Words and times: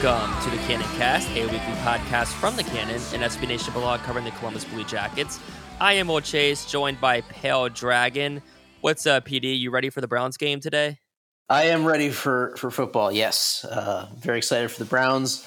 Welcome 0.00 0.40
to 0.44 0.56
the 0.56 0.62
Cannon 0.62 0.86
Cast, 0.96 1.28
a 1.30 1.42
weekly 1.46 1.58
podcast 1.58 2.32
from 2.34 2.54
the 2.54 2.62
Cannon, 2.62 2.94
an 2.94 3.28
SB 3.28 3.48
Nation 3.48 3.72
blog 3.72 3.98
covering 4.02 4.24
the 4.24 4.30
Columbus 4.30 4.64
Blue 4.64 4.84
Jackets. 4.84 5.40
I 5.80 5.94
am 5.94 6.06
Will 6.06 6.20
Chase, 6.20 6.70
joined 6.70 7.00
by 7.00 7.22
Pale 7.22 7.70
Dragon. 7.70 8.40
What's 8.80 9.08
up, 9.08 9.26
PD? 9.26 9.58
You 9.58 9.72
ready 9.72 9.90
for 9.90 10.00
the 10.00 10.06
Browns 10.06 10.36
game 10.36 10.60
today? 10.60 11.00
I 11.48 11.64
am 11.64 11.84
ready 11.84 12.10
for 12.10 12.54
for 12.56 12.70
football. 12.70 13.10
Yes, 13.10 13.64
uh, 13.68 14.08
very 14.16 14.38
excited 14.38 14.70
for 14.70 14.78
the 14.78 14.88
Browns. 14.88 15.44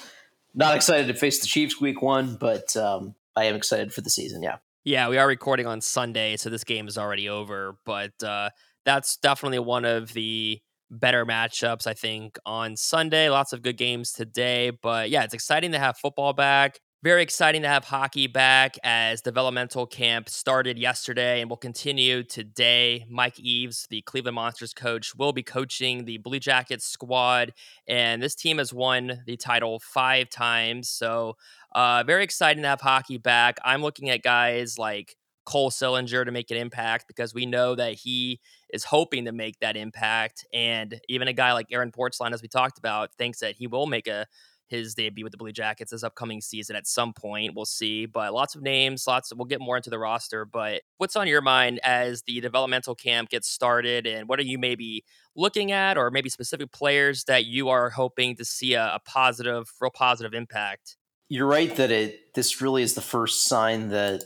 Not 0.54 0.76
excited 0.76 1.08
to 1.08 1.14
face 1.14 1.40
the 1.40 1.48
Chiefs 1.48 1.80
week 1.80 2.02
one, 2.02 2.36
but 2.36 2.76
um, 2.76 3.16
I 3.38 3.46
am 3.46 3.56
excited 3.56 3.94
for 3.94 4.02
the 4.02 4.10
season. 4.10 4.44
Yeah, 4.44 4.58
Yeah, 4.84 5.08
we 5.08 5.18
are 5.18 5.28
recording 5.28 5.66
on 5.66 5.80
Sunday, 5.80 6.36
so 6.36 6.50
this 6.50 6.66
game 6.66 6.90
is 6.90 6.98
already 6.98 7.30
over, 7.30 7.78
but 7.86 8.22
uh, 8.22 8.50
that's 8.84 9.16
definitely 9.16 9.60
one 9.60 9.86
of 9.86 10.12
the 10.12 10.60
better 10.92 11.26
matchups, 11.26 11.88
I 11.88 11.94
think, 11.94 12.38
on 12.46 12.76
Sunday. 12.76 13.30
Lots 13.30 13.54
of 13.54 13.64
good 13.64 13.78
games 13.78 14.12
today, 14.12 14.72
but 14.72 15.10
yeah, 15.10 15.24
it's 15.24 15.34
exciting 15.34 15.72
to 15.72 15.80
have 15.80 15.98
football 15.98 16.34
back. 16.34 16.80
Very 17.04 17.24
exciting 17.24 17.64
to 17.64 17.68
have 17.68 17.84
hockey 17.84 18.28
back 18.28 18.76
as 18.84 19.22
developmental 19.22 19.88
camp 19.88 20.30
started 20.30 20.78
yesterday 20.78 21.42
and 21.42 21.50
will 21.50 21.58
continue 21.58 22.22
today. 22.22 23.06
Mike 23.10 23.40
Eaves, 23.40 23.88
the 23.90 24.04
Cleveland 24.04 24.36
Monsters 24.36 24.72
coach, 24.72 25.16
will 25.16 25.34
be 25.34 25.42
coaching 25.42 26.06
the 26.06 26.20
Blue 26.20 26.40
Jackets 26.40 26.86
squad, 26.86 27.54
and 27.88 28.22
this 28.22 28.36
team 28.36 28.60
has 28.60 28.72
won 28.72 29.24
the 29.26 29.36
title 29.36 29.80
five 29.80 30.30
times. 30.30 30.90
So, 30.90 31.38
uh, 31.74 32.04
very 32.06 32.24
exciting 32.24 32.62
to 32.62 32.70
have 32.70 32.82
hockey 32.82 33.18
back. 33.18 33.58
I'm 33.66 33.82
looking 33.82 34.12
at 34.12 34.22
guys 34.22 34.78
like 34.78 35.16
Cole 35.46 35.72
Sillinger 35.72 36.26
to 36.26 36.32
make 36.32 36.52
an 36.52 36.58
impact 36.58 37.06
because 37.08 37.34
we 37.34 37.46
know 37.46 37.76
that 37.76 37.94
he 37.94 38.40
is 38.74 38.84
hoping 38.84 39.26
to 39.26 39.32
make 39.32 39.60
that 39.60 39.76
impact. 39.76 40.46
And 40.54 41.00
even 41.10 41.28
a 41.28 41.34
guy 41.34 41.54
like 41.54 41.68
Aaron 41.72 41.92
Portzline, 41.92 42.34
as 42.34 42.42
we 42.42 42.48
talked 42.48 42.78
about, 42.78 43.14
thinks 43.18 43.40
that 43.40 43.56
he 43.56 43.68
will 43.68 43.88
make 43.88 44.08
a 44.08 44.28
his 44.68 44.96
debut 44.96 45.26
with 45.26 45.32
the 45.32 45.38
Blue 45.38 45.52
Jackets 45.52 45.92
this 45.92 46.02
upcoming 46.02 46.40
season 46.40 46.78
at 46.78 46.88
some 46.88 47.12
point. 47.12 47.54
We'll 47.54 47.66
see. 47.66 48.06
But 48.06 48.34
lots 48.34 48.56
of 48.56 48.62
names, 48.62 49.06
lots 49.06 49.30
of, 49.30 49.38
we'll 49.38 49.46
get 49.46 49.60
more 49.60 49.76
into 49.76 49.90
the 49.90 50.00
roster. 50.00 50.46
But 50.46 50.84
what's 50.98 51.18
on 51.18 51.28
your 51.28 51.42
mind 51.42 51.82
as 51.84 52.24
the 52.24 52.40
developmental 52.40 52.96
camp 52.96 53.30
gets 53.30 53.50
started 53.50 54.08
and 54.08 54.30
what 54.30 54.40
are 54.40 54.44
you 54.44 54.58
maybe 54.58 55.04
looking 55.36 55.74
at 55.74 55.98
or 55.98 56.10
maybe 56.10 56.30
specific 56.30 56.72
players 56.72 57.26
that 57.26 57.46
you 57.46 57.68
are 57.68 57.90
hoping 57.90 58.38
to 58.38 58.46
see 58.46 58.74
a, 58.74 58.94
a 58.96 59.00
positive, 59.06 59.70
real 59.82 59.92
positive 59.92 60.34
impact? 60.34 60.96
you're 61.32 61.48
right 61.48 61.78
that 61.78 61.92
it 61.92 62.34
this 62.36 62.60
really 62.60 62.84
is 62.84 62.94
the 62.94 63.02
first 63.02 63.46
sign 63.46 63.88
that 63.88 64.22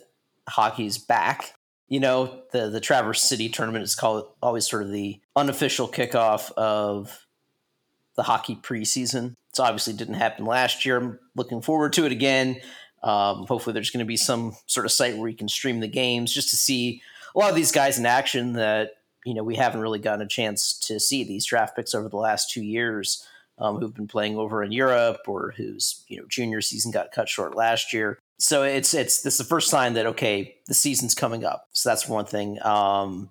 hockey's 0.47 0.97
back. 0.97 1.53
You 1.87 1.99
know, 1.99 2.41
the 2.51 2.69
the 2.69 2.79
Traverse 2.79 3.21
City 3.21 3.49
tournament 3.49 3.83
is 3.83 3.95
called 3.95 4.27
always 4.41 4.67
sort 4.67 4.83
of 4.83 4.91
the 4.91 5.19
unofficial 5.35 5.87
kickoff 5.87 6.51
of 6.53 7.25
the 8.15 8.23
hockey 8.23 8.55
preseason. 8.55 9.33
It 9.53 9.59
obviously 9.59 9.93
didn't 9.93 10.15
happen 10.15 10.45
last 10.45 10.85
year. 10.85 10.97
I'm 10.97 11.19
looking 11.35 11.61
forward 11.61 11.93
to 11.93 12.05
it 12.05 12.11
again. 12.11 12.59
Um, 13.03 13.45
hopefully, 13.45 13.73
there's 13.73 13.91
going 13.91 14.03
to 14.03 14.05
be 14.05 14.17
some 14.17 14.55
sort 14.65 14.85
of 14.85 14.91
site 14.91 15.17
where 15.17 15.29
you 15.29 15.35
can 15.35 15.47
stream 15.47 15.79
the 15.79 15.87
games 15.87 16.33
just 16.33 16.49
to 16.49 16.55
see 16.55 17.01
a 17.35 17.39
lot 17.39 17.49
of 17.49 17.55
these 17.55 17.71
guys 17.71 17.99
in 17.99 18.05
action 18.05 18.53
that 18.53 18.93
you 19.25 19.33
know 19.33 19.43
we 19.43 19.55
haven't 19.55 19.81
really 19.81 19.99
gotten 19.99 20.21
a 20.21 20.27
chance 20.27 20.73
to 20.79 20.99
see 20.99 21.23
these 21.23 21.45
draft 21.45 21.75
picks 21.75 21.93
over 21.93 22.09
the 22.09 22.17
last 22.17 22.49
two 22.49 22.63
years 22.63 23.27
um, 23.59 23.77
who've 23.77 23.93
been 23.93 24.07
playing 24.07 24.37
over 24.37 24.63
in 24.63 24.71
Europe 24.71 25.21
or 25.27 25.53
whose 25.55 26.03
you 26.07 26.17
know 26.17 26.25
junior 26.27 26.61
season 26.61 26.91
got 26.91 27.11
cut 27.11 27.29
short 27.29 27.55
last 27.55 27.93
year. 27.93 28.17
So 28.37 28.63
it's 28.63 28.93
it's 28.93 29.21
this 29.21 29.35
is 29.35 29.37
the 29.37 29.43
first 29.45 29.69
sign 29.69 29.93
that 29.93 30.05
okay 30.07 30.57
the 30.67 30.73
season's 30.73 31.15
coming 31.15 31.45
up. 31.45 31.69
So 31.71 31.89
that's 31.89 32.07
one 32.07 32.25
thing. 32.25 32.61
Um, 32.63 33.29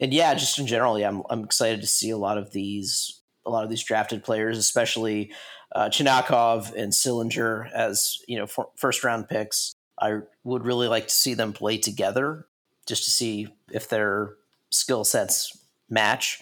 and 0.00 0.14
yeah, 0.14 0.34
just 0.34 0.58
in 0.58 0.66
general, 0.66 0.98
yeah, 0.98 1.08
I'm 1.08 1.22
I'm 1.28 1.44
excited 1.44 1.80
to 1.80 1.86
see 1.86 2.10
a 2.10 2.16
lot 2.16 2.38
of 2.38 2.52
these 2.52 3.20
a 3.44 3.50
lot 3.50 3.64
of 3.64 3.70
these 3.70 3.82
drafted 3.82 4.22
players, 4.22 4.58
especially 4.58 5.32
uh, 5.74 5.88
Chinakhov 5.88 6.72
and 6.74 6.92
Sillinger 6.92 7.70
as 7.72 8.18
you 8.28 8.38
know 8.38 8.46
for, 8.46 8.68
first 8.76 9.02
round 9.02 9.28
picks. 9.28 9.74
I 10.00 10.20
would 10.44 10.64
really 10.64 10.86
like 10.86 11.08
to 11.08 11.14
see 11.14 11.34
them 11.34 11.52
play 11.52 11.76
together, 11.78 12.46
just 12.86 13.04
to 13.04 13.10
see 13.10 13.48
if 13.72 13.88
their 13.88 14.34
skill 14.70 15.04
sets 15.04 15.58
match. 15.90 16.40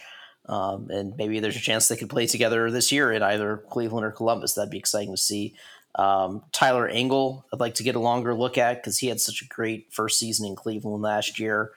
Um, 0.49 0.89
and 0.91 1.17
maybe 1.17 1.41
there's 1.41 1.57
a 1.57 1.61
chance 1.61 1.89
they 1.89 1.97
could 1.97 2.11
play 2.11 2.27
together 2.27 2.71
this 2.71 2.93
year 2.93 3.11
in 3.11 3.23
either 3.23 3.65
Cleveland 3.71 4.07
or 4.07 4.13
Columbus. 4.13 4.55
That'd 4.55 4.71
be 4.71 4.79
exciting 4.79 5.13
to 5.13 5.21
see. 5.21 5.57
Um, 5.97 6.43
Tyler 6.53 6.89
Angle, 6.89 7.47
I'd 7.53 7.61
like 7.61 7.75
to 7.75 7.83
get 7.83 7.97
a 7.97 8.01
longer 8.01 8.35
look 8.35 8.59
at 8.59 8.77
because 8.77 8.99
he 8.99 9.09
had 9.09 9.21
such 9.21 9.43
a 9.43 9.47
great 9.47 9.93
first 9.93 10.19
season 10.19 10.47
in 10.47 10.55
Cleveland 10.55 11.03
last 11.03 11.39
year. 11.39 11.73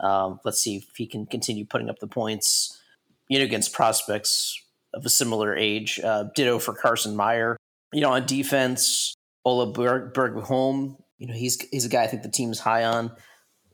Um, 0.00 0.40
let's 0.44 0.60
see 0.60 0.76
if 0.76 0.96
he 0.96 1.06
can 1.06 1.26
continue 1.26 1.64
putting 1.64 1.90
up 1.90 1.98
the 1.98 2.06
points, 2.06 2.80
you 3.28 3.38
know, 3.38 3.44
against 3.44 3.72
prospects 3.72 4.60
of 4.92 5.04
a 5.04 5.10
similar 5.10 5.56
age. 5.56 6.00
Uh, 6.02 6.24
ditto 6.34 6.58
for 6.58 6.72
Carson 6.72 7.16
Meyer. 7.16 7.56
You 7.92 8.00
know, 8.00 8.12
on 8.12 8.26
defense, 8.26 9.14
Ola 9.44 9.72
Berg- 9.72 10.14
Bergholm, 10.14 10.96
you 11.18 11.26
know, 11.26 11.34
he's 11.34 11.60
he's 11.70 11.84
a 11.84 11.88
guy 11.88 12.04
I 12.04 12.06
think 12.06 12.22
the 12.22 12.30
team's 12.30 12.60
high 12.60 12.84
on. 12.84 13.12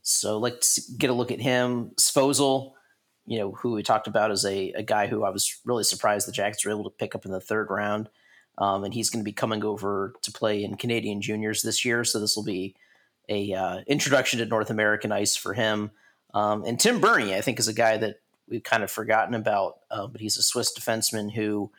So 0.01 0.37
like 0.37 0.59
to 0.61 0.81
get 0.97 1.09
a 1.09 1.13
look 1.13 1.31
at 1.31 1.41
him. 1.41 1.91
Svozil, 1.99 2.73
you 3.25 3.39
know, 3.39 3.51
who 3.51 3.73
we 3.73 3.83
talked 3.83 4.07
about 4.07 4.31
as 4.31 4.45
a, 4.45 4.71
a 4.71 4.83
guy 4.83 5.07
who 5.07 5.23
I 5.23 5.29
was 5.29 5.59
really 5.65 5.83
surprised 5.83 6.27
the 6.27 6.31
Jackets 6.31 6.65
were 6.65 6.71
able 6.71 6.83
to 6.85 6.89
pick 6.89 7.15
up 7.15 7.25
in 7.25 7.31
the 7.31 7.41
third 7.41 7.69
round. 7.69 8.09
Um, 8.57 8.83
and 8.83 8.93
he's 8.93 9.09
going 9.09 9.23
to 9.23 9.29
be 9.29 9.33
coming 9.33 9.63
over 9.63 10.13
to 10.21 10.31
play 10.31 10.63
in 10.63 10.75
Canadian 10.75 11.21
juniors 11.21 11.61
this 11.61 11.83
year. 11.85 12.03
So 12.03 12.19
this 12.19 12.35
will 12.35 12.43
be 12.43 12.75
a 13.29 13.53
uh, 13.53 13.79
introduction 13.87 14.39
to 14.39 14.45
North 14.45 14.69
American 14.69 15.11
ice 15.11 15.35
for 15.35 15.53
him. 15.53 15.91
Um, 16.33 16.63
and 16.65 16.79
Tim 16.79 16.99
Berni, 16.99 17.35
I 17.35 17.41
think, 17.41 17.59
is 17.59 17.67
a 17.67 17.73
guy 17.73 17.97
that 17.97 18.17
we've 18.47 18.63
kind 18.63 18.83
of 18.83 18.91
forgotten 18.91 19.33
about, 19.33 19.75
uh, 19.89 20.07
but 20.07 20.21
he's 20.21 20.37
a 20.37 20.43
Swiss 20.43 20.77
defenseman 20.77 21.31
who 21.33 21.71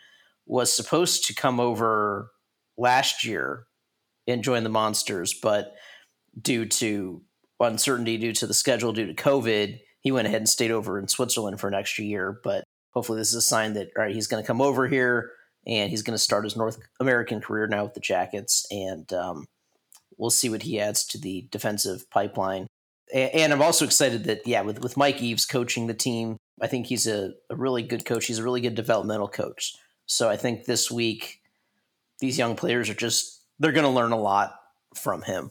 was 0.47 0.75
supposed 0.75 1.27
to 1.27 1.35
come 1.35 1.61
over 1.61 2.31
last 2.77 3.25
year 3.25 3.67
and 4.27 4.43
join 4.43 4.65
the 4.65 4.71
Monsters, 4.71 5.35
but 5.35 5.75
due 6.41 6.65
to 6.65 7.23
uncertainty, 7.61 8.17
due 8.19 8.33
to 8.33 8.47
the 8.47 8.55
schedule, 8.55 8.93
due 8.93 9.07
to 9.07 9.15
COVID, 9.15 9.79
he 10.01 10.13
went 10.13 10.27
ahead 10.27 10.41
and 10.41 10.49
stayed 10.49 10.71
over 10.71 10.99
in 10.99 11.09
Switzerland 11.09 11.61
for 11.61 11.69
an 11.69 11.75
extra 11.75 12.05
year. 12.05 12.41
But 12.43 12.65
hopefully, 12.91 13.19
this 13.19 13.29
is 13.29 13.37
a 13.37 13.43
sign 13.43 13.75
that 13.75 13.91
all 13.97 14.05
right, 14.05 14.15
he's 14.15 14.27
going 14.27 14.43
to 14.43 14.47
come 14.47 14.61
over 14.61 14.89
here 14.89 15.31
and 15.67 15.91
he's 15.91 16.03
going 16.03 16.15
to 16.15 16.23
start 16.23 16.45
his 16.45 16.57
North 16.57 16.79
American 17.01 17.41
career 17.41 17.67
now 17.67 17.85
with 17.85 17.95
the 17.95 18.01
Jackets, 18.01 18.67
and 18.71 19.13
um, 19.13 19.45
we'll 20.19 20.31
see 20.31 20.49
what 20.49 20.63
he 20.63 20.81
adds 20.81 21.05
to 21.07 21.19
the 21.19 21.47
defensive 21.51 22.09
pipeline. 22.11 22.67
A- 23.15 23.31
And 23.43 23.53
I'm 23.53 23.63
also 23.63 23.85
excited 23.85 24.25
that 24.25 24.47
yeah, 24.47 24.63
with 24.63 24.81
with 24.83 24.97
Mike 24.97 25.23
Eaves 25.23 25.47
coaching 25.47 25.87
the 25.87 25.95
team, 25.95 26.37
I 26.61 26.67
think 26.67 26.87
he's 26.87 27.07
a, 27.07 27.33
a 27.51 27.57
really 27.57 27.83
good 27.83 28.05
coach. 28.05 28.27
He's 28.27 28.39
a 28.39 28.45
really 28.45 28.61
good 28.61 28.75
developmental 28.75 29.29
coach. 29.29 29.75
So 30.07 30.29
I 30.29 30.37
think 30.37 30.65
this 30.65 30.91
week 30.91 31.41
these 32.21 32.39
young 32.39 32.57
players 32.57 32.89
are 32.91 32.95
just 32.95 33.41
they're 33.59 33.73
going 33.73 33.85
to 33.85 33.91
learn 33.91 34.13
a 34.13 34.19
lot 34.19 34.55
from 34.97 35.23
him. 35.23 35.51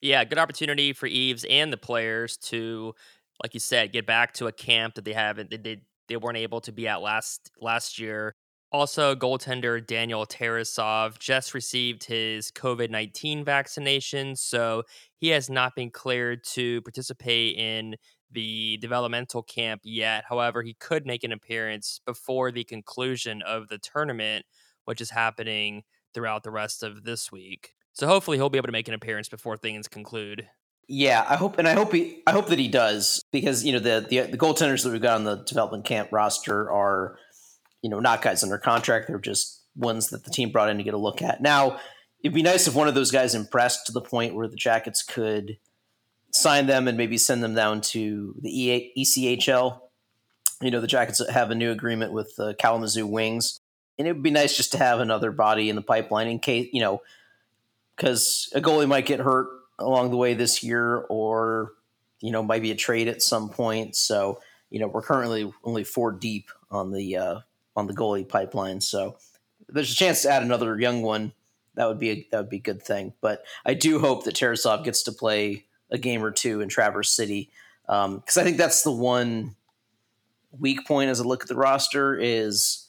Yeah, 0.00 0.24
good 0.24 0.38
opportunity 0.38 0.92
for 0.92 1.06
Eaves 1.06 1.44
and 1.50 1.72
the 1.72 1.76
players 1.76 2.36
to, 2.36 2.94
like 3.42 3.54
you 3.54 3.60
said, 3.60 3.92
get 3.92 4.06
back 4.06 4.32
to 4.34 4.46
a 4.46 4.52
camp 4.52 4.94
that 4.94 5.04
they 5.04 5.12
haven't 5.12 5.50
they 5.50 5.82
they 6.08 6.16
weren't 6.16 6.38
able 6.38 6.60
to 6.62 6.72
be 6.72 6.86
at 6.88 7.02
last 7.02 7.50
last 7.60 7.98
year. 7.98 8.34
Also, 8.70 9.14
goaltender 9.14 9.84
Daniel 9.84 10.26
Tarasov 10.26 11.18
just 11.18 11.54
received 11.54 12.04
his 12.04 12.50
COVID 12.50 12.90
19 12.90 13.44
vaccination, 13.44 14.36
so 14.36 14.82
he 15.16 15.28
has 15.28 15.48
not 15.48 15.74
been 15.74 15.90
cleared 15.90 16.44
to 16.44 16.82
participate 16.82 17.56
in 17.56 17.96
the 18.30 18.76
developmental 18.82 19.42
camp 19.42 19.80
yet. 19.84 20.24
However, 20.28 20.62
he 20.62 20.74
could 20.74 21.06
make 21.06 21.24
an 21.24 21.32
appearance 21.32 22.00
before 22.04 22.52
the 22.52 22.64
conclusion 22.64 23.40
of 23.40 23.68
the 23.68 23.78
tournament, 23.78 24.44
which 24.84 25.00
is 25.00 25.10
happening 25.10 25.84
throughout 26.12 26.42
the 26.42 26.50
rest 26.50 26.82
of 26.82 27.04
this 27.04 27.32
week. 27.32 27.74
So 27.94 28.06
hopefully 28.06 28.36
he'll 28.36 28.50
be 28.50 28.58
able 28.58 28.68
to 28.68 28.72
make 28.72 28.88
an 28.88 28.94
appearance 28.94 29.30
before 29.30 29.56
things 29.56 29.88
conclude. 29.88 30.46
Yeah, 30.90 31.24
I 31.28 31.36
hope, 31.36 31.58
and 31.58 31.68
I 31.68 31.74
hope 31.74 31.92
he, 31.92 32.22
I 32.26 32.32
hope 32.32 32.46
that 32.46 32.58
he 32.58 32.68
does 32.68 33.22
because 33.30 33.62
you 33.62 33.72
know 33.72 33.78
the 33.78 34.06
the, 34.08 34.20
the 34.22 34.38
goaltenders 34.38 34.84
that 34.84 34.90
we've 34.90 35.02
got 35.02 35.16
on 35.16 35.24
the 35.24 35.36
development 35.44 35.84
camp 35.84 36.10
roster 36.12 36.70
are 36.70 37.18
you 37.82 37.90
know, 37.90 38.00
not 38.00 38.22
guys 38.22 38.42
under 38.42 38.58
contract. 38.58 39.08
They're 39.08 39.18
just 39.18 39.62
ones 39.76 40.08
that 40.08 40.24
the 40.24 40.30
team 40.30 40.50
brought 40.50 40.68
in 40.68 40.78
to 40.78 40.82
get 40.82 40.94
a 40.94 40.98
look 40.98 41.22
at. 41.22 41.40
Now, 41.40 41.78
it'd 42.22 42.34
be 42.34 42.42
nice 42.42 42.66
if 42.66 42.74
one 42.74 42.88
of 42.88 42.94
those 42.94 43.10
guys 43.10 43.34
impressed 43.34 43.86
to 43.86 43.92
the 43.92 44.00
point 44.00 44.34
where 44.34 44.48
the 44.48 44.56
Jackets 44.56 45.02
could 45.02 45.58
sign 46.32 46.66
them 46.66 46.88
and 46.88 46.98
maybe 46.98 47.16
send 47.16 47.42
them 47.42 47.54
down 47.54 47.80
to 47.80 48.34
the 48.40 48.50
EA, 48.50 48.92
ECHL. 48.98 49.80
You 50.60 50.70
know, 50.70 50.80
the 50.80 50.86
Jackets 50.86 51.22
have 51.30 51.50
a 51.50 51.54
new 51.54 51.70
agreement 51.70 52.12
with 52.12 52.34
the 52.36 52.54
Kalamazoo 52.54 53.06
Wings, 53.06 53.60
and 53.98 54.08
it 54.08 54.12
would 54.12 54.22
be 54.22 54.30
nice 54.30 54.56
just 54.56 54.72
to 54.72 54.78
have 54.78 55.00
another 55.00 55.30
body 55.30 55.70
in 55.70 55.76
the 55.76 55.82
pipeline 55.82 56.28
in 56.28 56.40
case 56.40 56.68
you 56.72 56.80
know, 56.80 57.00
because 57.96 58.50
a 58.54 58.60
goalie 58.60 58.88
might 58.88 59.06
get 59.06 59.20
hurt 59.20 59.48
along 59.78 60.10
the 60.10 60.16
way 60.16 60.34
this 60.34 60.62
year, 60.64 61.06
or 61.08 61.72
you 62.20 62.32
know, 62.32 62.42
might 62.42 62.62
be 62.62 62.72
a 62.72 62.76
trade 62.76 63.06
at 63.06 63.22
some 63.22 63.50
point. 63.50 63.94
So 63.94 64.40
you 64.70 64.80
know, 64.80 64.88
we're 64.88 65.02
currently 65.02 65.52
only 65.62 65.84
four 65.84 66.10
deep 66.10 66.50
on 66.70 66.92
the 66.92 67.16
uh, 67.16 67.38
on 67.78 67.86
the 67.86 67.94
goalie 67.94 68.28
pipeline. 68.28 68.80
So 68.80 69.16
there's 69.68 69.92
a 69.92 69.94
chance 69.94 70.22
to 70.22 70.30
add 70.30 70.42
another 70.42 70.78
young 70.78 71.00
one. 71.02 71.32
That 71.76 71.86
would 71.86 72.00
be 72.00 72.10
a, 72.10 72.28
that 72.32 72.38
would 72.38 72.50
be 72.50 72.56
a 72.56 72.60
good 72.60 72.82
thing. 72.82 73.12
But 73.20 73.44
I 73.64 73.74
do 73.74 74.00
hope 74.00 74.24
that 74.24 74.34
Tarasov 74.34 74.84
gets 74.84 75.04
to 75.04 75.12
play 75.12 75.64
a 75.90 75.96
game 75.96 76.24
or 76.24 76.32
two 76.32 76.60
in 76.60 76.68
Traverse 76.68 77.10
City 77.10 77.50
because 77.86 78.36
um, 78.36 78.40
I 78.40 78.42
think 78.42 78.56
that's 78.56 78.82
the 78.82 78.90
one 78.90 79.54
weak 80.58 80.86
point 80.86 81.08
as 81.08 81.20
I 81.20 81.24
look 81.24 81.42
at 81.42 81.48
the 81.48 81.54
roster 81.54 82.18
is 82.18 82.88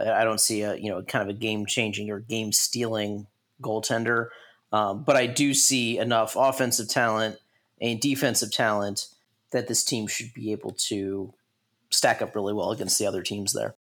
I 0.00 0.24
don't 0.24 0.40
see 0.40 0.62
a 0.62 0.74
you 0.76 0.88
know 0.90 1.02
kind 1.02 1.22
of 1.22 1.36
a 1.36 1.38
game 1.38 1.66
changing 1.66 2.10
or 2.10 2.20
game 2.20 2.50
stealing 2.50 3.26
goaltender, 3.60 4.28
um, 4.72 5.04
but 5.04 5.16
I 5.16 5.26
do 5.26 5.52
see 5.52 5.98
enough 5.98 6.34
offensive 6.34 6.88
talent 6.88 7.36
and 7.80 8.00
defensive 8.00 8.50
talent 8.50 9.08
that 9.50 9.68
this 9.68 9.84
team 9.84 10.06
should 10.06 10.32
be 10.32 10.52
able 10.52 10.72
to 10.72 11.34
stack 11.90 12.22
up 12.22 12.34
really 12.34 12.54
well 12.54 12.70
against 12.70 12.98
the 12.98 13.06
other 13.06 13.22
teams 13.22 13.52
there. 13.52 13.74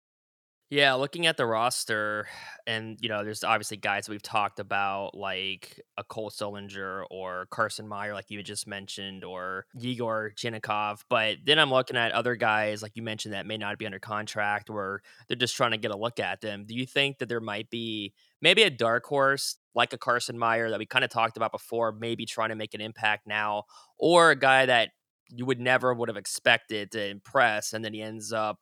Yeah, 0.74 0.94
looking 0.94 1.28
at 1.28 1.36
the 1.36 1.46
roster, 1.46 2.26
and 2.66 2.98
you 3.00 3.08
know, 3.08 3.22
there's 3.22 3.44
obviously 3.44 3.76
guys 3.76 4.08
we've 4.08 4.20
talked 4.20 4.58
about, 4.58 5.16
like 5.16 5.80
a 5.96 6.02
Cole 6.02 6.32
Sillinger 6.32 7.04
or 7.12 7.46
Carson 7.52 7.86
Meyer, 7.86 8.12
like 8.12 8.28
you 8.28 8.42
just 8.42 8.66
mentioned, 8.66 9.22
or 9.22 9.66
Yegor 9.76 10.32
Chinakhov. 10.34 11.04
But 11.08 11.36
then 11.46 11.60
I'm 11.60 11.70
looking 11.70 11.96
at 11.96 12.10
other 12.10 12.34
guys, 12.34 12.82
like 12.82 12.96
you 12.96 13.04
mentioned, 13.04 13.34
that 13.34 13.46
may 13.46 13.56
not 13.56 13.78
be 13.78 13.86
under 13.86 14.00
contract, 14.00 14.68
or 14.68 15.00
they're 15.28 15.36
just 15.36 15.54
trying 15.54 15.70
to 15.70 15.76
get 15.76 15.92
a 15.92 15.96
look 15.96 16.18
at 16.18 16.40
them. 16.40 16.64
Do 16.66 16.74
you 16.74 16.86
think 16.86 17.18
that 17.18 17.28
there 17.28 17.40
might 17.40 17.70
be 17.70 18.12
maybe 18.42 18.64
a 18.64 18.70
dark 18.70 19.04
horse 19.04 19.58
like 19.76 19.92
a 19.92 19.98
Carson 19.98 20.36
Meyer 20.36 20.70
that 20.70 20.80
we 20.80 20.86
kind 20.86 21.04
of 21.04 21.10
talked 21.12 21.36
about 21.36 21.52
before, 21.52 21.92
maybe 21.92 22.26
trying 22.26 22.48
to 22.48 22.56
make 22.56 22.74
an 22.74 22.80
impact 22.80 23.28
now, 23.28 23.62
or 23.96 24.32
a 24.32 24.36
guy 24.36 24.66
that 24.66 24.88
you 25.28 25.46
would 25.46 25.60
never 25.60 25.94
would 25.94 26.08
have 26.08 26.16
expected 26.16 26.90
to 26.90 27.10
impress, 27.10 27.72
and 27.72 27.84
then 27.84 27.94
he 27.94 28.02
ends 28.02 28.32
up 28.32 28.58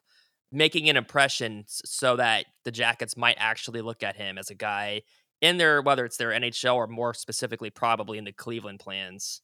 making 0.53 0.89
an 0.89 0.97
impression 0.97 1.65
so 1.67 2.17
that 2.17 2.45
the 2.65 2.71
Jackets 2.71 3.17
might 3.17 3.37
actually 3.39 3.81
look 3.81 4.03
at 4.03 4.17
him 4.17 4.39
as 4.39 4.51
a 4.51 4.55
guy 4.55 5.03
in 5.41 5.57
their 5.57 5.83
whether 5.83 6.05
it's 6.05 6.19
their 6.19 6.31
NHL 6.31 6.77
or 6.77 6.87
more 6.87 7.15
specifically 7.15 7.71
probably 7.71 8.19
in 8.19 8.25
the 8.25 8.33
Cleveland 8.33 8.79
plans. 8.79 9.41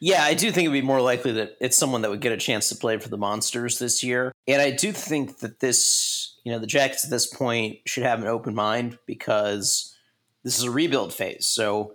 Yeah, 0.00 0.22
I 0.22 0.34
do 0.34 0.52
think 0.52 0.66
it'd 0.66 0.72
be 0.72 0.82
more 0.82 1.00
likely 1.00 1.32
that 1.32 1.56
it's 1.60 1.76
someone 1.76 2.02
that 2.02 2.10
would 2.10 2.20
get 2.20 2.32
a 2.32 2.36
chance 2.36 2.68
to 2.68 2.76
play 2.76 2.98
for 2.98 3.08
the 3.08 3.18
Monsters 3.18 3.78
this 3.78 4.04
year. 4.04 4.32
And 4.46 4.62
I 4.62 4.70
do 4.70 4.92
think 4.92 5.38
that 5.38 5.58
this, 5.58 6.38
you 6.44 6.52
know, 6.52 6.60
the 6.60 6.68
Jackets 6.68 7.04
at 7.04 7.10
this 7.10 7.26
point 7.26 7.78
should 7.86 8.04
have 8.04 8.20
an 8.20 8.28
open 8.28 8.54
mind 8.54 8.98
because 9.06 9.96
this 10.44 10.56
is 10.56 10.64
a 10.64 10.70
rebuild 10.70 11.12
phase. 11.12 11.48
So 11.48 11.94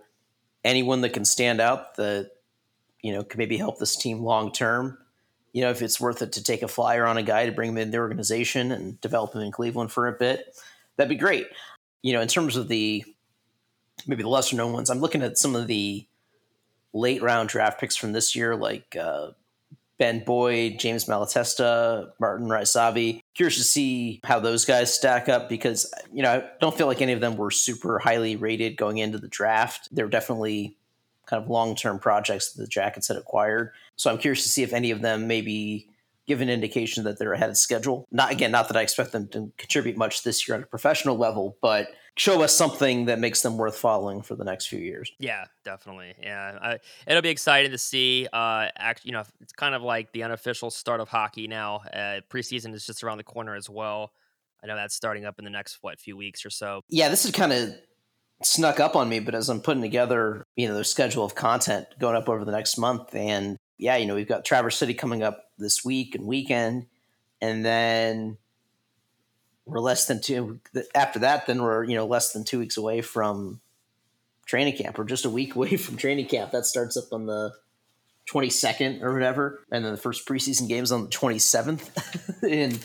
anyone 0.64 1.00
that 1.00 1.14
can 1.14 1.24
stand 1.24 1.62
out 1.62 1.94
that, 1.96 2.30
you 3.02 3.12
know, 3.12 3.22
can 3.22 3.38
maybe 3.38 3.56
help 3.56 3.78
this 3.78 3.96
team 3.96 4.20
long 4.20 4.52
term 4.52 4.98
you 5.54 5.62
know, 5.62 5.70
if 5.70 5.80
it's 5.80 6.00
worth 6.00 6.20
it 6.20 6.32
to 6.32 6.42
take 6.42 6.62
a 6.62 6.68
flyer 6.68 7.06
on 7.06 7.16
a 7.16 7.22
guy 7.22 7.46
to 7.46 7.52
bring 7.52 7.70
him 7.70 7.78
in 7.78 7.92
the 7.92 7.98
organization 7.98 8.72
and 8.72 9.00
develop 9.00 9.34
him 9.34 9.40
in 9.40 9.52
Cleveland 9.52 9.92
for 9.92 10.08
a 10.08 10.12
bit, 10.12 10.58
that'd 10.96 11.08
be 11.08 11.14
great. 11.14 11.46
You 12.02 12.12
know, 12.12 12.20
in 12.20 12.28
terms 12.28 12.56
of 12.56 12.66
the 12.66 13.04
maybe 14.06 14.24
the 14.24 14.28
lesser 14.28 14.56
known 14.56 14.72
ones, 14.72 14.90
I'm 14.90 14.98
looking 14.98 15.22
at 15.22 15.38
some 15.38 15.54
of 15.54 15.68
the 15.68 16.04
late 16.92 17.22
round 17.22 17.48
draft 17.48 17.78
picks 17.80 17.94
from 17.94 18.12
this 18.12 18.34
year, 18.34 18.56
like 18.56 18.96
uh, 18.96 19.30
Ben 19.96 20.24
Boyd, 20.24 20.80
James 20.80 21.04
Malatesta, 21.04 22.10
Martin 22.18 22.48
Rysavy. 22.48 23.20
Curious 23.34 23.56
to 23.56 23.62
see 23.62 24.20
how 24.24 24.40
those 24.40 24.64
guys 24.64 24.92
stack 24.92 25.28
up 25.28 25.48
because, 25.48 25.94
you 26.12 26.24
know, 26.24 26.32
I 26.32 26.44
don't 26.60 26.76
feel 26.76 26.88
like 26.88 27.00
any 27.00 27.12
of 27.12 27.20
them 27.20 27.36
were 27.36 27.52
super 27.52 28.00
highly 28.00 28.34
rated 28.34 28.76
going 28.76 28.98
into 28.98 29.18
the 29.18 29.28
draft. 29.28 29.88
They're 29.92 30.08
definitely 30.08 30.76
kind 31.26 31.42
of 31.42 31.48
long 31.50 31.74
term 31.74 31.98
projects 31.98 32.52
that 32.52 32.62
the 32.62 32.68
Jackets 32.68 33.08
had 33.08 33.16
acquired. 33.16 33.72
So 33.96 34.10
I'm 34.10 34.18
curious 34.18 34.42
to 34.42 34.48
see 34.48 34.62
if 34.62 34.72
any 34.72 34.90
of 34.90 35.02
them 35.02 35.26
maybe 35.26 35.88
give 36.26 36.40
an 36.40 36.48
indication 36.48 37.04
that 37.04 37.18
they're 37.18 37.32
ahead 37.34 37.50
of 37.50 37.56
schedule. 37.56 38.06
Not 38.10 38.32
again, 38.32 38.50
not 38.50 38.68
that 38.68 38.76
I 38.76 38.82
expect 38.82 39.12
them 39.12 39.28
to 39.28 39.52
contribute 39.58 39.96
much 39.96 40.22
this 40.22 40.48
year 40.48 40.56
on 40.56 40.62
a 40.62 40.66
professional 40.66 41.16
level, 41.16 41.56
but 41.60 41.88
show 42.16 42.42
us 42.42 42.54
something 42.54 43.06
that 43.06 43.18
makes 43.18 43.42
them 43.42 43.56
worth 43.56 43.76
following 43.76 44.22
for 44.22 44.34
the 44.34 44.44
next 44.44 44.66
few 44.66 44.78
years. 44.78 45.12
Yeah, 45.18 45.44
definitely. 45.64 46.14
Yeah, 46.22 46.58
I, 46.60 46.78
it'll 47.06 47.22
be 47.22 47.28
exciting 47.28 47.72
to 47.72 47.78
see. 47.78 48.28
Uh, 48.32 48.68
act, 48.76 49.04
you 49.04 49.12
know, 49.12 49.24
it's 49.40 49.52
kind 49.52 49.74
of 49.74 49.82
like 49.82 50.12
the 50.12 50.22
unofficial 50.22 50.70
start 50.70 51.00
of 51.00 51.08
hockey 51.08 51.46
now. 51.46 51.82
Uh, 51.92 52.20
preseason 52.30 52.72
is 52.74 52.86
just 52.86 53.02
around 53.02 53.18
the 53.18 53.24
corner 53.24 53.54
as 53.54 53.68
well. 53.68 54.12
I 54.62 54.66
know 54.66 54.76
that's 54.76 54.94
starting 54.94 55.26
up 55.26 55.38
in 55.38 55.44
the 55.44 55.50
next 55.50 55.78
what 55.82 56.00
few 56.00 56.16
weeks 56.16 56.46
or 56.46 56.50
so. 56.50 56.80
Yeah, 56.88 57.10
this 57.10 57.26
is 57.26 57.32
kind 57.32 57.52
of 57.52 57.74
snuck 58.44 58.80
up 58.80 58.96
on 58.96 59.08
me, 59.08 59.20
but 59.20 59.34
as 59.34 59.48
I'm 59.48 59.60
putting 59.60 59.82
together, 59.82 60.44
you 60.56 60.68
know, 60.68 60.74
the 60.74 60.84
schedule 60.84 61.24
of 61.24 61.34
content 61.34 61.86
going 61.98 62.16
up 62.16 62.28
over 62.28 62.44
the 62.44 62.52
next 62.52 62.78
month, 62.78 63.14
and 63.14 63.56
yeah, 63.78 63.96
you 63.96 64.06
know, 64.06 64.14
we've 64.14 64.28
got 64.28 64.44
Traverse 64.44 64.76
City 64.76 64.94
coming 64.94 65.22
up 65.22 65.50
this 65.58 65.84
week 65.84 66.14
and 66.14 66.26
weekend, 66.26 66.86
and 67.40 67.64
then 67.64 68.38
we're 69.66 69.80
less 69.80 70.06
than 70.06 70.20
two 70.20 70.60
after 70.94 71.20
that. 71.20 71.46
Then 71.46 71.62
we're 71.62 71.84
you 71.84 71.96
know 71.96 72.06
less 72.06 72.32
than 72.32 72.44
two 72.44 72.58
weeks 72.58 72.76
away 72.76 73.00
from 73.00 73.60
training 74.46 74.76
camp. 74.76 74.98
We're 74.98 75.04
just 75.04 75.24
a 75.24 75.30
week 75.30 75.54
away 75.56 75.76
from 75.76 75.96
training 75.96 76.26
camp. 76.26 76.52
That 76.52 76.66
starts 76.66 76.96
up 76.96 77.12
on 77.12 77.26
the 77.26 77.52
22nd 78.30 79.02
or 79.02 79.12
whatever, 79.12 79.60
and 79.70 79.84
then 79.84 79.92
the 79.92 80.00
first 80.00 80.26
preseason 80.26 80.68
games 80.68 80.92
on 80.92 81.04
the 81.04 81.10
27th, 81.10 82.42
and 82.42 82.78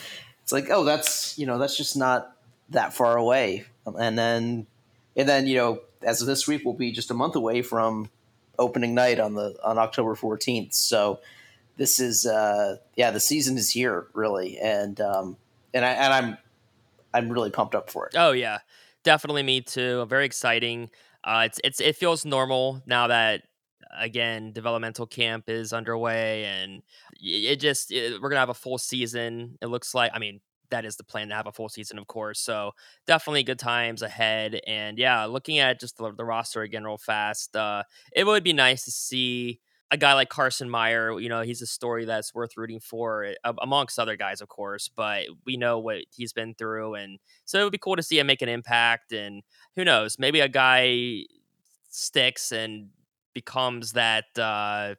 it's 0.43 0.51
like, 0.51 0.67
oh, 0.69 0.83
that's 0.83 1.37
you 1.37 1.45
know, 1.45 1.57
that's 1.57 1.77
just 1.77 1.95
not 1.97 2.35
that 2.69 2.93
far 2.93 3.17
away, 3.17 3.65
and 3.85 4.17
then 4.17 4.67
and 5.19 5.27
then 5.27 5.45
you 5.45 5.57
know 5.57 5.81
as 6.01 6.21
of 6.21 6.27
this 6.27 6.47
week 6.47 6.61
we'll 6.63 6.73
be 6.73 6.91
just 6.91 7.11
a 7.11 7.13
month 7.13 7.35
away 7.35 7.61
from 7.61 8.09
opening 8.57 8.95
night 8.95 9.19
on 9.19 9.33
the 9.35 9.55
on 9.63 9.77
October 9.77 10.15
14th. 10.15 10.73
So 10.73 11.19
this 11.77 11.99
is 11.99 12.25
uh 12.25 12.77
yeah 12.95 13.11
the 13.11 13.19
season 13.19 13.57
is 13.57 13.69
here 13.69 14.07
really 14.13 14.57
and 14.57 14.99
um 15.01 15.37
and 15.73 15.85
I 15.85 15.89
and 15.89 16.13
I'm 16.13 16.37
I'm 17.13 17.29
really 17.29 17.51
pumped 17.51 17.75
up 17.75 17.89
for 17.89 18.07
it. 18.07 18.13
Oh 18.15 18.31
yeah. 18.31 18.59
Definitely 19.03 19.43
me 19.43 19.61
too. 19.61 20.05
Very 20.05 20.25
exciting. 20.25 20.89
Uh 21.23 21.43
it's 21.45 21.59
it's 21.63 21.81
it 21.81 21.97
feels 21.97 22.25
normal 22.25 22.81
now 22.85 23.07
that 23.07 23.43
again 23.97 24.53
developmental 24.53 25.05
camp 25.05 25.49
is 25.49 25.73
underway 25.73 26.45
and 26.45 26.81
it 27.21 27.57
just 27.57 27.91
it, 27.91 28.21
we're 28.21 28.29
to 28.29 28.37
have 28.37 28.49
a 28.49 28.53
full 28.53 28.77
season. 28.77 29.57
It 29.61 29.67
looks 29.67 29.93
like 29.93 30.11
I 30.13 30.19
mean 30.19 30.39
that 30.71 30.85
is 30.85 30.95
the 30.95 31.03
plan 31.03 31.29
to 31.29 31.35
have 31.35 31.47
a 31.47 31.51
full 31.51 31.69
season, 31.69 31.97
of 31.97 32.07
course. 32.07 32.39
So 32.39 32.71
definitely 33.07 33.43
good 33.43 33.59
times 33.59 34.01
ahead. 34.01 34.59
And 34.67 34.97
yeah, 34.97 35.25
looking 35.25 35.59
at 35.59 35.79
just 35.79 35.97
the, 35.97 36.11
the 36.11 36.25
roster 36.25 36.61
again 36.61 36.83
real 36.83 36.97
fast, 36.97 37.55
uh, 37.55 37.83
it 38.13 38.25
would 38.25 38.43
be 38.43 38.53
nice 38.53 38.85
to 38.85 38.91
see 38.91 39.59
a 39.91 39.97
guy 39.97 40.13
like 40.13 40.29
Carson 40.29 40.69
Meyer. 40.69 41.19
You 41.19 41.29
know, 41.29 41.41
he's 41.41 41.61
a 41.61 41.67
story 41.67 42.05
that's 42.05 42.33
worth 42.33 42.57
rooting 42.57 42.79
for, 42.79 43.33
uh, 43.43 43.53
amongst 43.61 43.97
other 43.97 44.15
guys, 44.15 44.41
of 44.41 44.47
course. 44.47 44.87
But 44.87 45.25
we 45.45 45.57
know 45.57 45.79
what 45.79 46.03
he's 46.11 46.33
been 46.33 46.53
through, 46.53 46.95
and 46.95 47.19
so 47.45 47.59
it 47.59 47.63
would 47.63 47.71
be 47.71 47.79
cool 47.79 47.95
to 47.95 48.03
see 48.03 48.19
him 48.19 48.27
make 48.27 48.41
an 48.41 48.49
impact. 48.49 49.11
And 49.11 49.41
who 49.75 49.83
knows, 49.83 50.17
maybe 50.19 50.41
a 50.41 50.47
guy 50.47 51.23
sticks 51.89 52.51
and 52.51 52.89
becomes 53.33 53.93
that. 53.93 54.25
Uh, 54.37 54.95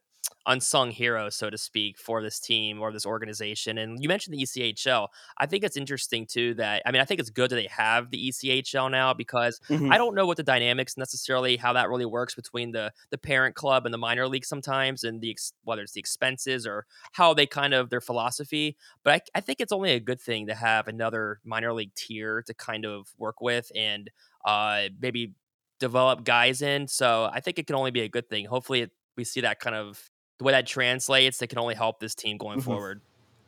unsung 0.47 0.91
hero, 0.91 1.29
so 1.29 1.51
to 1.51 1.59
speak, 1.59 1.99
for 1.99 2.23
this 2.23 2.41
team 2.41 2.81
or 2.81 2.93
this 2.93 3.07
organization. 3.07 3.79
And 3.79 4.03
you 4.03 4.09
mentioned 4.09 4.37
the 4.37 4.43
ECHL. 4.43 5.09
I 5.39 5.47
think 5.47 5.65
it's 5.65 5.77
interesting 5.77 6.27
too 6.27 6.55
that 6.55 6.83
I 6.87 6.91
mean 6.91 7.01
I 7.01 7.05
think 7.05 7.21
it's 7.21 7.31
good 7.31 7.51
that 7.51 7.57
they 7.57 7.69
have 7.71 8.11
the 8.11 8.31
ECHL 8.31 8.91
now 8.91 9.13
because 9.13 9.61
mm-hmm. 9.69 9.93
I 9.93 9.99
don't 9.99 10.15
know 10.15 10.27
what 10.27 10.37
the 10.37 10.43
dynamics 10.43 10.97
necessarily 10.97 11.57
how 11.57 11.73
that 11.75 11.89
really 11.89 12.07
works 12.07 12.35
between 12.35 12.73
the 12.73 12.93
the 13.11 13.19
parent 13.19 13.55
club 13.55 13.85
and 13.85 13.95
the 13.95 13.99
minor 13.99 14.27
league 14.27 14.45
sometimes 14.45 15.05
and 15.05 15.21
the 15.21 15.37
whether 15.65 15.83
it's 15.83 15.93
the 15.93 16.01
expenses 16.01 16.67
or 16.67 16.87
how 17.13 17.35
they 17.35 17.47
kind 17.47 17.75
of 17.75 17.91
their 17.91 18.01
philosophy. 18.01 18.77
But 19.05 19.15
I, 19.15 19.39
I 19.39 19.41
think 19.41 19.61
it's 19.61 19.73
only 19.73 19.93
a 19.93 20.01
good 20.01 20.21
thing 20.21 20.47
to 20.47 20.55
have 20.55 20.89
another 20.89 21.41
minor 21.45 21.73
league 21.73 21.95
tier 21.95 22.43
to 22.47 22.55
kind 22.55 22.85
of 22.85 23.09
work 23.19 23.41
with 23.41 23.71
and 23.75 24.11
uh, 24.45 24.85
maybe 25.01 25.35
develop 25.79 26.25
guys 26.25 26.63
in. 26.63 26.87
So 26.87 27.29
I 27.33 27.41
think 27.41 27.59
it 27.59 27.67
can 27.67 27.77
only 27.77 27.91
be 27.91 28.03
a 28.03 28.09
good 28.09 28.29
thing. 28.29 28.45
Hopefully, 28.45 28.83
it, 28.83 28.91
we 29.21 29.25
see 29.25 29.43
that 29.43 29.61
kind 29.61 29.77
of 29.77 30.11
the 30.39 30.45
way 30.45 30.53
that 30.53 30.67
translates. 30.67 31.39
That 31.39 31.49
can 31.49 31.59
only 31.59 31.75
help 31.75 32.01
this 32.01 32.15
team 32.15 32.39
going 32.39 32.59
mm-hmm. 32.59 32.71
forward. 32.71 33.01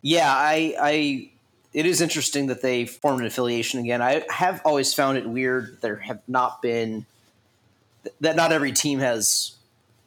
Yeah, 0.02 0.30
I, 0.30 0.74
I, 0.78 1.30
it 1.72 1.86
is 1.86 2.00
interesting 2.00 2.48
that 2.48 2.60
they 2.60 2.84
formed 2.84 3.20
an 3.20 3.26
affiliation 3.26 3.80
again. 3.80 4.02
I 4.02 4.24
have 4.28 4.60
always 4.64 4.92
found 4.92 5.16
it 5.16 5.26
weird 5.26 5.78
there 5.80 5.96
have 5.96 6.20
not 6.28 6.60
been 6.60 7.06
that 8.20 8.36
not 8.36 8.52
every 8.52 8.72
team 8.72 8.98
has 8.98 9.56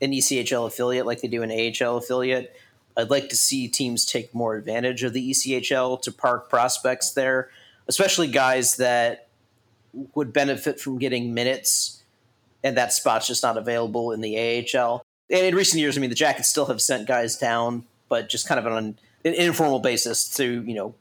an 0.02 0.12
ECHL 0.12 0.68
affiliate 0.68 1.06
like 1.06 1.22
they 1.22 1.30
do 1.30 1.42
an 1.42 1.52
AHL 1.52 1.98
affiliate. 1.98 2.56
I'd 2.98 3.10
like 3.10 3.30
to 3.30 3.36
see 3.36 3.68
teams 3.68 4.06
take 4.06 4.36
more 4.36 4.56
advantage 4.56 5.04
of 5.04 5.14
the 5.14 5.32
ECHL 5.32 6.02
to 6.02 6.12
park 6.12 6.50
prospects 6.50 7.12
there, 7.12 7.50
especially 7.88 8.28
guys 8.28 8.78
that 8.78 9.28
would 10.14 10.34
benefit 10.34 10.80
from 10.80 11.00
getting 11.00 11.34
minutes 11.34 12.04
and 12.64 12.78
that 12.78 12.92
spot's 12.92 13.28
just 13.28 13.44
not 13.44 13.58
available 13.58 14.12
in 14.12 14.22
the 14.22 14.38
AHL. 14.76 15.06
And 15.30 15.46
in 15.46 15.56
recent 15.56 15.80
years, 15.80 15.98
I 15.98 16.02
mean, 16.02 16.10
the 16.10 16.16
Jackets 16.16 16.50
still 16.50 16.68
have 16.68 16.82
sent 16.82 17.08
guys 17.08 17.38
down, 17.38 17.86
but 18.10 18.30
just 18.30 18.48
kind 18.48 18.60
of 18.60 18.68
on 18.68 18.98
an 19.24 19.34
informal 19.34 19.80
basis 19.80 20.30
to, 20.36 20.64
you 20.64 20.76
know, 20.76 20.96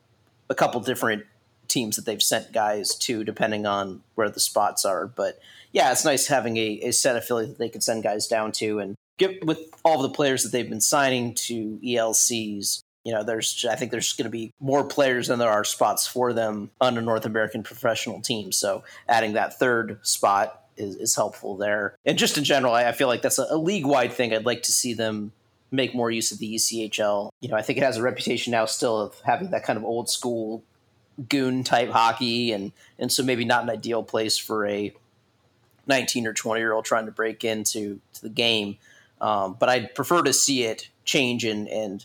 a 0.48 0.54
couple 0.54 0.80
different 0.80 1.24
teams 1.68 1.96
that 1.96 2.06
they've 2.06 2.22
sent 2.22 2.52
guys 2.52 2.94
to, 2.94 3.24
depending 3.24 3.66
on 3.66 4.02
where 4.14 4.30
the 4.30 4.40
spots 4.40 4.84
are. 4.84 5.06
But 5.06 5.38
yeah, 5.72 5.92
it's 5.92 6.04
nice 6.04 6.26
having 6.26 6.56
a, 6.56 6.80
a 6.82 6.92
set 6.92 7.16
affiliate 7.16 7.50
that 7.50 7.58
they 7.58 7.68
can 7.68 7.80
send 7.80 8.02
guys 8.02 8.26
down 8.26 8.52
to 8.52 8.78
and 8.78 8.94
get 9.18 9.44
with 9.44 9.58
all 9.84 10.02
the 10.02 10.10
players 10.10 10.42
that 10.42 10.52
they've 10.52 10.68
been 10.68 10.80
signing 10.80 11.34
to 11.34 11.78
ELCs. 11.84 12.80
You 13.04 13.12
know, 13.12 13.22
there's 13.22 13.66
I 13.68 13.74
think 13.74 13.90
there's 13.90 14.12
going 14.14 14.24
to 14.24 14.30
be 14.30 14.50
more 14.60 14.84
players 14.84 15.28
than 15.28 15.38
there 15.38 15.50
are 15.50 15.64
spots 15.64 16.06
for 16.06 16.32
them 16.32 16.70
on 16.80 16.96
a 16.96 17.02
North 17.02 17.26
American 17.26 17.62
professional 17.62 18.20
team. 18.20 18.52
So 18.52 18.84
adding 19.08 19.34
that 19.34 19.58
third 19.58 19.98
spot 20.02 20.63
is, 20.76 20.96
is 20.96 21.14
helpful 21.14 21.56
there. 21.56 21.96
And 22.04 22.18
just 22.18 22.38
in 22.38 22.44
general, 22.44 22.74
I, 22.74 22.88
I 22.88 22.92
feel 22.92 23.08
like 23.08 23.22
that's 23.22 23.38
a, 23.38 23.46
a 23.50 23.56
league 23.56 23.86
wide 23.86 24.12
thing. 24.12 24.32
I'd 24.34 24.46
like 24.46 24.62
to 24.64 24.72
see 24.72 24.94
them 24.94 25.32
make 25.70 25.94
more 25.94 26.10
use 26.10 26.32
of 26.32 26.38
the 26.38 26.54
ECHL. 26.54 27.30
You 27.40 27.48
know, 27.48 27.56
I 27.56 27.62
think 27.62 27.78
it 27.78 27.82
has 27.82 27.96
a 27.96 28.02
reputation 28.02 28.52
now 28.52 28.64
still 28.64 29.00
of 29.00 29.20
having 29.20 29.50
that 29.50 29.64
kind 29.64 29.76
of 29.76 29.84
old 29.84 30.08
school 30.08 30.62
goon 31.28 31.64
type 31.64 31.90
hockey, 31.90 32.52
and 32.52 32.72
and 32.98 33.12
so 33.12 33.22
maybe 33.22 33.44
not 33.44 33.64
an 33.64 33.70
ideal 33.70 34.02
place 34.02 34.38
for 34.38 34.66
a 34.66 34.92
19 35.86 36.26
or 36.26 36.32
20 36.32 36.60
year 36.60 36.72
old 36.72 36.84
trying 36.84 37.06
to 37.06 37.12
break 37.12 37.44
into 37.44 38.00
to 38.14 38.22
the 38.22 38.28
game. 38.28 38.78
Um, 39.20 39.56
but 39.58 39.68
I'd 39.68 39.94
prefer 39.94 40.22
to 40.22 40.32
see 40.32 40.64
it 40.64 40.88
change 41.04 41.44
and 41.44 41.68
and 41.68 42.04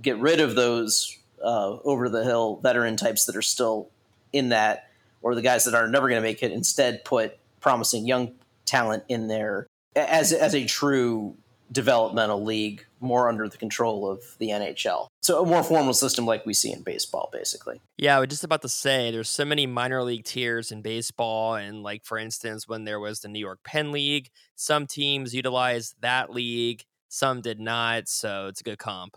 get 0.00 0.18
rid 0.18 0.40
of 0.40 0.54
those 0.54 1.16
uh, 1.42 1.78
over 1.84 2.08
the 2.08 2.24
hill 2.24 2.56
veteran 2.62 2.96
types 2.96 3.26
that 3.26 3.36
are 3.36 3.42
still 3.42 3.88
in 4.32 4.50
that, 4.50 4.88
or 5.22 5.34
the 5.34 5.42
guys 5.42 5.64
that 5.64 5.74
are 5.74 5.88
never 5.88 6.08
going 6.08 6.20
to 6.20 6.26
make 6.26 6.42
it. 6.42 6.52
Instead, 6.52 7.04
put 7.04 7.38
promising 7.62 8.06
young 8.06 8.32
talent 8.66 9.04
in 9.08 9.28
there 9.28 9.66
as 9.96 10.32
as 10.32 10.54
a 10.54 10.64
true 10.66 11.36
developmental 11.72 12.44
league, 12.44 12.84
more 13.00 13.28
under 13.30 13.48
the 13.48 13.56
control 13.56 14.10
of 14.10 14.22
the 14.38 14.48
NHL. 14.48 15.06
So 15.22 15.42
a 15.42 15.46
more 15.46 15.62
formal 15.62 15.94
system 15.94 16.26
like 16.26 16.44
we 16.44 16.52
see 16.52 16.70
in 16.70 16.82
baseball, 16.82 17.30
basically. 17.32 17.80
Yeah, 17.96 18.16
I 18.16 18.20
was 18.20 18.28
just 18.28 18.44
about 18.44 18.60
to 18.62 18.68
say 18.68 19.10
there's 19.10 19.30
so 19.30 19.46
many 19.46 19.66
minor 19.66 20.02
league 20.02 20.24
tiers 20.24 20.70
in 20.70 20.82
baseball, 20.82 21.54
and 21.54 21.82
like 21.82 22.04
for 22.04 22.18
instance, 22.18 22.68
when 22.68 22.84
there 22.84 23.00
was 23.00 23.20
the 23.20 23.28
New 23.28 23.38
York 23.38 23.60
Penn 23.64 23.90
League, 23.90 24.28
some 24.54 24.86
teams 24.86 25.34
utilized 25.34 25.94
that 26.02 26.30
league, 26.30 26.84
some 27.08 27.40
did 27.40 27.58
not. 27.58 28.08
So 28.08 28.48
it's 28.48 28.60
a 28.60 28.64
good 28.64 28.78
comp. 28.78 29.16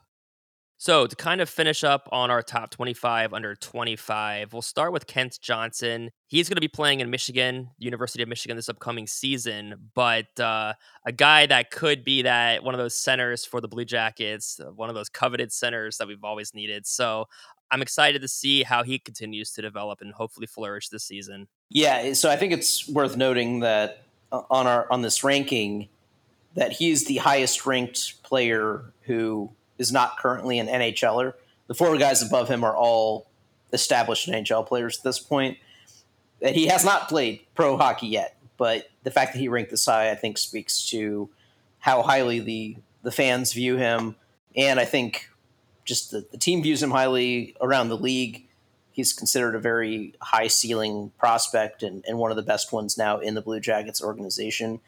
So, 0.86 1.08
to 1.08 1.16
kind 1.16 1.42
of 1.42 1.50
finish 1.50 1.84
up 1.84 2.08
on 2.12 2.30
our 2.30 2.44
top 2.44 2.70
25 2.70 3.34
under 3.34 3.56
25, 3.56 4.54
we'll 4.54 4.62
start 4.62 4.94
with 4.94 5.08
Kent 5.08 5.40
Johnson. 5.42 6.12
He's 6.28 6.48
going 6.48 6.58
to 6.58 6.62
be 6.62 6.68
playing 6.68 7.00
in 7.00 7.10
Michigan, 7.10 7.72
University 7.80 8.22
of 8.22 8.30
Michigan, 8.30 8.56
this 8.56 8.70
upcoming 8.70 9.08
season, 9.08 9.90
but 9.96 10.40
uh, 10.40 10.74
a 11.04 11.12
guy 11.12 11.48
that 11.48 11.72
could 11.72 12.04
be 12.04 12.22
that 12.22 12.64
one 12.64 12.76
of 12.76 12.78
those 12.78 12.96
centers 12.96 13.44
for 13.44 13.62
the 13.62 13.68
Blue 13.68 13.84
Jackets, 13.84 14.60
uh, 14.60 14.66
one 14.74 14.90
of 14.90 14.94
those 14.94 15.10
coveted 15.10 15.52
centers 15.52 15.98
that 15.98 16.08
we've 16.08 16.24
always 16.24 16.54
needed. 16.54 16.86
So, 16.86 17.26
I'm 17.72 17.82
excited 17.82 18.22
to 18.22 18.28
see 18.28 18.62
how 18.62 18.84
he 18.84 19.00
continues 19.00 19.54
to 19.54 19.64
develop 19.64 20.02
and 20.02 20.14
hopefully 20.14 20.46
flourish 20.46 20.90
this 20.90 21.04
season. 21.04 21.48
Yeah, 21.72 22.14
so 22.14 22.30
I 22.30 22.36
think 22.36 22.54
it's 22.54 22.88
worth 22.88 23.18
noting 23.18 23.62
that 23.62 24.04
uh, 24.32 24.44
on 24.52 24.68
our 24.68 24.86
on 24.92 25.02
this 25.02 25.24
ranking 25.24 25.90
that 26.54 26.74
he's 26.74 27.06
the 27.06 27.18
highest 27.18 27.66
ranked 27.66 28.22
player 28.22 28.94
who 29.02 29.50
is 29.78 29.92
not 29.92 30.18
currently 30.18 30.60
an 30.60 30.68
NHLer. 30.68 31.34
The 31.68 31.74
four 31.74 31.98
guys 31.98 32.22
above 32.22 32.50
him 32.50 32.64
are 32.64 32.76
all 32.76 33.28
established 33.74 34.28
NHL 34.28 34.66
players 34.68 34.98
at 34.98 35.04
this 35.04 35.20
point. 35.20 35.58
And 36.42 36.56
he 36.56 36.68
has 36.68 36.86
not 36.86 37.10
played 37.10 37.42
pro 37.56 37.78
hockey 37.78 38.08
yet, 38.08 38.38
but 38.58 38.90
the 39.04 39.12
fact 39.12 39.34
that 39.34 39.40
he 39.40 39.48
ranked 39.48 39.72
this 39.72 39.86
high, 39.86 40.12
I 40.12 40.16
think, 40.16 40.38
speaks 40.38 40.86
to 40.88 41.30
how 41.80 42.02
highly 42.02 42.40
the 42.40 42.78
the 43.04 43.12
fans 43.12 43.54
view 43.54 43.78
him, 43.78 44.16
and 44.56 44.80
I 44.80 44.86
think 44.86 45.30
just 45.86 46.10
the, 46.10 46.26
the 46.32 46.38
team 46.38 46.64
views 46.64 46.82
him 46.82 46.90
highly 46.90 47.56
around 47.62 47.90
the 47.90 47.98
league. 47.98 48.48
He's 48.92 49.14
considered 49.14 49.56
a 49.56 49.60
very 49.60 50.16
high 50.22 50.48
ceiling 50.48 51.12
prospect 51.20 51.84
and, 51.84 52.04
and 52.08 52.18
one 52.18 52.32
of 52.32 52.38
the 52.38 52.44
best 52.44 52.74
ones 52.74 52.98
now 52.98 53.20
in 53.20 53.36
the 53.36 53.42
Blue 53.42 53.60
Jackets 53.60 54.02
organization. 54.02 54.82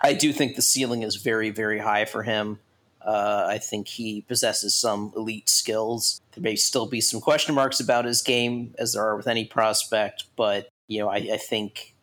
I 0.00 0.14
do 0.14 0.32
think 0.32 0.56
the 0.56 0.62
ceiling 0.62 1.02
is 1.02 1.16
very, 1.16 1.50
very 1.50 1.78
high 1.78 2.04
for 2.04 2.24
him. 2.24 2.58
Uh, 3.04 3.46
I 3.48 3.58
think 3.58 3.86
he 3.86 4.22
possesses 4.22 4.74
some 4.74 5.12
elite 5.14 5.48
skills. 5.48 6.22
There 6.34 6.42
may 6.42 6.56
still 6.56 6.86
be 6.86 7.02
some 7.02 7.20
question 7.20 7.54
marks 7.54 7.78
about 7.78 8.06
his 8.06 8.22
game, 8.22 8.74
as 8.78 8.94
there 8.94 9.04
are 9.04 9.16
with 9.16 9.28
any 9.28 9.44
prospect, 9.44 10.24
but 10.36 10.68
you 10.88 11.00
know, 11.00 11.08
I, 11.08 11.16
I 11.16 11.36
think 11.36 11.94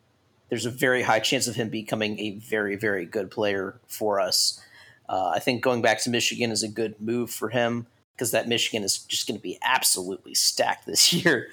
there's 0.48 0.66
a 0.66 0.70
very 0.70 1.02
high 1.02 1.18
chance 1.18 1.48
of 1.48 1.56
him 1.56 1.70
becoming 1.70 2.18
a 2.18 2.38
very, 2.38 2.76
very 2.76 3.04
good 3.04 3.30
player 3.30 3.80
for 3.88 4.20
us. 4.20 4.60
Uh, 5.08 5.32
I 5.34 5.40
think 5.40 5.62
going 5.62 5.82
back 5.82 6.00
to 6.02 6.10
Michigan 6.10 6.50
is 6.50 6.62
a 6.62 6.68
good 6.68 7.00
move 7.00 7.30
for 7.30 7.48
him 7.48 7.86
because 8.14 8.30
that 8.30 8.48
Michigan 8.48 8.84
is 8.84 8.98
just 8.98 9.26
going 9.26 9.38
to 9.38 9.42
be 9.42 9.58
absolutely 9.62 10.34
stacked 10.34 10.86
this 10.86 11.12
year. 11.24 11.48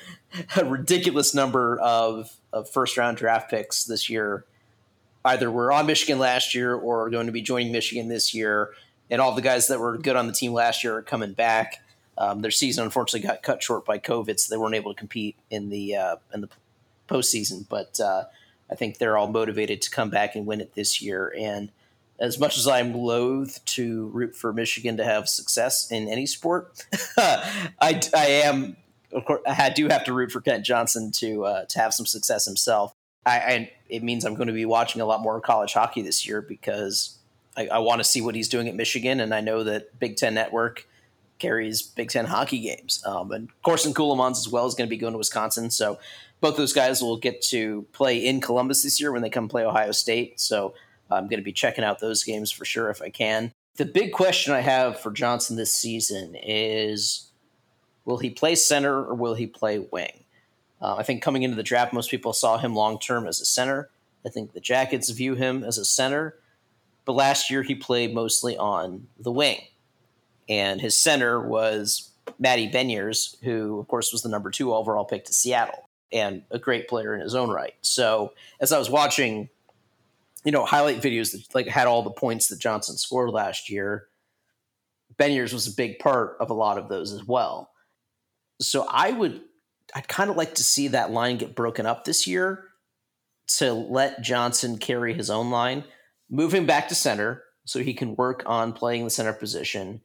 a 0.55 0.65
ridiculous 0.65 1.33
number 1.33 1.79
of, 1.79 2.35
of 2.53 2.69
first 2.69 2.97
round 2.97 3.17
draft 3.17 3.49
picks 3.49 3.83
this 3.85 4.09
year. 4.09 4.45
Either 5.25 5.49
we're 5.49 5.71
on 5.71 5.85
Michigan 5.85 6.19
last 6.19 6.53
year 6.53 6.75
or 6.75 7.05
are 7.05 7.09
going 7.09 7.25
to 7.25 7.31
be 7.31 7.41
joining 7.41 7.71
Michigan 7.71 8.09
this 8.09 8.33
year 8.33 8.71
and 9.09 9.21
all 9.21 9.33
the 9.33 9.41
guys 9.41 9.67
that 9.67 9.79
were 9.79 9.97
good 9.97 10.15
on 10.15 10.27
the 10.27 10.33
team 10.33 10.53
last 10.53 10.83
year 10.83 10.97
are 10.97 11.01
coming 11.01 11.33
back. 11.33 11.81
Um, 12.17 12.41
their 12.41 12.51
season 12.51 12.83
unfortunately 12.83 13.27
got 13.27 13.43
cut 13.43 13.63
short 13.63 13.85
by 13.85 13.97
COVID, 13.97 14.39
so 14.39 14.53
they 14.53 14.57
weren't 14.57 14.75
able 14.75 14.93
to 14.93 14.99
compete 14.99 15.37
in 15.49 15.69
the 15.69 15.95
uh, 15.95 16.15
in 16.33 16.41
the 16.41 16.49
postseason. 17.07 17.65
But 17.69 17.99
uh, 17.99 18.25
I 18.69 18.75
think 18.75 18.97
they're 18.97 19.17
all 19.17 19.29
motivated 19.29 19.81
to 19.83 19.89
come 19.89 20.09
back 20.09 20.35
and 20.35 20.45
win 20.45 20.61
it 20.61 20.75
this 20.75 21.01
year. 21.01 21.33
And 21.37 21.71
as 22.19 22.37
much 22.37 22.57
as 22.57 22.67
I'm 22.67 22.93
loath 22.93 23.63
to 23.65 24.07
root 24.07 24.35
for 24.35 24.51
Michigan 24.51 24.97
to 24.97 25.05
have 25.05 25.29
success 25.29 25.89
in 25.89 26.09
any 26.09 26.25
sport, 26.25 26.85
I, 27.17 28.01
I 28.13 28.25
am 28.43 28.75
of 29.11 29.25
course 29.25 29.41
I 29.47 29.69
do 29.69 29.87
have 29.87 30.03
to 30.05 30.13
root 30.13 30.31
for 30.31 30.41
Kent 30.41 30.65
Johnson 30.65 31.11
to 31.13 31.45
uh, 31.45 31.65
to 31.65 31.79
have 31.79 31.93
some 31.93 32.05
success 32.05 32.45
himself. 32.45 32.93
I, 33.25 33.37
I, 33.39 33.71
it 33.89 34.03
means 34.03 34.25
I'm 34.25 34.35
going 34.35 34.47
to 34.47 34.53
be 34.53 34.65
watching 34.65 35.01
a 35.01 35.05
lot 35.05 35.21
more 35.21 35.39
college 35.41 35.73
hockey 35.73 36.01
this 36.01 36.25
year 36.25 36.41
because 36.41 37.18
I, 37.59 37.67
I 37.67 37.79
want 37.79 37.99
to 37.99 38.05
see 38.05 38.21
what 38.21 38.35
he's 38.35 38.47
doing 38.47 38.69
at 38.69 38.75
Michigan, 38.75 39.19
and 39.19 39.33
I 39.33 39.41
know 39.41 39.63
that 39.63 39.99
Big 39.99 40.15
Ten 40.15 40.33
Network 40.33 40.87
carries 41.39 41.81
Big 41.81 42.09
Ten 42.09 42.25
hockey 42.25 42.59
games. 42.59 43.03
Um, 43.05 43.31
and 43.31 43.49
Corson 43.63 43.93
Ceulemans 43.93 44.37
as 44.37 44.47
well 44.47 44.65
is 44.65 44.75
going 44.75 44.87
to 44.87 44.89
be 44.89 44.97
going 44.97 45.13
to 45.13 45.17
Wisconsin, 45.17 45.69
so 45.69 45.99
both 46.39 46.55
those 46.55 46.73
guys 46.73 47.01
will 47.01 47.17
get 47.17 47.41
to 47.43 47.85
play 47.91 48.25
in 48.25 48.39
Columbus 48.39 48.83
this 48.83 49.01
year 49.01 49.11
when 49.11 49.21
they 49.21 49.29
come 49.29 49.49
play 49.49 49.65
Ohio 49.65 49.91
State. 49.91 50.39
So 50.39 50.73
I'm 51.11 51.25
going 51.25 51.39
to 51.39 51.43
be 51.43 51.51
checking 51.51 51.83
out 51.83 51.99
those 51.99 52.23
games 52.23 52.49
for 52.49 52.63
sure 52.63 52.89
if 52.89 53.01
I 53.01 53.09
can. 53.09 53.53
The 53.75 53.85
big 53.85 54.13
question 54.13 54.53
I 54.53 54.61
have 54.61 54.99
for 54.99 55.11
Johnson 55.11 55.57
this 55.57 55.73
season 55.73 56.35
is 56.35 57.29
will 58.05 58.19
he 58.19 58.29
play 58.29 58.55
center 58.55 59.03
or 59.03 59.15
will 59.15 59.35
he 59.35 59.47
play 59.47 59.79
wing? 59.79 60.23
Uh, 60.81 60.95
I 60.95 61.03
think 61.03 61.21
coming 61.21 61.43
into 61.43 61.57
the 61.57 61.63
draft, 61.63 61.91
most 61.91 62.09
people 62.09 62.31
saw 62.31 62.57
him 62.57 62.73
long 62.73 62.99
term 62.99 63.27
as 63.27 63.41
a 63.41 63.45
center. 63.45 63.89
I 64.25 64.29
think 64.29 64.53
the 64.53 64.59
Jackets 64.61 65.09
view 65.09 65.35
him 65.35 65.63
as 65.63 65.77
a 65.77 65.85
center. 65.85 66.35
But 67.09 67.15
last 67.15 67.49
year 67.49 67.63
he 67.63 67.73
played 67.73 68.13
mostly 68.13 68.55
on 68.55 69.07
the 69.17 69.31
wing. 69.31 69.61
And 70.47 70.79
his 70.79 70.95
center 70.95 71.41
was 71.41 72.11
Matty 72.37 72.69
Beniers, 72.69 73.35
who, 73.43 73.79
of 73.79 73.87
course, 73.87 74.11
was 74.11 74.21
the 74.21 74.29
number 74.29 74.51
two 74.51 74.75
overall 74.75 75.05
pick 75.05 75.25
to 75.25 75.33
Seattle 75.33 75.89
and 76.13 76.43
a 76.51 76.59
great 76.59 76.87
player 76.87 77.15
in 77.15 77.21
his 77.21 77.33
own 77.33 77.49
right. 77.49 77.73
So 77.81 78.33
as 78.61 78.71
I 78.71 78.77
was 78.77 78.91
watching, 78.91 79.49
you 80.45 80.51
know, 80.51 80.65
highlight 80.65 81.01
videos 81.01 81.31
that 81.31 81.55
like 81.55 81.65
had 81.65 81.87
all 81.87 82.03
the 82.03 82.11
points 82.11 82.49
that 82.49 82.59
Johnson 82.59 82.95
scored 82.95 83.31
last 83.31 83.71
year, 83.71 84.05
Beniers 85.17 85.51
was 85.51 85.65
a 85.65 85.73
big 85.73 85.97
part 85.97 86.37
of 86.39 86.51
a 86.51 86.53
lot 86.53 86.77
of 86.77 86.89
those 86.89 87.11
as 87.11 87.25
well. 87.25 87.71
So 88.61 88.85
I 88.87 89.09
would, 89.09 89.41
I'd 89.95 90.07
kind 90.07 90.29
of 90.29 90.37
like 90.37 90.53
to 90.53 90.63
see 90.63 90.89
that 90.89 91.09
line 91.09 91.39
get 91.39 91.55
broken 91.55 91.87
up 91.87 92.05
this 92.05 92.27
year 92.27 92.65
to 93.57 93.73
let 93.73 94.21
Johnson 94.21 94.77
carry 94.77 95.15
his 95.15 95.31
own 95.31 95.49
line, 95.49 95.85
move 96.29 96.53
him 96.53 96.65
back 96.65 96.87
to 96.89 96.95
center 96.95 97.43
so 97.65 97.79
he 97.79 97.93
can 97.93 98.15
work 98.15 98.43
on 98.45 98.73
playing 98.73 99.03
the 99.03 99.09
center 99.09 99.33
position 99.33 100.01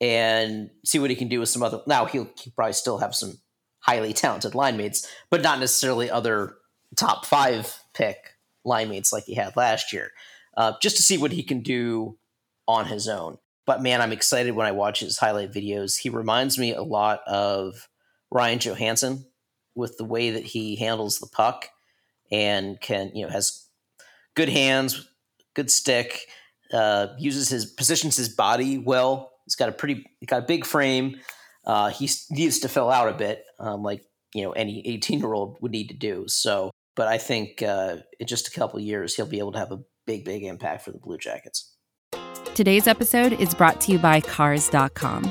and 0.00 0.70
see 0.84 0.98
what 0.98 1.10
he 1.10 1.16
can 1.16 1.28
do 1.28 1.40
with 1.40 1.48
some 1.48 1.62
other. 1.62 1.80
Now 1.86 2.06
he'll, 2.06 2.28
he'll 2.38 2.52
probably 2.54 2.72
still 2.72 2.98
have 2.98 3.14
some 3.14 3.38
highly 3.80 4.12
talented 4.12 4.54
line 4.54 4.76
mates, 4.76 5.06
but 5.30 5.42
not 5.42 5.58
necessarily 5.58 6.10
other 6.10 6.56
top 6.96 7.24
five 7.26 7.82
pick 7.94 8.16
line 8.64 8.88
mates 8.88 9.12
like 9.12 9.24
he 9.24 9.34
had 9.34 9.56
last 9.56 9.92
year. 9.92 10.10
Uh, 10.56 10.72
just 10.82 10.96
to 10.96 11.02
see 11.02 11.16
what 11.16 11.32
he 11.32 11.42
can 11.42 11.60
do 11.60 12.18
on 12.66 12.86
his 12.86 13.08
own. 13.08 13.38
But 13.66 13.82
man, 13.82 14.00
I'm 14.00 14.12
excited 14.12 14.54
when 14.54 14.66
I 14.66 14.72
watch 14.72 15.00
his 15.00 15.18
highlight 15.18 15.52
videos. 15.52 15.98
He 15.98 16.10
reminds 16.10 16.58
me 16.58 16.74
a 16.74 16.82
lot 16.82 17.20
of 17.26 17.88
Ryan 18.30 18.58
Johansen 18.58 19.26
with 19.74 19.96
the 19.96 20.04
way 20.04 20.30
that 20.30 20.44
he 20.44 20.76
handles 20.76 21.18
the 21.18 21.28
puck 21.28 21.68
and 22.32 22.80
can, 22.80 23.12
you 23.14 23.24
know, 23.24 23.32
has 23.32 23.66
good 24.34 24.48
hands, 24.48 25.08
good 25.54 25.70
stick, 25.70 26.26
uh, 26.72 27.08
uses 27.18 27.48
his 27.48 27.66
positions 27.66 28.16
his 28.16 28.28
body 28.28 28.78
well. 28.78 29.32
He's 29.46 29.56
got 29.56 29.68
a 29.68 29.72
pretty, 29.72 30.04
got 30.26 30.42
a 30.42 30.46
big 30.46 30.64
frame. 30.64 31.16
Uh, 31.66 31.90
he 31.90 32.08
needs 32.30 32.60
to 32.60 32.68
fill 32.68 32.90
out 32.90 33.08
a 33.08 33.14
bit, 33.14 33.44
um, 33.58 33.82
like 33.82 34.04
you 34.34 34.42
know 34.42 34.52
any 34.52 34.86
18 34.86 35.18
year 35.18 35.32
old 35.32 35.58
would 35.60 35.72
need 35.72 35.88
to 35.88 35.96
do. 35.96 36.24
So, 36.28 36.70
but 36.96 37.08
I 37.08 37.18
think 37.18 37.62
uh, 37.62 37.96
in 38.18 38.26
just 38.26 38.48
a 38.48 38.50
couple 38.50 38.80
years 38.80 39.14
he'll 39.14 39.26
be 39.26 39.38
able 39.38 39.52
to 39.52 39.58
have 39.58 39.72
a 39.72 39.80
big, 40.06 40.24
big 40.24 40.42
impact 40.44 40.84
for 40.84 40.92
the 40.92 40.98
Blue 40.98 41.18
Jackets. 41.18 41.76
Today's 42.54 42.86
episode 42.86 43.32
is 43.34 43.54
brought 43.54 43.80
to 43.82 43.92
you 43.92 43.98
by 43.98 44.20
Cars.com. 44.20 45.30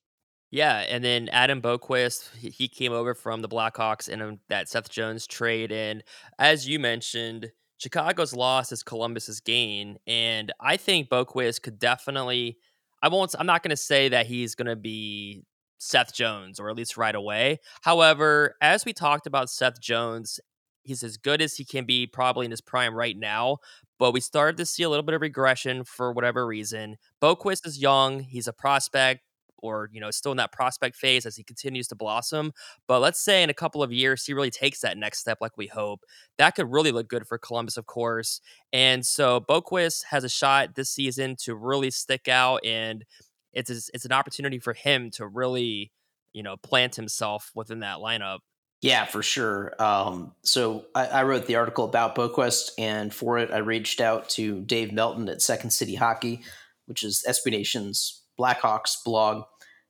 Yeah, 0.51 0.79
and 0.79 1.01
then 1.03 1.29
Adam 1.29 1.61
Boqvist, 1.61 2.35
he 2.35 2.67
came 2.67 2.91
over 2.91 3.13
from 3.15 3.41
the 3.41 3.47
Blackhawks 3.47 4.09
in 4.09 4.21
um, 4.21 4.39
that 4.49 4.67
Seth 4.67 4.89
Jones 4.89 5.25
trade, 5.25 5.71
and 5.71 6.03
as 6.39 6.67
you 6.67 6.77
mentioned, 6.77 7.51
Chicago's 7.77 8.33
loss 8.33 8.71
is 8.73 8.83
Columbus's 8.83 9.39
gain, 9.39 9.97
and 10.05 10.51
I 10.59 10.75
think 10.75 11.09
Boqvist 11.09 11.61
could 11.61 11.79
definitely. 11.79 12.57
I 13.01 13.07
won't. 13.07 13.33
I'm 13.39 13.45
not 13.47 13.63
going 13.63 13.71
to 13.71 13.77
say 13.77 14.09
that 14.09 14.27
he's 14.27 14.53
going 14.53 14.67
to 14.67 14.75
be 14.75 15.43
Seth 15.79 16.13
Jones, 16.13 16.59
or 16.59 16.69
at 16.69 16.75
least 16.75 16.97
right 16.97 17.15
away. 17.15 17.59
However, 17.81 18.55
as 18.61 18.83
we 18.85 18.91
talked 18.93 19.25
about 19.27 19.49
Seth 19.49 19.79
Jones, 19.81 20.39
he's 20.83 21.01
as 21.01 21.15
good 21.17 21.41
as 21.41 21.55
he 21.55 21.63
can 21.63 21.85
be 21.85 22.05
probably 22.07 22.45
in 22.45 22.51
his 22.51 22.61
prime 22.61 22.93
right 22.93 23.17
now. 23.17 23.57
But 23.97 24.11
we 24.11 24.19
started 24.19 24.57
to 24.57 24.65
see 24.65 24.83
a 24.83 24.89
little 24.89 25.03
bit 25.03 25.15
of 25.15 25.21
regression 25.21 25.85
for 25.85 26.11
whatever 26.11 26.45
reason. 26.45 26.97
Boqvist 27.21 27.65
is 27.65 27.81
young. 27.81 28.19
He's 28.19 28.47
a 28.47 28.53
prospect 28.53 29.21
or 29.61 29.89
you 29.91 29.99
know 29.99 30.11
still 30.11 30.31
in 30.31 30.37
that 30.37 30.51
prospect 30.51 30.95
phase 30.95 31.25
as 31.25 31.35
he 31.35 31.43
continues 31.43 31.87
to 31.87 31.95
blossom 31.95 32.51
but 32.87 32.99
let's 32.99 33.19
say 33.23 33.43
in 33.43 33.49
a 33.49 33.53
couple 33.53 33.83
of 33.83 33.91
years 33.91 34.25
he 34.25 34.33
really 34.33 34.49
takes 34.49 34.81
that 34.81 34.97
next 34.97 35.19
step 35.19 35.37
like 35.41 35.57
we 35.57 35.67
hope 35.67 36.01
that 36.37 36.55
could 36.55 36.71
really 36.71 36.91
look 36.91 37.07
good 37.07 37.27
for 37.27 37.37
columbus 37.37 37.77
of 37.77 37.85
course 37.85 38.41
and 38.73 39.05
so 39.05 39.39
Boqvist 39.41 40.05
has 40.09 40.23
a 40.23 40.29
shot 40.29 40.75
this 40.75 40.89
season 40.89 41.35
to 41.43 41.55
really 41.55 41.91
stick 41.91 42.27
out 42.27 42.65
and 42.65 43.05
it's 43.53 43.69
it's 43.69 44.05
an 44.05 44.11
opportunity 44.11 44.59
for 44.59 44.73
him 44.73 45.09
to 45.11 45.27
really 45.27 45.91
you 46.33 46.43
know 46.43 46.57
plant 46.57 46.95
himself 46.95 47.51
within 47.55 47.79
that 47.79 47.97
lineup 47.97 48.39
yeah, 48.81 49.05
for 49.05 49.21
sure. 49.21 49.75
Um, 49.77 50.33
so 50.43 50.85
I, 50.95 51.05
I, 51.05 51.23
wrote 51.23 51.45
the 51.45 51.55
article 51.55 51.85
about 51.85 52.15
Boqvist, 52.15 52.71
and 52.79 53.13
for 53.13 53.37
it, 53.37 53.51
I 53.51 53.57
reached 53.57 54.01
out 54.01 54.27
to 54.29 54.61
Dave 54.61 54.91
Melton 54.91 55.29
at 55.29 55.43
Second 55.43 55.69
City 55.69 55.93
Hockey, 55.93 56.41
which 56.87 57.03
is 57.03 57.23
SB 57.27 57.51
Nation's 57.51 58.20
Blackhawks 58.39 58.95
blog, 59.03 59.43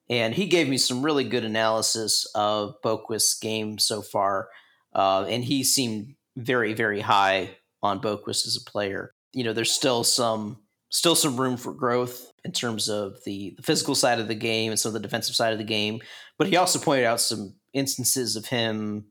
and 0.09 0.33
he 0.33 0.47
gave 0.47 0.67
me 0.67 0.77
some 0.77 1.03
really 1.03 1.23
good 1.23 1.45
analysis 1.45 2.29
of 2.35 2.75
Boqvist's 2.83 3.39
game 3.39 3.77
so 3.77 4.01
far. 4.01 4.49
Uh, 4.93 5.25
and 5.29 5.43
he 5.43 5.63
seemed 5.63 6.15
very, 6.35 6.73
very 6.73 6.99
high 6.99 7.57
on 7.81 8.01
Boqvist 8.01 8.45
as 8.47 8.57
a 8.57 8.69
player. 8.69 9.13
You 9.33 9.43
know, 9.43 9.53
there's 9.53 9.71
still 9.71 10.03
some 10.03 10.57
still 10.89 11.15
some 11.15 11.39
room 11.39 11.55
for 11.55 11.73
growth 11.73 12.31
in 12.43 12.51
terms 12.51 12.89
of 12.89 13.15
the, 13.25 13.53
the 13.55 13.63
physical 13.63 13.95
side 13.95 14.19
of 14.19 14.27
the 14.27 14.35
game 14.35 14.71
and 14.71 14.79
some 14.79 14.89
of 14.89 14.93
the 14.93 14.99
defensive 14.99 15.35
side 15.35 15.53
of 15.53 15.57
the 15.57 15.63
game. 15.63 16.01
But 16.37 16.47
he 16.47 16.57
also 16.57 16.79
pointed 16.79 17.05
out 17.05 17.21
some 17.21 17.55
instances 17.73 18.35
of 18.35 18.47
him 18.47 19.05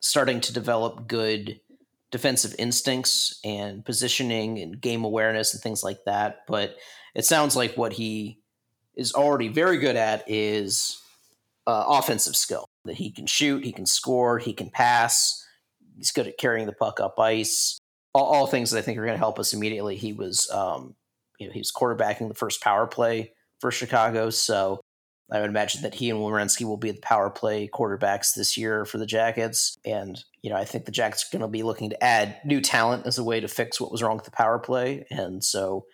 starting 0.00 0.40
to 0.42 0.52
develop 0.52 1.08
good 1.08 1.58
defensive 2.10 2.54
instincts 2.58 3.40
and 3.44 3.84
positioning 3.84 4.58
and 4.58 4.80
game 4.80 5.04
awareness 5.04 5.54
and 5.54 5.62
things 5.62 5.82
like 5.82 6.04
that. 6.04 6.40
But 6.46 6.76
it 7.14 7.24
sounds 7.24 7.56
like 7.56 7.76
what 7.76 7.94
he 7.94 8.40
is 8.96 9.12
already 9.12 9.48
very 9.48 9.78
good 9.78 9.96
at 9.96 10.24
is 10.26 11.00
uh, 11.66 11.84
offensive 11.88 12.36
skill. 12.36 12.66
That 12.84 12.96
he 12.96 13.10
can 13.10 13.26
shoot, 13.26 13.64
he 13.64 13.72
can 13.72 13.86
score, 13.86 14.38
he 14.38 14.52
can 14.52 14.70
pass. 14.70 15.44
He's 15.96 16.12
good 16.12 16.26
at 16.26 16.38
carrying 16.38 16.66
the 16.66 16.72
puck 16.72 17.00
up 17.00 17.18
ice. 17.18 17.78
All, 18.14 18.24
all 18.24 18.46
things 18.46 18.70
that 18.70 18.78
I 18.78 18.82
think 18.82 18.98
are 18.98 19.04
going 19.04 19.14
to 19.14 19.18
help 19.18 19.38
us 19.38 19.52
immediately. 19.52 19.96
He 19.96 20.12
was, 20.12 20.50
um, 20.50 20.94
you 21.38 21.46
know, 21.46 21.52
he 21.52 21.60
was 21.60 21.72
quarterbacking 21.72 22.28
the 22.28 22.34
first 22.34 22.62
power 22.62 22.86
play 22.86 23.32
for 23.60 23.70
Chicago, 23.70 24.30
so 24.30 24.80
I 25.30 25.40
would 25.40 25.50
imagine 25.50 25.82
that 25.82 25.94
he 25.94 26.08
and 26.10 26.20
Werenski 26.20 26.64
will 26.64 26.76
be 26.76 26.92
the 26.92 27.00
power 27.00 27.30
play 27.30 27.68
quarterbacks 27.68 28.34
this 28.34 28.56
year 28.56 28.84
for 28.84 28.98
the 28.98 29.06
Jackets. 29.06 29.76
And, 29.84 30.22
you 30.42 30.50
know, 30.50 30.56
I 30.56 30.64
think 30.64 30.84
the 30.84 30.92
Jackets 30.92 31.24
are 31.24 31.36
going 31.36 31.48
to 31.48 31.52
be 31.52 31.64
looking 31.64 31.90
to 31.90 32.04
add 32.04 32.36
new 32.44 32.60
talent 32.60 33.06
as 33.06 33.18
a 33.18 33.24
way 33.24 33.40
to 33.40 33.48
fix 33.48 33.80
what 33.80 33.90
was 33.90 34.02
wrong 34.02 34.16
with 34.16 34.24
the 34.24 34.30
power 34.30 34.58
play. 34.58 35.04
And 35.10 35.42
so, 35.42 35.86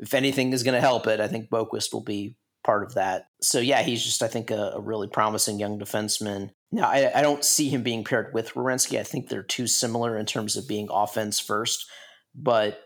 if 0.00 0.14
anything 0.14 0.52
is 0.52 0.64
going 0.64 0.74
to 0.74 0.80
help 0.80 1.06
it, 1.06 1.20
I 1.20 1.28
think 1.28 1.48
Boqvist 1.48 1.92
will 1.92 2.02
be 2.02 2.34
part 2.64 2.84
of 2.84 2.94
that. 2.94 3.26
So 3.40 3.58
yeah, 3.58 3.82
he's 3.82 4.04
just 4.04 4.22
I 4.22 4.28
think 4.28 4.50
a, 4.50 4.72
a 4.74 4.80
really 4.80 5.08
promising 5.08 5.58
young 5.58 5.78
defenseman. 5.78 6.50
Now 6.70 6.88
I, 6.88 7.10
I, 7.14 7.22
don't 7.22 7.44
see 7.44 7.68
him 7.68 7.82
being 7.82 8.04
paired 8.04 8.32
with 8.32 8.54
Werenski. 8.54 8.98
I 8.98 9.02
think 9.02 9.28
they're 9.28 9.42
too 9.42 9.66
similar 9.66 10.16
in 10.16 10.26
terms 10.26 10.56
of 10.56 10.68
being 10.68 10.88
offense 10.90 11.40
first. 11.40 11.86
But 12.34 12.80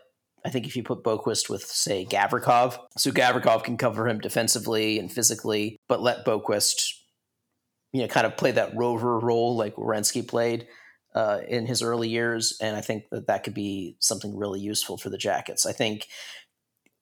I 0.45 0.49
think 0.49 0.65
if 0.65 0.75
you 0.75 0.83
put 0.83 1.03
Boqvist 1.03 1.49
with 1.49 1.63
say 1.63 2.05
Gavrikov, 2.05 2.79
so 2.97 3.11
Gavrikov 3.11 3.63
can 3.63 3.77
cover 3.77 4.07
him 4.07 4.19
defensively 4.19 4.99
and 4.99 5.11
physically, 5.11 5.77
but 5.87 6.01
let 6.01 6.25
Boqvist, 6.25 6.93
you 7.93 8.01
know 8.01 8.07
kind 8.07 8.25
of 8.25 8.37
play 8.37 8.51
that 8.51 8.75
rover 8.75 9.19
role 9.19 9.55
like 9.55 9.75
Werenski 9.75 10.27
played. 10.27 10.67
Uh, 11.15 11.41
in 11.47 11.65
his 11.65 11.81
early 11.81 12.09
years, 12.09 12.59
and 12.61 12.75
I 12.75 12.81
think 12.81 13.05
that 13.09 13.25
that 13.25 13.43
could 13.43 13.55
be 13.55 13.95
something 13.97 14.37
really 14.37 14.59
useful 14.59 14.99
for 14.99 15.09
the 15.09 15.17
Jackets. 15.17 15.65
I 15.65 15.71
think, 15.71 16.05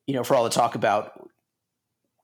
you 0.08 0.14
know, 0.14 0.24
for 0.24 0.36
all 0.36 0.46
the 0.46 0.50
talk 0.50 0.76
about 0.76 1.12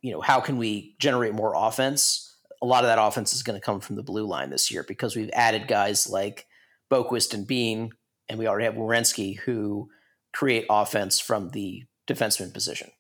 you 0.02 0.12
know, 0.12 0.22
how 0.22 0.40
can 0.40 0.58
we 0.58 0.96
generate 1.00 1.34
more 1.34 1.54
offense? 1.56 2.32
a 2.62 2.66
lot 2.66 2.84
of 2.84 2.90
that 2.90 3.02
offense 3.02 3.34
is 3.34 3.44
going 3.44 3.60
to 3.60 3.66
come 3.66 3.80
from 3.80 3.96
the 3.96 4.04
blue 4.04 4.26
line 4.26 4.50
this 4.50 4.72
year 4.72 4.84
because 4.88 5.16
we've 5.16 5.32
added 5.34 5.68
guys 5.68 6.08
like 6.08 6.46
Boqvist 6.92 7.34
and 7.34 7.48
Bean, 7.48 7.90
and 8.30 8.38
we 8.38 8.48
already 8.48 8.66
have 8.66 8.76
Werenski 8.76 9.40
who 9.40 9.90
create 10.34 10.66
offense 10.70 11.20
from 11.20 11.50
the 11.50 11.84
defenseman 12.08 12.54
position. 12.54 12.92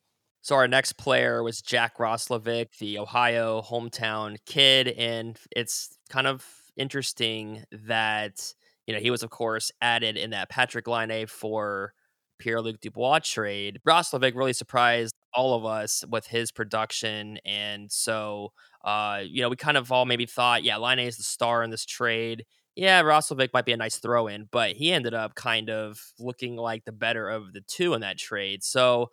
So 0.41 0.55
our 0.55 0.67
next 0.67 0.93
player 0.93 1.43
was 1.43 1.61
Jack 1.61 1.97
Roslovic, 1.99 2.77
the 2.79 2.97
Ohio 2.97 3.61
hometown 3.61 4.37
kid, 4.47 4.87
and 4.87 5.37
it's 5.55 5.95
kind 6.09 6.25
of 6.25 6.43
interesting 6.75 7.63
that 7.71 8.53
you 8.87 8.95
know 8.95 8.99
he 8.99 9.11
was 9.11 9.21
of 9.21 9.29
course 9.29 9.71
added 9.81 10.17
in 10.17 10.31
that 10.31 10.49
Patrick 10.49 10.87
Laine 10.87 11.27
for 11.27 11.93
Pierre 12.39 12.61
Luc 12.61 12.79
Dubois 12.81 13.19
trade. 13.19 13.79
Roslovic 13.87 14.35
really 14.35 14.53
surprised 14.53 15.13
all 15.33 15.55
of 15.55 15.65
us 15.65 16.03
with 16.09 16.27
his 16.27 16.51
production, 16.51 17.37
and 17.45 17.91
so 17.91 18.51
uh, 18.83 19.21
you 19.23 19.41
know 19.41 19.49
we 19.49 19.55
kind 19.55 19.77
of 19.77 19.91
all 19.91 20.05
maybe 20.05 20.25
thought, 20.25 20.63
yeah, 20.63 20.77
Laine 20.77 20.99
is 20.99 21.17
the 21.17 21.23
star 21.23 21.63
in 21.63 21.69
this 21.69 21.85
trade. 21.85 22.45
Yeah, 22.75 23.01
Roslovic 23.03 23.49
might 23.53 23.65
be 23.65 23.73
a 23.73 23.77
nice 23.77 23.97
throw 23.97 24.27
in, 24.27 24.47
but 24.49 24.71
he 24.71 24.93
ended 24.93 25.13
up 25.13 25.35
kind 25.35 25.69
of 25.69 25.99
looking 26.17 26.55
like 26.55 26.85
the 26.85 26.93
better 26.93 27.29
of 27.29 27.51
the 27.51 27.61
two 27.61 27.93
in 27.93 28.01
that 28.01 28.17
trade. 28.17 28.63
So 28.63 29.11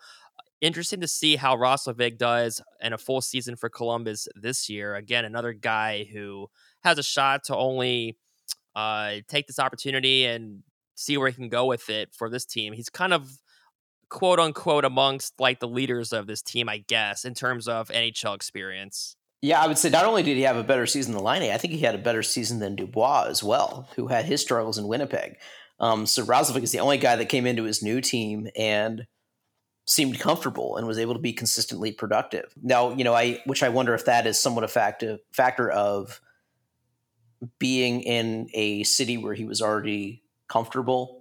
interesting 0.61 1.01
to 1.01 1.09
see 1.09 1.37
how 1.37 1.57
Roslovic 1.57 2.19
does 2.19 2.61
in 2.81 2.93
a 2.93 2.99
full 2.99 3.21
season 3.21 3.57
for 3.57 3.69
Columbus 3.69 4.29
this 4.35 4.69
year. 4.69 4.95
Again, 4.95 5.25
another 5.25 5.53
guy 5.53 6.05
who 6.13 6.49
has 6.83 6.99
a 6.99 7.03
shot 7.03 7.45
to 7.45 7.57
only 7.57 8.17
uh, 8.75 9.17
take 9.29 9.47
this 9.47 9.59
opportunity 9.59 10.25
and 10.25 10.63
see 10.95 11.17
where 11.17 11.29
he 11.29 11.35
can 11.35 11.49
go 11.49 11.67
with 11.67 11.89
it 11.91 12.13
for 12.13 12.29
this 12.29 12.45
team. 12.45 12.73
He's 12.73 12.91
kind 12.91 13.13
of 13.13 13.31
quote 14.09 14.41
unquote 14.41 14.85
amongst 14.85 15.39
like 15.39 15.61
the 15.61 15.69
leaders 15.69 16.13
of 16.13 16.27
this 16.27 16.43
team, 16.43 16.69
I 16.69 16.79
guess, 16.79 17.25
in 17.25 17.35
terms 17.35 17.69
of 17.69 17.89
NHL 17.89 18.35
experience. 18.35 19.17
Yeah, 19.41 19.63
I 19.63 19.69
would 19.69 19.79
say 19.79 19.89
not 19.91 20.05
only 20.05 20.25
did 20.25 20.37
he 20.37 20.43
have 20.43 20.57
a 20.57 20.65
better 20.65 20.87
season 20.87 21.15
than 21.15 21.23
Laine, 21.23 21.53
I 21.53 21.59
think 21.59 21.73
he 21.73 21.81
had 21.81 21.95
a 21.95 21.99
better 21.99 22.25
season 22.25 22.59
than 22.59 22.75
Dubois 22.75 23.27
as 23.29 23.43
well, 23.43 23.89
who 23.95 24.09
had 24.09 24.25
his 24.25 24.41
struggles 24.41 24.79
in 24.79 24.89
Winnipeg. 24.89 25.37
Um, 25.79 26.07
so 26.07 26.25
Roslovic 26.25 26.65
is 26.65 26.73
the 26.73 26.81
only 26.81 26.99
guy 26.99 27.15
that 27.15 27.29
came 27.29 27.47
into 27.47 27.63
his 27.63 27.83
new 27.83 28.01
team 28.01 28.49
and 28.57 29.07
seemed 29.87 30.19
comfortable 30.19 30.77
and 30.77 30.87
was 30.87 30.99
able 30.99 31.15
to 31.15 31.21
be 31.21 31.33
consistently 31.33 31.93
productive. 31.93 32.53
Now, 32.61 32.91
you 32.93 33.05
know, 33.05 33.15
I 33.15 33.41
which 33.47 33.63
I 33.63 33.69
wonder 33.69 33.95
if 33.95 34.05
that 34.07 34.27
is 34.27 34.41
somewhat 34.41 34.65
a 34.65 34.69
factor 34.69 35.19
factor 35.33 35.71
of 35.71 36.21
being 37.59 38.03
in 38.03 38.49
a 38.55 38.83
city 38.83 39.17
where 39.17 39.35
he 39.35 39.45
was 39.45 39.63
already 39.63 40.23
comfortable 40.49 41.18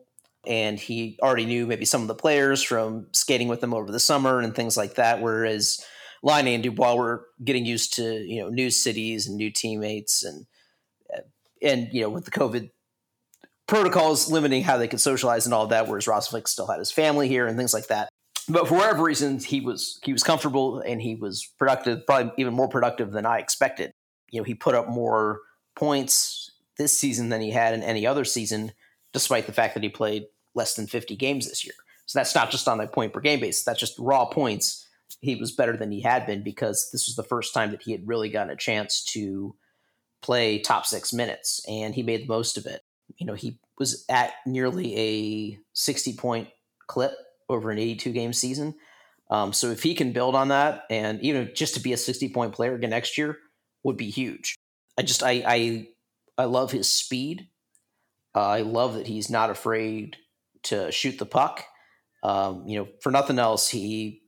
and 0.47 0.79
he 0.79 1.19
already 1.21 1.45
knew 1.45 1.67
maybe 1.67 1.85
some 1.85 2.01
of 2.01 2.07
the 2.07 2.15
players 2.15 2.63
from 2.63 3.07
skating 3.11 3.47
with 3.47 3.61
them 3.61 3.73
over 3.73 3.91
the 3.91 3.99
summer 3.99 4.39
and 4.39 4.55
things 4.55 4.77
like 4.77 4.95
that. 4.95 5.21
Whereas 5.21 5.83
Laine 6.23 6.47
and 6.47 6.63
Dubois 6.63 6.95
were 6.95 7.27
getting 7.43 7.65
used 7.65 7.93
to 7.95 8.03
you 8.03 8.41
know 8.41 8.49
new 8.49 8.71
cities 8.71 9.27
and 9.27 9.37
new 9.37 9.51
teammates 9.51 10.23
and 10.23 10.45
uh, 11.15 11.21
and 11.61 11.89
you 11.91 12.01
know 12.01 12.09
with 12.09 12.25
the 12.25 12.31
COVID 12.31 12.71
protocols 13.67 14.31
limiting 14.31 14.63
how 14.63 14.77
they 14.77 14.87
could 14.87 15.01
socialize 15.01 15.45
and 15.45 15.53
all 15.53 15.67
that. 15.67 15.87
Whereas 15.87 16.05
Roslovic 16.05 16.47
still 16.47 16.67
had 16.67 16.79
his 16.79 16.91
family 16.91 17.27
here 17.27 17.45
and 17.45 17.57
things 17.57 17.73
like 17.73 17.87
that 17.87 18.09
but 18.49 18.67
for 18.67 18.75
whatever 18.75 19.03
reason, 19.03 19.39
he 19.39 19.59
was 19.59 19.99
he 20.03 20.13
was 20.13 20.23
comfortable 20.23 20.79
and 20.79 21.01
he 21.01 21.15
was 21.15 21.45
productive, 21.57 22.05
probably 22.05 22.31
even 22.37 22.53
more 22.53 22.69
productive 22.69 23.11
than 23.11 23.25
I 23.25 23.39
expected. 23.39 23.91
You 24.31 24.39
know, 24.39 24.45
he 24.45 24.53
put 24.53 24.75
up 24.75 24.87
more 24.87 25.41
points 25.75 26.51
this 26.77 26.97
season 26.97 27.29
than 27.29 27.41
he 27.41 27.51
had 27.51 27.73
in 27.73 27.83
any 27.83 28.07
other 28.07 28.23
season, 28.23 28.71
despite 29.11 29.47
the 29.47 29.53
fact 29.53 29.73
that 29.73 29.83
he 29.83 29.89
played 29.89 30.25
less 30.57 30.73
than 30.73 30.87
50 30.87 31.15
games 31.15 31.47
this 31.47 31.63
year. 31.63 31.75
So 32.07 32.19
that's 32.19 32.35
not 32.35 32.51
just 32.51 32.67
on 32.67 32.79
a 32.79 32.87
point 32.87 33.13
per 33.13 33.21
game 33.21 33.39
basis. 33.39 33.63
That's 33.63 33.79
just 33.79 33.99
raw 33.99 34.25
points. 34.25 34.85
He 35.21 35.35
was 35.35 35.51
better 35.51 35.77
than 35.77 35.91
he 35.91 36.01
had 36.01 36.25
been 36.25 36.43
because 36.43 36.89
this 36.91 37.07
was 37.07 37.15
the 37.15 37.23
first 37.23 37.53
time 37.53 37.71
that 37.71 37.83
he 37.83 37.91
had 37.91 38.07
really 38.07 38.29
gotten 38.29 38.51
a 38.51 38.57
chance 38.57 39.03
to 39.05 39.55
play 40.21 40.59
top 40.59 40.85
six 40.85 41.13
minutes, 41.13 41.61
and 41.67 41.93
he 41.93 42.03
made 42.03 42.23
the 42.23 42.27
most 42.27 42.57
of 42.57 42.65
it. 42.65 42.81
You 43.17 43.25
know, 43.25 43.33
he 43.33 43.59
was 43.77 44.05
at 44.09 44.33
nearly 44.45 44.97
a 44.97 45.59
60 45.73 46.13
point 46.15 46.49
clip 46.87 47.13
over 47.49 47.71
an 47.71 47.77
82 47.77 48.11
game 48.11 48.33
season. 48.33 48.75
Um, 49.29 49.53
so 49.53 49.71
if 49.71 49.83
he 49.83 49.93
can 49.93 50.13
build 50.13 50.35
on 50.35 50.49
that, 50.49 50.83
and 50.89 51.21
even 51.21 51.51
just 51.53 51.75
to 51.75 51.79
be 51.81 51.93
a 51.93 51.97
60 51.97 52.29
point 52.29 52.53
player 52.53 52.75
again 52.75 52.89
next 52.89 53.17
year, 53.17 53.37
would 53.83 53.97
be 53.97 54.09
huge. 54.09 54.55
I 54.97 55.03
just 55.03 55.23
I 55.23 55.43
I, 55.45 55.87
I 56.37 56.45
love 56.45 56.71
his 56.71 56.89
speed. 56.89 57.49
Uh, 58.35 58.47
I 58.47 58.61
love 58.61 58.95
that 58.95 59.07
he's 59.07 59.29
not 59.29 59.49
afraid 59.49 60.17
to 60.67 60.91
shoot 60.91 61.17
the 61.19 61.25
puck. 61.25 61.63
Um, 62.23 62.67
you 62.67 62.79
know, 62.79 62.87
for 63.01 63.11
nothing 63.11 63.39
else, 63.39 63.69
he 63.69 64.21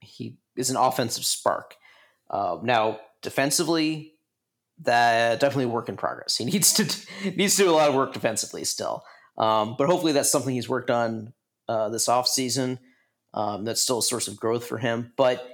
he 0.00 0.38
is 0.56 0.70
an 0.70 0.76
offensive 0.76 1.24
spark. 1.24 1.74
Uh, 2.30 2.58
now, 2.62 3.00
defensively, 3.22 4.14
that 4.82 5.40
definitely 5.40 5.66
work 5.66 5.88
in 5.88 5.96
progress. 5.96 6.36
He 6.36 6.44
needs 6.46 6.72
to 6.74 6.84
needs 7.36 7.56
to 7.56 7.64
do 7.64 7.70
a 7.70 7.72
lot 7.72 7.88
of 7.88 7.94
work 7.94 8.12
defensively 8.12 8.64
still. 8.64 9.02
Um, 9.36 9.76
but 9.78 9.88
hopefully, 9.88 10.12
that's 10.12 10.30
something 10.30 10.54
he's 10.54 10.68
worked 10.68 10.90
on 10.90 11.32
uh, 11.68 11.88
this 11.88 12.08
offseason. 12.08 12.78
Um, 13.34 13.64
that's 13.64 13.82
still 13.82 13.98
a 13.98 14.02
source 14.02 14.26
of 14.26 14.36
growth 14.38 14.66
for 14.66 14.78
him. 14.78 15.12
But 15.16 15.46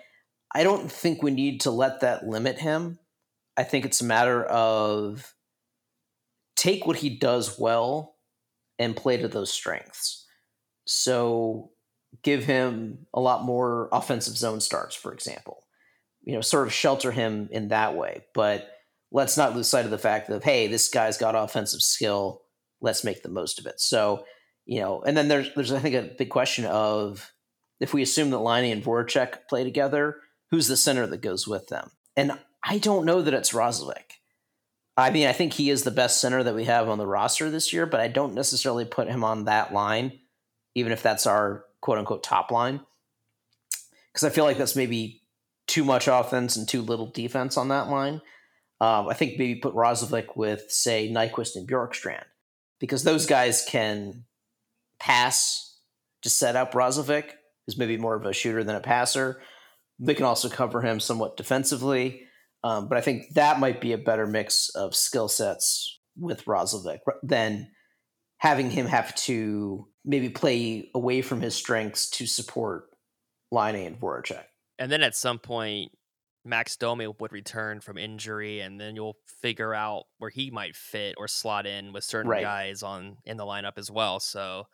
I 0.55 0.63
don't 0.63 0.91
think 0.91 1.23
we 1.23 1.33
need 1.33 1.63
to 1.63 1.71
let 1.71 2.01
that 2.01 2.27
limit 2.27 2.59
him. 2.59 2.99
I 3.57 3.65
think 3.65 3.85
it's 3.85 4.01
a 4.01 4.05
matter 4.05 4.45
of 4.45 5.35
take 6.57 6.87
what 6.87 6.97
he 6.97 7.11
does 7.11 7.59
well 7.59 8.14
and 8.79 8.97
play 8.97 9.17
to 9.17 9.29
those 9.29 9.53
strengths. 9.53 10.27
So 10.87 11.71
give 12.23 12.45
him 12.45 13.07
a 13.15 13.21
lot 13.21 13.45
more 13.45 13.89
offensive 13.93 14.37
zone 14.37 14.61
starts, 14.61 14.95
for 14.95 15.13
example. 15.13 15.65
You 16.23 16.35
know, 16.35 16.41
sort 16.41 16.67
of 16.67 16.73
shelter 16.73 17.13
him 17.13 17.49
in 17.51 17.69
that 17.69 17.95
way. 17.97 18.25
But 18.35 18.69
let's 19.13 19.37
not 19.37 19.55
lose 19.55 19.69
sight 19.69 19.85
of 19.85 19.91
the 19.91 19.99
fact 19.99 20.31
of, 20.31 20.43
hey, 20.43 20.67
this 20.67 20.89
guy's 20.89 21.19
got 21.19 21.35
offensive 21.35 21.83
skill. 21.83 22.43
Let's 22.81 23.05
make 23.05 23.23
the 23.23 23.29
most 23.29 23.59
of 23.59 23.67
it. 23.67 23.81
So 23.81 24.25
you 24.67 24.81
know, 24.81 25.03
and 25.03 25.17
then 25.17 25.29
there's 25.29 25.53
there's 25.55 25.73
I 25.73 25.79
think 25.79 25.95
a 25.95 26.15
big 26.17 26.31
question 26.31 26.65
of 26.65 27.33
if 27.81 27.93
we 27.93 28.03
assume 28.03 28.31
that 28.31 28.39
Laine 28.39 28.73
and 28.73 28.83
Voracek 28.83 29.47
play 29.49 29.65
together, 29.65 30.21
who's 30.51 30.69
the 30.69 30.77
center 30.77 31.07
that 31.07 31.21
goes 31.21 31.47
with 31.47 31.69
them? 31.69 31.91
And 32.17 32.33
I 32.65 32.79
don't 32.79 33.05
know 33.05 33.21
that 33.23 33.35
it's 33.35 33.53
Roslovic. 33.53 34.14
I 34.97 35.11
mean, 35.11 35.27
I 35.27 35.33
think 35.33 35.53
he 35.53 35.71
is 35.71 35.83
the 35.83 35.91
best 35.91 36.21
center 36.21 36.43
that 36.43 36.55
we 36.55 36.65
have 36.65 36.89
on 36.89 36.99
the 36.99 37.07
roster 37.07 37.51
this 37.51 37.73
year, 37.73 37.85
but 37.85 38.01
I 38.01 38.09
don't 38.09 38.35
necessarily 38.35 38.85
put 38.85 39.09
him 39.09 39.25
on 39.25 39.45
that 39.45 39.73
line, 39.73 40.21
even 40.75 40.93
if 40.93 41.03
that's 41.03 41.27
our 41.27 41.65
quote 41.81 41.99
unquote 41.99 42.23
top 42.23 42.51
line. 42.51 42.81
Because 44.13 44.25
I 44.25 44.31
feel 44.31 44.45
like 44.45 44.59
that's 44.59 44.77
maybe 44.77 45.23
too 45.67 45.85
much 45.85 46.07
offense 46.07 46.57
and 46.57 46.69
too 46.69 46.83
little 46.83 47.11
defense 47.11 47.57
on 47.57 47.69
that 47.69 47.89
line. 47.89 48.21
Um, 48.81 49.09
I 49.09 49.15
think 49.15 49.39
maybe 49.39 49.57
put 49.57 49.75
Roslovic 49.75 50.37
with, 50.37 50.71
say, 50.71 51.11
Nyquist 51.11 51.57
and 51.57 51.69
Bjorkstrand, 51.69 52.25
because 52.79 53.03
those 53.03 53.27
guys 53.27 53.65
can 53.67 54.25
pass 55.01 55.79
to 56.23 56.31
set 56.31 56.55
up 56.55 56.73
Roslovic, 56.75 57.31
who's 57.67 57.79
maybe 57.79 57.97
more 57.97 58.15
of 58.15 58.25
a 58.27 58.33
shooter 58.33 58.63
than 58.63 58.77
a 58.77 58.81
passer. 58.81 59.41
They 59.99 60.15
can 60.15 60.25
also 60.25 60.49
cover 60.49 60.83
him 60.83 61.01
somewhat 61.01 61.37
defensively. 61.37 62.23
Um, 62.65 62.89
but 62.89 62.97
I 62.97 63.03
think 63.03 63.35
that 63.35 63.61
might 63.61 63.81
be 63.81 63.93
a 63.93 63.99
better 63.99 64.27
mix 64.27 64.71
of 64.71 64.97
skill 64.97 65.29
sets 65.29 66.01
with 66.17 66.47
Roslovic 66.47 66.99
than 67.23 67.71
having 68.39 68.71
him 68.71 68.87
have 68.87 69.15
to 69.15 69.87
maybe 70.05 70.31
play 70.31 70.91
away 70.95 71.21
from 71.21 71.43
his 71.43 71.55
strengths 71.55 72.09
to 72.11 72.27
support 72.27 72.87
Laine 73.53 73.87
and 73.87 74.01
Voracek. 74.01 74.45
And 74.79 74.91
then 74.91 75.03
at 75.03 75.15
some 75.15 75.39
point, 75.39 75.93
Max 76.45 76.77
Domi 76.77 77.07
would 77.07 77.33
return 77.33 77.81
from 77.81 77.99
injury, 77.99 78.61
and 78.61 78.81
then 78.81 78.97
you'll 78.97 79.17
figure 79.41 79.75
out 79.75 80.05
where 80.19 80.31
he 80.31 80.51
might 80.51 80.75
fit 80.75 81.15
or 81.19 81.29
slot 81.29 81.67
in 81.67 81.93
with 81.93 82.05
certain 82.05 82.31
right. 82.31 82.43
guys 82.43 82.83
on 82.83 83.19
in 83.25 83.37
the 83.37 83.45
lineup 83.45 83.79
as 83.79 83.91
well. 83.91 84.21
So 84.21 84.67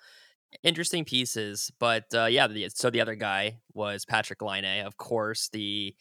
interesting 0.62 1.04
pieces, 1.04 1.70
but 1.78 2.04
uh, 2.14 2.26
yeah. 2.26 2.46
The, 2.46 2.68
so 2.74 2.90
the 2.90 3.00
other 3.00 3.14
guy 3.14 3.58
was 3.72 4.04
Patrick 4.04 4.42
Laine, 4.42 4.84
of 4.84 4.96
course. 4.96 5.48
The 5.52 5.94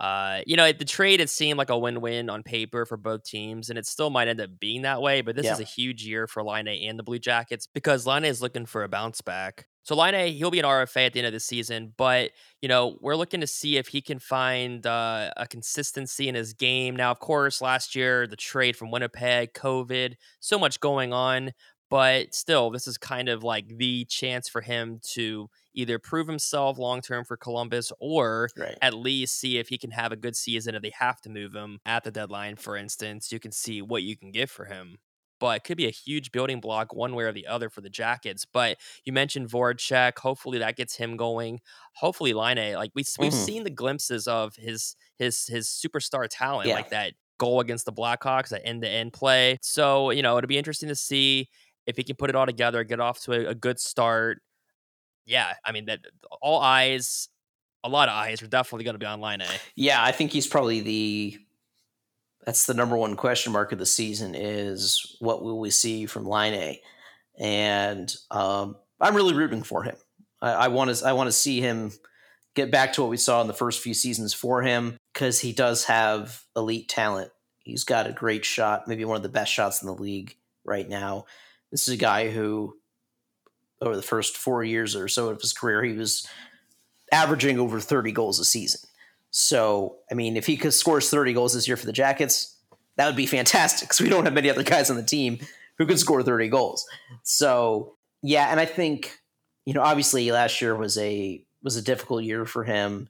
uh, 0.00 0.40
you 0.46 0.56
know, 0.56 0.72
the 0.72 0.86
trade 0.86 1.20
it 1.20 1.28
seemed 1.28 1.58
like 1.58 1.68
a 1.68 1.78
win-win 1.78 2.30
on 2.30 2.42
paper 2.42 2.86
for 2.86 2.96
both 2.96 3.22
teams, 3.22 3.68
and 3.68 3.78
it 3.78 3.86
still 3.86 4.08
might 4.08 4.28
end 4.28 4.40
up 4.40 4.48
being 4.58 4.82
that 4.82 5.02
way. 5.02 5.20
But 5.20 5.36
this 5.36 5.44
yeah. 5.44 5.52
is 5.52 5.60
a 5.60 5.64
huge 5.64 6.06
year 6.06 6.26
for 6.26 6.42
Laine 6.42 6.68
and 6.68 6.98
the 6.98 7.02
Blue 7.02 7.18
Jackets 7.18 7.66
because 7.66 8.06
Laine 8.06 8.24
is 8.24 8.40
looking 8.40 8.64
for 8.64 8.82
a 8.82 8.88
bounce 8.88 9.20
back. 9.20 9.66
So 9.82 9.94
Laine, 9.94 10.32
he'll 10.32 10.50
be 10.50 10.58
an 10.58 10.64
RFA 10.64 11.06
at 11.06 11.12
the 11.12 11.20
end 11.20 11.26
of 11.26 11.34
the 11.34 11.40
season, 11.40 11.92
but 11.98 12.30
you 12.62 12.68
know 12.68 12.96
we're 13.02 13.14
looking 13.14 13.42
to 13.42 13.46
see 13.46 13.76
if 13.76 13.88
he 13.88 14.00
can 14.00 14.18
find 14.18 14.86
uh, 14.86 15.32
a 15.36 15.46
consistency 15.46 16.28
in 16.28 16.34
his 16.34 16.54
game. 16.54 16.96
Now, 16.96 17.10
of 17.10 17.18
course, 17.18 17.60
last 17.60 17.94
year 17.94 18.26
the 18.26 18.36
trade 18.36 18.76
from 18.76 18.90
Winnipeg, 18.90 19.52
COVID, 19.52 20.14
so 20.38 20.58
much 20.58 20.80
going 20.80 21.12
on, 21.12 21.52
but 21.90 22.34
still, 22.34 22.70
this 22.70 22.86
is 22.86 22.96
kind 22.96 23.28
of 23.28 23.42
like 23.42 23.76
the 23.76 24.06
chance 24.06 24.48
for 24.48 24.62
him 24.62 25.00
to 25.12 25.50
either 25.74 25.98
prove 25.98 26.28
himself 26.28 26.78
long 26.78 27.00
term 27.00 27.24
for 27.24 27.36
Columbus 27.36 27.92
or 28.00 28.48
right. 28.56 28.76
at 28.82 28.94
least 28.94 29.38
see 29.38 29.58
if 29.58 29.68
he 29.68 29.78
can 29.78 29.90
have 29.90 30.12
a 30.12 30.16
good 30.16 30.36
season. 30.36 30.74
If 30.74 30.82
they 30.82 30.92
have 30.98 31.20
to 31.22 31.30
move 31.30 31.54
him 31.54 31.78
at 31.86 32.04
the 32.04 32.10
deadline, 32.10 32.56
for 32.56 32.76
instance, 32.76 33.32
you 33.32 33.40
can 33.40 33.52
see 33.52 33.82
what 33.82 34.02
you 34.02 34.16
can 34.16 34.30
get 34.30 34.50
for 34.50 34.66
him 34.66 34.98
but 35.40 35.56
it 35.56 35.64
could 35.64 35.78
be 35.78 35.86
a 35.86 35.90
huge 35.90 36.30
building 36.30 36.60
block 36.60 36.94
one 36.94 37.14
way 37.14 37.24
or 37.24 37.32
the 37.32 37.46
other 37.46 37.70
for 37.70 37.80
the 37.80 37.88
Jackets. 37.88 38.44
But 38.44 38.76
you 39.04 39.12
mentioned 39.12 39.48
Voracek. 39.48 40.18
Hopefully 40.18 40.58
that 40.58 40.76
gets 40.76 40.96
him 40.96 41.16
going. 41.16 41.60
Hopefully 41.94 42.32
Laine, 42.34 42.74
like 42.74 42.92
we 42.94 43.04
we've 43.18 43.32
mm-hmm. 43.32 43.44
seen 43.44 43.64
the 43.64 43.70
glimpses 43.70 44.28
of 44.28 44.54
his 44.56 44.94
his 45.18 45.46
his 45.46 45.68
superstar 45.68 46.28
talent, 46.30 46.68
yeah. 46.68 46.74
like 46.74 46.90
that 46.90 47.14
goal 47.38 47.58
against 47.58 47.86
the 47.86 47.92
Blackhawks, 47.92 48.50
that 48.50 48.64
end 48.64 48.82
to 48.82 48.88
end 48.88 49.12
play. 49.12 49.58
So, 49.62 50.10
you 50.10 50.22
know, 50.22 50.36
it'll 50.38 50.46
be 50.46 50.58
interesting 50.58 50.90
to 50.90 50.94
see 50.94 51.48
if 51.86 51.96
he 51.96 52.04
can 52.04 52.14
put 52.16 52.30
it 52.30 52.36
all 52.36 52.46
together, 52.46 52.84
get 52.84 53.00
off 53.00 53.20
to 53.22 53.32
a, 53.32 53.50
a 53.50 53.54
good 53.54 53.80
start. 53.80 54.42
Yeah, 55.26 55.52
I 55.64 55.72
mean, 55.72 55.86
that 55.86 56.00
all 56.42 56.60
eyes, 56.60 57.28
a 57.84 57.88
lot 57.88 58.08
of 58.08 58.14
eyes 58.14 58.42
are 58.42 58.46
definitely 58.46 58.84
going 58.84 58.94
to 58.94 58.98
be 58.98 59.06
on 59.06 59.20
Laine. 59.20 59.42
Yeah, 59.76 60.02
I 60.02 60.12
think 60.12 60.32
he's 60.32 60.46
probably 60.46 60.80
the 60.80 61.38
that's 62.46 62.66
the 62.66 62.74
number 62.74 62.96
one 62.96 63.16
question 63.16 63.52
mark 63.52 63.72
of 63.72 63.78
the 63.78 63.86
season 63.86 64.34
is 64.34 65.16
what 65.20 65.42
will 65.42 65.60
we 65.60 65.70
see 65.70 66.06
from 66.06 66.26
Laine, 66.26 66.78
And 67.38 68.12
um, 68.30 68.76
I'm 69.00 69.14
really 69.14 69.34
rooting 69.34 69.62
for 69.62 69.82
him. 69.82 69.96
I 70.42 70.68
want 70.68 70.94
to 70.94 71.06
I 71.06 71.12
want 71.12 71.28
to 71.28 71.32
see 71.32 71.60
him 71.60 71.92
get 72.54 72.70
back 72.70 72.94
to 72.94 73.02
what 73.02 73.10
we 73.10 73.16
saw 73.16 73.42
in 73.42 73.46
the 73.46 73.52
first 73.52 73.80
few 73.80 73.92
seasons 73.92 74.32
for 74.32 74.62
him 74.62 74.96
because 75.12 75.40
he 75.40 75.52
does 75.52 75.84
have 75.84 76.42
elite 76.56 76.88
talent. 76.88 77.30
He's 77.58 77.84
got 77.84 78.06
a 78.06 78.12
great 78.12 78.44
shot, 78.44 78.88
maybe 78.88 79.04
one 79.04 79.16
of 79.16 79.22
the 79.22 79.28
best 79.28 79.52
shots 79.52 79.82
in 79.82 79.86
the 79.86 79.94
league 79.94 80.36
right 80.64 80.88
now. 80.88 81.26
This 81.70 81.86
is 81.86 81.94
a 81.94 81.98
guy 81.98 82.30
who, 82.30 82.74
over 83.80 83.96
the 83.96 84.02
first 84.02 84.36
four 84.36 84.62
years 84.62 84.94
or 84.94 85.08
so 85.08 85.28
of 85.28 85.40
his 85.40 85.52
career, 85.52 85.82
he 85.82 85.92
was 85.92 86.26
averaging 87.12 87.58
over 87.58 87.80
30 87.80 88.12
goals 88.12 88.38
a 88.38 88.44
season. 88.44 88.80
So, 89.30 89.96
I 90.10 90.14
mean, 90.14 90.36
if 90.36 90.46
he 90.46 90.56
could 90.56 90.74
scores 90.74 91.08
30 91.08 91.32
goals 91.32 91.54
this 91.54 91.68
year 91.68 91.76
for 91.76 91.86
the 91.86 91.92
Jackets, 91.92 92.56
that 92.96 93.06
would 93.06 93.16
be 93.16 93.26
fantastic 93.26 93.88
because 93.88 94.00
we 94.00 94.08
don't 94.08 94.24
have 94.24 94.34
many 94.34 94.50
other 94.50 94.62
guys 94.62 94.90
on 94.90 94.96
the 94.96 95.02
team 95.02 95.38
who 95.78 95.86
can 95.86 95.98
score 95.98 96.22
30 96.22 96.48
goals. 96.48 96.86
So, 97.22 97.96
yeah, 98.22 98.50
and 98.50 98.60
I 98.60 98.66
think, 98.66 99.18
you 99.64 99.72
know, 99.72 99.82
obviously 99.82 100.30
last 100.30 100.60
year 100.60 100.76
was 100.76 100.98
a 100.98 101.44
was 101.62 101.76
a 101.76 101.82
difficult 101.82 102.24
year 102.24 102.44
for 102.44 102.64
him. 102.64 103.08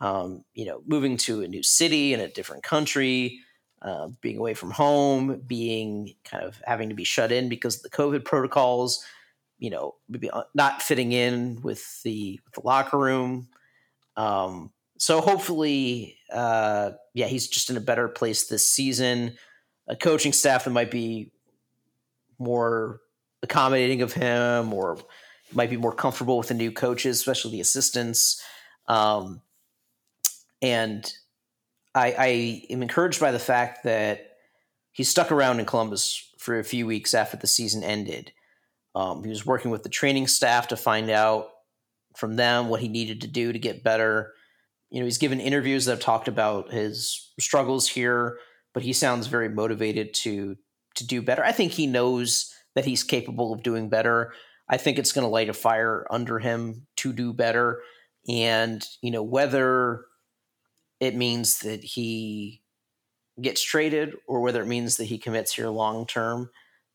Um, 0.00 0.44
you 0.54 0.64
know, 0.64 0.82
moving 0.86 1.16
to 1.18 1.42
a 1.42 1.48
new 1.48 1.62
city 1.62 2.14
in 2.14 2.20
a 2.20 2.28
different 2.28 2.62
country, 2.62 3.40
uh, 3.82 4.08
being 4.20 4.38
away 4.38 4.54
from 4.54 4.70
home, 4.70 5.42
being 5.46 6.14
kind 6.24 6.44
of 6.44 6.60
having 6.64 6.88
to 6.88 6.94
be 6.94 7.04
shut 7.04 7.32
in 7.32 7.48
because 7.48 7.76
of 7.76 7.82
the 7.82 7.90
COVID 7.90 8.24
protocols, 8.24 9.04
you 9.58 9.70
know, 9.70 9.94
maybe 10.08 10.30
uh, 10.30 10.44
not 10.54 10.82
fitting 10.82 11.12
in 11.12 11.60
with 11.62 12.02
the, 12.02 12.40
with 12.44 12.54
the 12.54 12.66
locker 12.66 12.98
room. 12.98 13.48
Um, 14.16 14.70
so 14.98 15.20
hopefully, 15.20 16.16
uh, 16.32 16.92
yeah, 17.14 17.26
he's 17.26 17.48
just 17.48 17.70
in 17.70 17.76
a 17.76 17.80
better 17.80 18.08
place 18.08 18.46
this 18.46 18.68
season. 18.68 19.36
A 19.86 19.96
coaching 19.96 20.32
staff 20.32 20.64
that 20.64 20.70
might 20.70 20.90
be 20.90 21.32
more 22.38 23.00
accommodating 23.42 24.02
of 24.02 24.12
him 24.12 24.72
or 24.72 24.98
might 25.52 25.70
be 25.70 25.76
more 25.76 25.94
comfortable 25.94 26.38
with 26.38 26.48
the 26.48 26.54
new 26.54 26.72
coaches, 26.72 27.18
especially 27.18 27.52
the 27.52 27.60
assistants. 27.60 28.42
Um, 28.86 29.40
and 30.60 31.10
I, 31.94 32.14
I 32.18 32.66
am 32.70 32.82
encouraged 32.82 33.20
by 33.20 33.32
the 33.32 33.38
fact 33.38 33.84
that 33.84 34.32
he 34.92 35.04
stuck 35.04 35.30
around 35.30 35.60
in 35.60 35.66
Columbus 35.66 36.28
for 36.38 36.58
a 36.58 36.64
few 36.64 36.86
weeks 36.86 37.14
after 37.14 37.36
the 37.36 37.46
season 37.46 37.82
ended. 37.84 38.32
Um, 38.98 39.22
he 39.22 39.30
was 39.30 39.46
working 39.46 39.70
with 39.70 39.84
the 39.84 39.88
training 39.88 40.26
staff 40.26 40.66
to 40.68 40.76
find 40.76 41.08
out 41.08 41.50
from 42.16 42.34
them 42.34 42.68
what 42.68 42.80
he 42.80 42.88
needed 42.88 43.20
to 43.20 43.28
do 43.28 43.52
to 43.52 43.58
get 43.58 43.84
better. 43.84 44.32
You 44.90 44.98
know, 44.98 45.04
he's 45.04 45.18
given 45.18 45.38
interviews 45.38 45.84
that 45.84 45.92
have 45.92 46.00
talked 46.00 46.26
about 46.26 46.72
his 46.72 47.30
struggles 47.38 47.88
here, 47.88 48.40
but 48.74 48.82
he 48.82 48.92
sounds 48.92 49.28
very 49.28 49.48
motivated 49.48 50.14
to 50.14 50.56
to 50.96 51.06
do 51.06 51.22
better. 51.22 51.44
I 51.44 51.52
think 51.52 51.70
he 51.70 51.86
knows 51.86 52.52
that 52.74 52.86
he's 52.86 53.04
capable 53.04 53.52
of 53.52 53.62
doing 53.62 53.88
better. 53.88 54.32
I 54.68 54.78
think 54.78 54.98
it's 54.98 55.12
going 55.12 55.24
to 55.24 55.30
light 55.30 55.48
a 55.48 55.52
fire 55.52 56.04
under 56.10 56.40
him 56.40 56.88
to 56.96 57.12
do 57.12 57.32
better. 57.32 57.80
And, 58.28 58.84
you 59.00 59.12
know, 59.12 59.22
whether 59.22 60.06
it 60.98 61.14
means 61.14 61.60
that 61.60 61.84
he 61.84 62.62
gets 63.40 63.62
traded 63.62 64.16
or 64.26 64.40
whether 64.40 64.60
it 64.60 64.66
means 64.66 64.96
that 64.96 65.04
he 65.04 65.18
commits 65.18 65.54
here 65.54 65.68
long 65.68 66.04
term, 66.04 66.50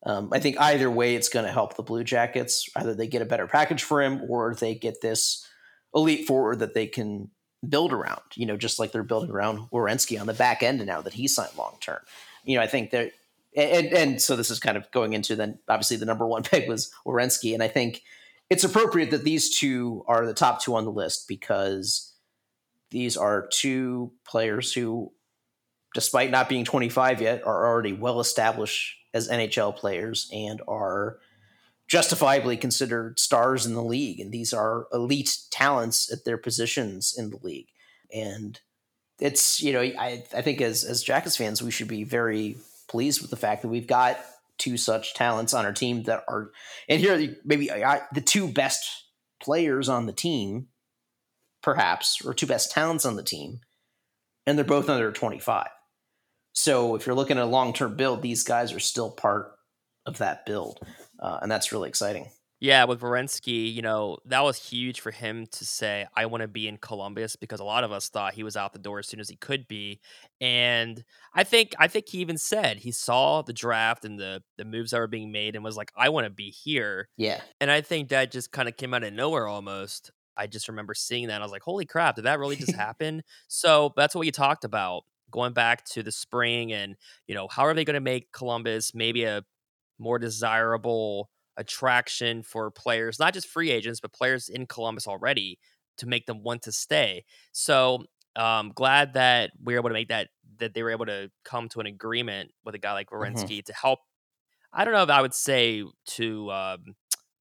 um, 0.06 0.30
I 0.32 0.40
think 0.40 0.60
either 0.60 0.90
way, 0.90 1.16
it's 1.16 1.30
going 1.30 1.46
to 1.46 1.52
help 1.52 1.76
the 1.76 1.84
Blue 1.84 2.04
Jackets. 2.04 2.70
Either 2.76 2.94
they 2.94 3.08
get 3.08 3.22
a 3.22 3.26
better 3.26 3.48
package 3.48 3.84
for 3.84 4.02
him 4.02 4.22
or 4.30 4.54
they 4.54 4.76
get 4.76 5.02
this 5.02 5.48
elite 5.96 6.28
forward 6.28 6.60
that 6.60 6.74
they 6.74 6.88
can 6.88 7.30
build 7.68 7.94
around, 7.94 8.22
you 8.36 8.46
know, 8.46 8.58
just 8.58 8.80
like 8.80 8.92
they're 8.92 9.04
building 9.04 9.32
around 9.32 9.70
Werenski 9.72 10.20
on 10.20 10.28
the 10.28 10.34
back 10.34 10.62
end 10.62 10.86
now 10.86 11.02
that 11.02 11.14
he 11.14 11.28
signed 11.28 11.56
long 11.58 11.78
term. 11.80 12.00
You 12.44 12.58
know, 12.58 12.64
I 12.64 12.68
think 12.68 12.92
that 12.92 13.12
and, 13.56 13.88
and 13.88 14.22
so 14.22 14.36
this 14.36 14.50
is 14.50 14.60
kind 14.60 14.78
of 14.78 14.90
going 14.92 15.14
into 15.14 15.36
then 15.36 15.60
obviously 15.70 15.98
the 15.98 16.06
number 16.06 16.28
one 16.28 16.44
pick 16.44 16.68
was 16.68 16.92
Werenski, 17.06 17.54
and 17.54 17.64
I 17.64 17.68
think 17.68 18.02
it's 18.50 18.64
appropriate 18.64 19.12
that 19.12 19.24
these 19.24 19.58
two 19.58 20.04
are 20.08 20.26
the 20.26 20.34
top 20.34 20.62
two 20.62 20.76
on 20.76 20.86
the 20.86 20.92
list 20.92 21.28
because 21.28 22.14
these 22.92 23.18
are 23.18 23.48
two 23.52 24.12
players 24.28 24.74
who, 24.74 25.12
despite 25.94 26.32
not 26.32 26.50
being 26.50 26.66
25 26.66 27.22
yet, 27.22 27.46
are 27.46 27.68
already 27.68 27.94
well 27.94 28.20
established 28.20 28.98
as 29.14 29.30
NHL 29.30 29.76
players 29.76 30.30
and 30.34 30.62
are 30.68 31.18
justifiably 31.88 32.58
considered 32.58 33.20
stars 33.20 33.66
in 33.66 33.74
the 33.74 33.84
league. 33.84 34.20
And 34.20 34.32
these 34.32 34.54
are 34.54 34.88
elite 34.92 35.38
talents 35.52 36.12
at 36.12 36.26
their 36.26 36.38
positions 36.38 37.14
in 37.18 37.30
the 37.30 37.38
league. 37.44 37.68
And 38.14 38.60
it's, 39.20 39.62
you 39.62 39.74
know, 39.74 39.82
I, 39.82 40.24
I 40.36 40.42
think 40.42 40.62
as, 40.62 40.84
as 40.84 41.04
Jackets 41.04 41.38
fans, 41.38 41.62
we 41.62 41.72
should 41.72 41.88
be 41.88 42.04
very 42.04 42.58
pleased 42.88 43.22
with 43.22 43.30
the 43.30 43.38
fact 43.38 43.62
that 43.62 43.68
we've 43.68 43.88
got 43.88 44.18
two 44.58 44.78
such 44.78 45.14
talents 45.14 45.54
on 45.54 45.66
our 45.66 45.74
team 45.74 46.04
that 46.04 46.24
are, 46.28 46.52
and 46.88 47.00
here 47.00 47.36
maybe 47.44 47.70
uh, 47.70 48.00
the 48.14 48.22
two 48.22 48.48
best 48.48 48.86
players 49.42 49.90
on 49.90 50.06
the 50.06 50.14
team, 50.14 50.68
perhaps, 51.62 52.26
or 52.26 52.34
two 52.34 52.48
best 52.48 52.72
talents 52.72 53.06
on 53.06 53.16
the 53.16 53.24
team, 53.24 53.60
and 54.46 54.58
they're 54.58 54.66
both 54.66 54.90
under 54.90 55.12
25. 55.12 55.68
So 56.54 56.96
if 56.96 57.06
you're 57.06 57.16
looking 57.16 57.38
at 57.38 57.44
a 57.44 57.48
long 57.48 57.74
term 57.74 57.96
build, 57.96 58.22
these 58.22 58.44
guys 58.44 58.74
are 58.74 58.80
still 58.80 59.12
part 59.12 59.52
of 60.06 60.20
that 60.20 60.46
build, 60.46 60.80
uh, 61.20 61.40
and 61.42 61.52
that's 61.52 61.72
really 61.72 61.90
exciting. 61.90 62.30
Yeah, 62.64 62.86
with 62.86 63.02
Werenski, 63.02 63.74
you 63.74 63.82
know, 63.82 64.20
that 64.24 64.42
was 64.42 64.58
huge 64.58 65.02
for 65.02 65.12
him 65.12 65.48
to 65.48 65.66
say, 65.66 66.08
I 66.16 66.28
want 66.28 66.44
to 66.44 66.48
be 66.48 66.70
in 66.70 66.78
Columbus 66.78 67.36
because 67.36 67.60
a 67.60 67.66
lot 67.66 67.84
of 67.84 67.92
us 67.92 68.08
thought 68.08 68.36
he 68.36 68.44
was 68.44 68.56
out 68.56 68.72
the 68.72 68.80
door 68.80 69.00
as 69.00 69.08
soon 69.08 69.20
as 69.20 69.28
he 69.28 69.36
could 69.36 69.68
be. 69.68 70.00
And 70.40 71.04
I 71.34 71.44
think 71.44 71.76
I 71.78 71.90
think 71.90 72.08
he 72.08 72.20
even 72.20 72.38
said 72.38 72.78
he 72.78 72.94
saw 72.94 73.42
the 73.42 73.52
draft 73.52 74.06
and 74.06 74.18
the 74.18 74.44
the 74.58 74.64
moves 74.64 74.92
that 74.92 75.00
were 75.00 75.08
being 75.08 75.30
made 75.30 75.56
and 75.58 75.66
was 75.66 75.76
like, 75.76 75.92
I 75.98 76.08
want 76.08 76.24
to 76.24 76.30
be 76.30 76.52
here. 76.52 77.10
Yeah. 77.18 77.42
And 77.60 77.70
I 77.70 77.82
think 77.82 78.08
that 78.10 78.32
just 78.32 78.54
kind 78.54 78.70
of 78.70 78.78
came 78.78 78.94
out 78.94 79.04
of 79.04 79.12
nowhere 79.12 79.46
almost. 79.46 80.12
I 80.38 80.48
just 80.48 80.70
remember 80.70 80.94
seeing 80.94 81.28
that. 81.28 81.42
I 81.42 81.44
was 81.44 81.52
like, 81.52 81.64
holy 81.64 81.86
crap, 81.86 82.16
did 82.16 82.24
that 82.24 82.40
really 82.40 82.56
just 82.56 82.76
happen? 82.78 83.24
so 83.50 83.92
that's 83.98 84.16
what 84.16 84.26
you 84.26 84.32
talked 84.32 84.64
about. 84.64 85.04
Going 85.34 85.52
back 85.54 85.84
to 85.88 86.04
the 86.04 86.12
spring 86.12 86.72
and, 86.72 86.96
you 87.28 87.36
know, 87.36 87.50
how 87.50 87.64
are 87.64 87.74
they 87.74 87.84
going 87.84 87.96
to 87.96 88.00
make 88.00 88.32
Columbus 88.32 88.96
maybe 88.96 89.26
a 89.26 89.44
more 90.00 90.20
desirable 90.20 91.30
attraction 91.58 92.44
for 92.44 92.72
players, 92.72 93.20
not 93.20 93.34
just 93.34 93.48
free 93.48 93.72
agents, 93.72 94.00
but 94.00 94.14
players 94.14 94.48
in 94.48 94.66
Columbus 94.66 95.08
already 95.08 95.60
to 95.98 96.08
make 96.08 96.26
them 96.26 96.42
want 96.44 96.62
to 96.64 96.72
stay. 96.72 97.26
So 97.52 98.06
um 98.36 98.72
glad 98.74 99.14
that 99.14 99.52
we 99.64 99.74
were 99.74 99.80
able 99.80 99.90
to 99.90 99.94
make 99.94 100.08
that 100.08 100.30
that 100.58 100.74
they 100.74 100.82
were 100.82 100.92
able 100.92 101.06
to 101.06 101.30
come 101.44 101.70
to 101.70 101.80
an 101.80 101.86
agreement 101.86 102.52
with 102.64 102.76
a 102.76 102.80
guy 102.80 102.94
like 102.94 103.10
Mm-hmm. 103.12 103.60
To 103.66 103.74
help. 103.74 104.00
I 104.72 104.86
don't 104.86 104.94
know 104.94 105.04
if 105.04 105.10
I 105.10 105.22
would 105.22 105.34
say 105.34 105.84
to 106.18 106.52
um, 106.52 106.96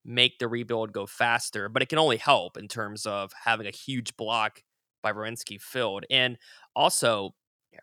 make 0.05 0.37
the 0.39 0.47
rebuild 0.47 0.91
go 0.91 1.05
faster, 1.05 1.69
but 1.69 1.81
it 1.81 1.89
can 1.89 1.97
only 1.97 2.17
help 2.17 2.57
in 2.57 2.67
terms 2.67 3.05
of 3.05 3.31
having 3.45 3.65
a 3.65 3.71
huge 3.71 4.15
block 4.17 4.61
by 5.01 5.11
Werenski 5.11 5.59
filled. 5.59 6.05
And 6.09 6.37
also, 6.75 7.33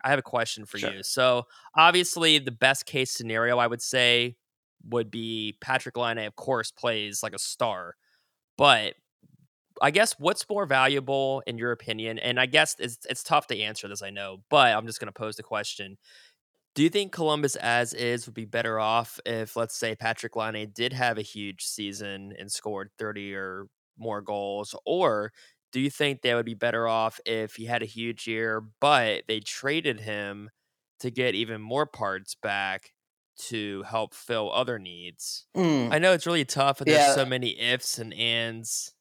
I 0.03 0.09
have 0.09 0.19
a 0.19 0.23
question 0.23 0.65
for 0.65 0.77
Sure. 0.77 0.93
you. 0.93 1.03
So 1.03 1.47
obviously, 1.75 2.39
the 2.39 2.51
best 2.51 2.85
case 2.85 3.11
scenario 3.11 3.57
I 3.57 3.67
would 3.67 3.81
say 3.81 4.35
would 4.89 5.11
be 5.11 5.57
Patrick 5.61 5.97
Laine, 5.97 6.19
of 6.19 6.35
course, 6.35 6.71
plays 6.71 7.23
like 7.23 7.33
a 7.33 7.39
star. 7.39 7.95
But 8.57 8.95
I 9.81 9.91
guess 9.91 10.13
what's 10.19 10.47
more 10.49 10.65
valuable 10.65 11.43
in 11.47 11.57
your 11.57 11.71
opinion? 11.71 12.19
And 12.19 12.39
I 12.39 12.45
guess 12.45 12.75
it's 12.79 12.99
it's 13.09 13.23
tough 13.23 13.47
to 13.47 13.59
answer 13.59 13.87
this, 13.87 14.01
I 14.03 14.09
know, 14.11 14.43
but 14.49 14.75
I'm 14.75 14.85
just 14.87 14.99
going 14.99 15.07
to 15.07 15.13
pose 15.19 15.37
the 15.37 15.43
question. 15.43 15.97
Do 16.75 16.83
you 16.83 16.89
think 16.89 17.11
Columbus 17.11 17.55
as 17.57 17.93
is 17.93 18.25
would 18.27 18.35
be 18.35 18.45
better 18.45 18.79
off 18.79 19.19
if, 19.25 19.55
let's 19.57 19.75
say, 19.75 19.95
Patrick 19.95 20.35
Laine 20.35 20.71
did 20.73 20.93
have 20.93 21.17
a 21.17 21.21
huge 21.23 21.63
season 21.65 22.33
and 22.39 22.51
scored 22.51 22.91
30 22.97 23.35
or 23.35 23.67
more 23.97 24.21
goals? 24.21 24.75
Or 24.85 25.33
do 25.71 25.79
you 25.79 25.89
think 25.89 26.21
they 26.21 26.35
would 26.35 26.45
be 26.45 26.53
better 26.53 26.87
off 26.87 27.19
if 27.25 27.55
he 27.55 27.65
had 27.65 27.81
a 27.81 27.85
huge 27.85 28.27
year, 28.27 28.61
but 28.79 29.23
they 29.27 29.39
traded 29.39 30.01
him 30.01 30.49
to 30.99 31.09
get 31.09 31.35
even 31.35 31.61
more 31.61 31.85
parts 31.85 32.35
back 32.35 32.93
to 33.37 33.83
help 33.83 34.13
fill 34.13 34.51
other 34.53 34.77
needs? 34.77 35.45
Mm. 35.55 35.91
I 35.91 35.99
know 35.99 36.13
it's 36.13 36.27
really 36.27 36.45
tough, 36.45 36.81
and 36.81 36.87
there's 36.87 36.99
Yeah. 36.99 37.15
so 37.15 37.25
many 37.25 37.59
ifs 37.59 37.97
and 37.97 38.13
ands. 38.13 38.93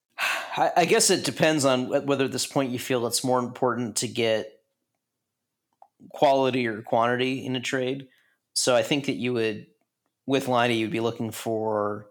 I, 0.56 0.72
I 0.76 0.84
guess 0.84 1.10
it 1.10 1.24
depends 1.24 1.64
on 1.64 1.88
whether 2.06 2.24
at 2.24 2.32
this 2.32 2.46
point 2.46 2.72
you 2.72 2.78
feel 2.78 3.06
it's 3.06 3.24
more 3.24 3.38
important 3.38 3.96
to 3.96 4.08
get 4.08 4.52
quality 6.10 6.66
or 6.66 6.82
quantity 6.82 7.44
in 7.44 7.56
a 7.56 7.60
trade. 7.60 8.08
So 8.54 8.74
I 8.74 8.82
think 8.82 9.06
that 9.06 9.14
you 9.14 9.32
would, 9.34 9.66
with 10.26 10.48
Laine, 10.48 10.76
you'd 10.76 10.90
be 10.90 11.00
looking 11.00 11.30
for 11.30 12.06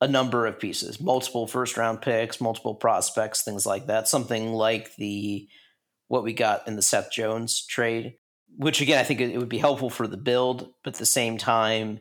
a 0.00 0.08
number 0.08 0.46
of 0.46 0.60
pieces, 0.60 1.00
multiple 1.00 1.46
first 1.46 1.76
round 1.76 2.00
picks, 2.02 2.40
multiple 2.40 2.74
prospects, 2.74 3.42
things 3.42 3.66
like 3.66 3.86
that. 3.86 4.08
Something 4.08 4.52
like 4.52 4.94
the 4.96 5.48
what 6.08 6.24
we 6.24 6.32
got 6.32 6.66
in 6.66 6.76
the 6.76 6.82
Seth 6.82 7.10
Jones 7.10 7.66
trade. 7.66 8.14
which 8.56 8.80
again 8.80 8.98
I 8.98 9.04
think 9.04 9.20
it, 9.20 9.36
would 9.38 9.48
be 9.48 9.58
helpful 9.58 9.90
for 9.90 10.06
the 10.06 10.16
build, 10.16 10.72
but 10.84 10.94
at 10.94 10.98
the 10.98 11.06
same 11.06 11.36
time, 11.36 12.00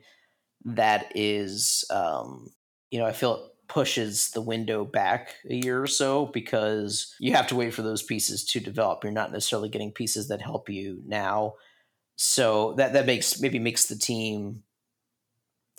that 0.65 1.11
is 1.15 1.85
um, 1.89 2.49
you 2.91 2.99
know 2.99 3.05
I 3.05 3.13
feel 3.13 3.35
it 3.35 3.51
pushes 3.67 4.29
the 4.29 4.41
window 4.41 4.85
back 4.85 5.35
a 5.49 5.55
year 5.55 5.81
or 5.81 5.87
so 5.87 6.27
because 6.27 7.13
you 7.19 7.33
have 7.33 7.47
to 7.47 7.55
wait 7.55 7.73
for 7.73 7.81
those 7.81 8.03
pieces 8.03 8.45
to 8.45 8.59
develop. 8.59 9.03
You're 9.03 9.11
not 9.11 9.31
necessarily 9.31 9.69
getting 9.69 9.91
pieces 9.91 10.29
that 10.29 10.41
help 10.41 10.69
you 10.69 11.01
now. 11.05 11.55
So 12.15 12.73
that 12.77 12.93
that 12.93 13.05
makes 13.05 13.41
maybe 13.41 13.59
makes 13.59 13.85
the 13.85 13.97
team 13.97 14.63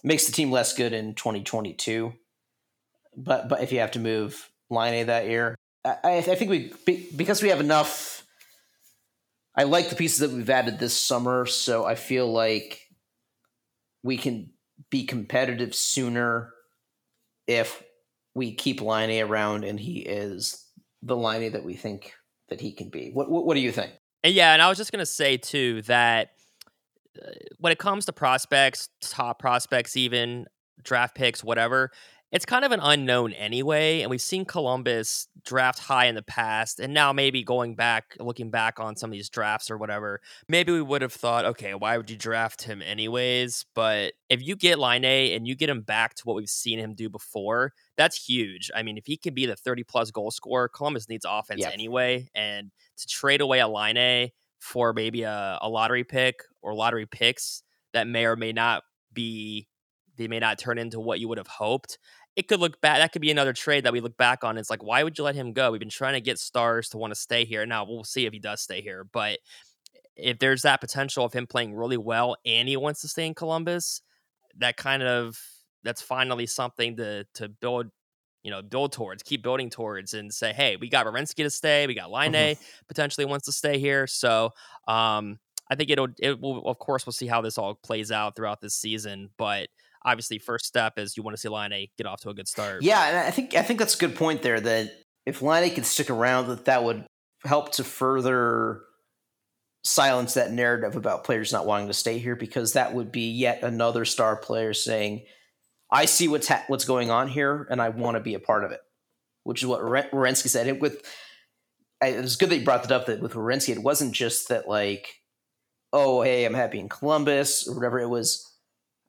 makes 0.03 0.27
the 0.27 0.33
team 0.33 0.51
less 0.51 0.75
good 0.75 0.93
in 0.93 1.15
2022. 1.15 2.13
But 3.17 3.49
but 3.49 3.63
if 3.63 3.73
you 3.73 3.81
have 3.81 3.93
to 3.93 3.99
move 3.99 4.51
Laine 4.71 5.07
that 5.07 5.27
year, 5.27 5.57
I, 5.85 6.19
I 6.19 6.21
think 6.23 6.51
we 6.51 6.73
because 7.17 7.43
we 7.43 7.49
have 7.49 7.61
enough. 7.61 8.25
I 9.57 9.65
like 9.65 9.91
the 9.91 9.97
pieces 9.97 10.21
that 10.21 10.31
we've 10.31 10.49
added 10.49 10.79
this 10.79 10.97
summer, 10.97 11.45
so 11.47 11.85
I 11.85 11.97
feel 11.97 12.31
like 12.31 12.89
we 14.05 14.17
can 14.17 14.51
be 14.91 15.05
competitive 15.05 15.75
sooner 15.75 16.53
if 17.49 17.83
we 18.35 18.55
keep 18.55 18.81
Laine 18.81 19.21
around 19.23 19.65
and 19.65 19.81
he 19.81 19.99
is 19.99 20.65
the 21.03 21.17
Laine 21.17 21.53
that 21.53 21.65
we 21.65 21.75
think 21.75 22.15
that 22.51 22.61
he 22.61 22.73
can 22.73 22.89
be. 22.89 23.11
What 23.13 23.29
what, 23.31 23.45
what 23.45 23.55
do 23.55 23.61
you 23.61 23.73
think? 23.73 23.93
And 24.23 24.35
yeah, 24.35 24.53
and 24.53 24.63
I 24.63 24.69
was 24.69 24.79
just 24.79 24.93
gonna 24.93 25.07
say 25.07 25.37
too 25.37 25.83
that 25.83 26.31
when 27.59 27.73
it 27.73 27.79
comes 27.79 28.07
to 28.07 28.13
prospects, 28.13 28.89
top 29.01 29.39
prospects, 29.39 29.97
even 29.97 30.47
draft 30.83 31.15
picks, 31.15 31.43
whatever, 31.43 31.91
it's 32.31 32.45
kind 32.45 32.65
of 32.65 32.73
an 32.73 32.81
unknown 32.83 33.33
anyway. 33.33 34.03
And 34.03 34.11
we've 34.11 34.21
seen 34.21 34.45
Columbus 34.45 35.29
draft 35.45 35.79
high 35.79 36.07
in 36.07 36.15
the 36.15 36.23
past. 36.23 36.79
And 36.79 36.93
now, 36.93 37.13
maybe 37.13 37.43
going 37.43 37.75
back, 37.75 38.17
looking 38.21 38.51
back 38.51 38.79
on 38.79 38.97
some 38.97 39.09
of 39.09 39.13
these 39.13 39.31
drafts 39.31 39.71
or 39.71 39.79
whatever, 39.79 40.21
maybe 40.47 40.73
we 40.73 40.83
would 40.83 41.01
have 41.01 41.13
thought, 41.13 41.47
okay, 41.47 41.75
why 41.75 41.97
would 41.97 42.11
you 42.11 42.17
draft 42.17 42.63
him 42.63 42.83
anyways? 42.83 43.65
But 43.75 44.13
if 44.29 44.43
you 44.47 44.57
get 44.57 44.79
Laine 44.79 45.05
and 45.05 45.47
you 45.47 45.55
get 45.55 45.71
him 45.71 45.81
back 45.81 46.15
to 46.17 46.23
what 46.25 46.37
we've 46.37 46.51
seen 46.51 46.79
him 46.79 46.95
do 46.95 47.09
before, 47.09 47.73
that's 47.97 48.23
huge. 48.23 48.71
I 48.75 48.83
mean, 48.83 48.99
if 48.99 49.07
he 49.07 49.17
can 49.17 49.33
be 49.33 49.47
the 49.47 49.57
30 49.57 49.85
plus 49.85 50.11
goal 50.11 50.31
scorer, 50.31 50.69
Columbus 50.69 51.09
needs 51.09 51.25
offense 51.27 51.63
yep. 51.63 51.73
anyway. 51.73 52.29
And 52.35 52.71
to 52.99 53.07
trade 53.07 53.41
away 53.41 53.61
a 53.61 53.69
Laine 53.69 54.31
for 54.59 54.93
maybe 54.93 55.23
a, 55.23 55.59
a 55.63 55.69
lottery 55.69 56.05
pick 56.05 56.43
or 56.63 56.75
lottery 56.75 57.07
picks 57.07 57.63
that 57.93 58.07
may 58.07 58.25
or 58.27 58.37
may 58.37 58.53
not 58.53 58.83
be 59.13 59.69
they 60.17 60.29
may 60.29 60.41
not 60.41 60.59
turn 60.59 60.79
into 60.79 60.99
what 60.99 61.21
you 61.21 61.29
would 61.29 61.39
have 61.39 61.47
hoped 61.47 61.99
it 62.39 62.47
could 62.47 62.61
look 62.61 62.81
bad. 62.81 63.01
That 63.01 63.11
could 63.11 63.21
be 63.21 63.33
another 63.33 63.53
trade 63.53 63.83
that 63.83 63.93
we 63.93 63.99
look 63.99 64.17
back 64.17 64.45
on. 64.45 64.59
It's 64.59 64.71
like, 64.71 64.81
why 64.81 65.03
would 65.03 65.19
you 65.19 65.25
let 65.25 65.35
him 65.35 65.53
go? 65.53 65.73
We've 65.73 65.81
been 65.81 65.89
trying 65.89 66.13
to 66.13 66.21
get 66.21 66.39
stars 66.39 66.89
to 66.91 66.97
want 66.97 67.11
to 67.11 67.19
stay 67.19 67.45
here. 67.45 67.67
Now 67.67 67.85
we'll 67.85 68.05
see 68.05 68.27
if 68.27 68.33
he 68.33 68.39
does 68.39 68.61
stay 68.63 68.81
here. 68.81 69.03
But 69.13 69.41
if 70.15 70.39
there's 70.39 70.63
that 70.63 70.81
potential 70.81 71.25
of 71.25 71.33
him 71.33 71.49
playing 71.49 71.75
really 71.75 71.97
well 71.97 72.37
and 72.47 72.69
he 72.69 72.77
wants 72.77 73.01
to 73.01 73.09
stay 73.09 73.27
in 73.27 73.35
Columbus, 73.35 74.03
that 74.59 74.77
kind 74.77 75.03
of 75.03 75.37
that's 75.83 76.01
finally 76.01 76.47
something 76.47 76.97
to 76.99 77.25
to 77.35 77.49
build, 77.49 77.89
you 78.45 78.53
know, 78.53 78.63
build 78.63 78.93
towards, 78.93 79.25
keep 79.25 79.43
building 79.43 79.69
towards, 79.69 80.15
and 80.15 80.33
say, 80.33 80.53
hey, 80.53 80.77
we 80.77 80.89
got 80.89 81.07
Werenski 81.07 81.43
to 81.43 81.51
stay, 81.51 81.89
we 81.89 81.95
got 81.95 82.09
Laine 82.09 82.33
mm-hmm. 82.33 82.63
potentially 82.87 83.25
wants 83.25 83.47
to 83.47 83.53
stay 83.53 83.81
here. 83.81 84.07
So 84.07 84.51
um, 84.87 85.41
I 85.71 85.75
think 85.75 85.91
it'll 85.91 86.09
it 86.19 86.41
will 86.41 86.67
of 86.67 86.79
course 86.79 87.07
we'll 87.07 87.13
see 87.13 87.27
how 87.27 87.41
this 87.41 87.59
all 87.59 87.75
plays 87.75 88.11
out 88.11 88.37
throughout 88.37 88.61
this 88.61 88.75
season, 88.75 89.31
but 89.37 89.69
obviously 90.05 90.39
first 90.39 90.65
step 90.65 90.99
is 90.99 91.17
you 91.17 91.23
want 91.23 91.37
to 91.37 91.41
see 91.41 91.49
Laine 91.49 91.89
get 91.97 92.07
off 92.07 92.21
to 92.21 92.31
a 92.31 92.35
good 92.35 92.49
start. 92.49 92.83
Yeah, 92.83 93.09
and 93.09 93.19
I 93.19 93.31
think 93.31 93.55
I 93.55 93.63
think 93.63 93.79
that's 93.79 93.95
a 93.95 93.99
good 93.99 94.17
point 94.17 94.43
there 94.43 94.61
that 94.61 94.91
if 95.27 95.43
Laine 95.43 95.75
can 95.75 95.85
stick 95.85 96.11
around 96.11 96.49
that 96.49 96.65
that 96.67 96.85
would 96.85 97.05
help 97.45 97.73
to 97.73 97.85
further 97.85 98.83
silence 99.85 100.35
that 100.35 100.53
narrative 100.53 100.97
about 100.97 101.25
players 101.25 101.53
not 101.53 101.67
wanting 101.67 101.87
to 101.87 101.95
stay 101.95 102.19
here 102.19 102.37
because 102.37 102.73
that 102.73 102.95
would 102.95 103.13
be 103.13 103.31
yet 103.31 103.63
another 103.63 104.05
star 104.05 104.37
player 104.37 104.75
saying 104.75 105.25
I 105.91 106.05
see 106.05 106.29
what's 106.29 106.49
ha- 106.49 106.65
what's 106.67 106.85
going 106.85 107.11
on 107.11 107.29
here 107.29 107.67
and 107.71 107.81
I 107.81 107.91
want 107.91 108.17
to 108.17 108.23
be 108.23 108.35
a 108.35 108.41
part 108.41 108.65
of 108.65 108.73
it. 108.73 108.81
Which 109.45 109.63
is 109.63 109.67
what 109.67 109.81
Werenski 109.81 110.49
said. 110.49 110.67
It 110.67 110.81
with 110.81 111.03
it 112.03 112.21
was 112.21 112.37
good 112.37 112.51
that 112.51 112.59
you 112.59 112.65
brought 112.65 112.83
that 112.83 112.93
up 112.93 113.07
that 113.07 113.21
with 113.21 113.33
Werenski 113.33 113.75
it 113.75 113.83
wasn't 113.83 114.13
just 114.13 114.49
that 114.49 114.69
like 114.69 115.18
oh 115.93 116.23
hey 116.23 116.45
I'm 116.45 116.55
happy 116.55 116.79
in 116.79 116.89
Columbus 116.89 117.69
or 117.69 117.75
whatever 117.75 117.99
it 118.01 118.09
was 118.09 118.49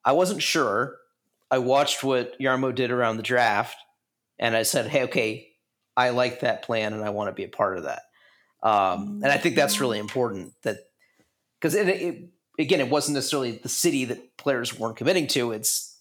I 0.04 0.14
wasn't 0.14 0.42
sure. 0.42 0.98
I 1.52 1.60
watched 1.60 2.04
what 2.04 2.40
Jarmo 2.40 2.74
did 2.74 2.92
around 2.92 3.18
the 3.18 3.24
draft, 3.24 3.78
and 4.38 4.56
I 4.56 4.64
said, 4.64 4.88
"Hey, 4.88 5.04
okay, 5.04 5.50
I 5.98 6.10
like 6.10 6.40
that 6.40 6.64
plan, 6.64 6.94
and 6.94 7.04
I 7.04 7.10
want 7.10 7.30
to 7.30 7.34
be 7.34 7.44
a 7.44 7.50
part 7.50 7.78
of 7.78 7.84
that." 7.84 8.04
Um, 8.62 9.22
and 9.24 9.32
I 9.32 9.38
think 9.38 9.56
that's 9.56 9.80
really 9.80 10.00
important. 10.00 10.54
That 10.64 10.78
because 11.60 11.76
it, 11.76 11.88
it, 11.88 12.30
again, 12.58 12.80
it 12.80 12.90
wasn't 12.90 13.16
necessarily 13.16 13.52
the 13.52 13.70
city 13.70 14.06
that 14.06 14.38
players 14.38 14.78
weren't 14.78 14.98
committing 14.98 15.28
to. 15.28 15.52
It's 15.52 15.98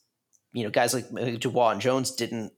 you 0.53 0.64
know 0.64 0.71
guys 0.71 0.95
like 0.95 1.11
Dubois 1.41 1.71
and 1.71 1.81
Jones 1.81 2.12
didn't. 2.12 2.53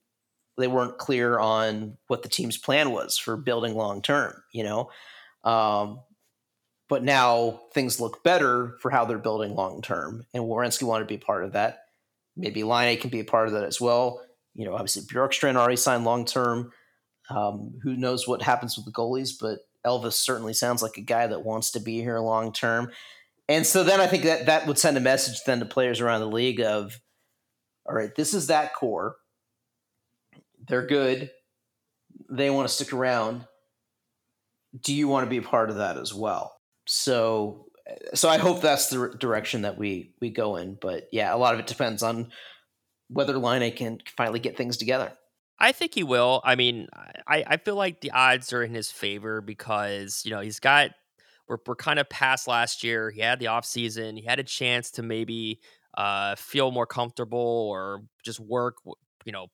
They 0.58 0.68
weren't 0.68 0.98
clear 0.98 1.38
on 1.38 1.96
what 2.08 2.22
the 2.22 2.28
team's 2.28 2.58
plan 2.58 2.90
was 2.90 3.16
for 3.16 3.36
building 3.36 3.74
long 3.74 4.02
term. 4.02 4.34
You 4.52 4.64
know, 4.64 4.90
um, 5.44 6.00
but 6.90 7.04
now 7.04 7.60
things 7.72 8.00
look 8.00 8.24
better 8.24 8.76
for 8.80 8.90
how 8.90 9.04
they're 9.04 9.16
building 9.16 9.54
long 9.54 9.80
term. 9.80 10.26
And 10.34 10.44
Werenski 10.44 10.82
wanted 10.82 11.04
to 11.04 11.14
be 11.14 11.18
part 11.18 11.44
of 11.44 11.52
that. 11.52 11.84
Maybe 12.36 12.64
Laine 12.64 12.98
can 12.98 13.10
be 13.10 13.20
a 13.20 13.24
part 13.24 13.46
of 13.46 13.54
that 13.54 13.62
as 13.62 13.80
well. 13.80 14.20
You 14.54 14.64
know, 14.64 14.74
obviously 14.74 15.02
Bjorkstrand 15.02 15.54
already 15.54 15.76
signed 15.76 16.04
long 16.04 16.24
term. 16.24 16.72
Um, 17.30 17.78
who 17.84 17.96
knows 17.96 18.26
what 18.26 18.42
happens 18.42 18.76
with 18.76 18.86
the 18.86 18.92
goalies, 18.92 19.30
but 19.40 19.60
Elvis 19.86 20.14
certainly 20.14 20.52
sounds 20.52 20.82
like 20.82 20.96
a 20.96 21.02
guy 21.02 21.28
that 21.28 21.44
wants 21.44 21.70
to 21.70 21.80
be 21.80 22.00
here 22.00 22.18
long 22.18 22.52
term. 22.52 22.90
And 23.48 23.64
so 23.64 23.84
then 23.84 24.00
I 24.00 24.08
think 24.08 24.24
that 24.24 24.46
that 24.46 24.66
would 24.66 24.78
send 24.78 24.96
a 24.96 25.00
message 25.00 25.44
then 25.46 25.60
to 25.60 25.66
players 25.66 26.00
around 26.00 26.20
the 26.20 26.26
league 26.26 26.60
of, 26.60 27.00
all 27.88 27.94
right, 27.94 28.14
this 28.16 28.34
is 28.34 28.48
that 28.48 28.74
core. 28.74 29.14
They're 30.66 30.86
good. 30.86 31.30
They 32.28 32.50
want 32.50 32.68
to 32.68 32.74
stick 32.74 32.92
around. 32.92 33.46
Do 34.82 34.92
you 34.92 35.06
want 35.06 35.24
to 35.24 35.30
be 35.30 35.38
a 35.38 35.42
part 35.42 35.70
of 35.70 35.76
that 35.76 35.96
as 35.96 36.12
well? 36.12 36.59
So 36.92 37.66
so 38.14 38.28
I 38.28 38.38
hope 38.38 38.60
that's 38.60 38.88
the 38.88 39.14
direction 39.16 39.62
that 39.62 39.78
we 39.78 40.12
we 40.20 40.30
go 40.30 40.56
in. 40.56 40.76
But 40.80 41.08
yeah, 41.12 41.32
a 41.32 41.38
lot 41.38 41.54
of 41.54 41.60
it 41.60 41.68
depends 41.68 42.02
on 42.02 42.32
whether 43.08 43.38
Laine 43.38 43.72
can 43.74 44.00
finally 44.16 44.40
get 44.40 44.56
things 44.56 44.76
together. 44.76 45.12
I 45.58 45.70
think 45.70 45.94
he 45.94 46.02
will. 46.02 46.40
I 46.42 46.56
mean, 46.56 46.88
I, 47.28 47.44
I 47.46 47.56
feel 47.58 47.76
like 47.76 48.00
the 48.00 48.10
odds 48.10 48.52
are 48.52 48.62
in 48.64 48.74
his 48.74 48.90
favor 48.90 49.40
because, 49.40 50.22
you 50.24 50.30
know, 50.32 50.40
he's 50.40 50.58
got 50.58 50.90
we're, 51.46 51.58
we're 51.64 51.76
kind 51.76 52.00
of 52.00 52.08
past 52.08 52.48
last 52.48 52.82
year. 52.82 53.10
He 53.10 53.20
had 53.20 53.38
the 53.38 53.48
off 53.48 53.64
season. 53.64 54.16
He 54.16 54.24
had 54.24 54.40
a 54.40 54.44
chance 54.44 54.90
to 54.92 55.02
maybe 55.02 55.60
uh, 55.96 56.34
feel 56.36 56.72
more 56.72 56.86
comfortable 56.86 57.68
or 57.70 58.02
just 58.24 58.40
work, 58.40 58.78
you 59.24 59.32
know, 59.32 59.46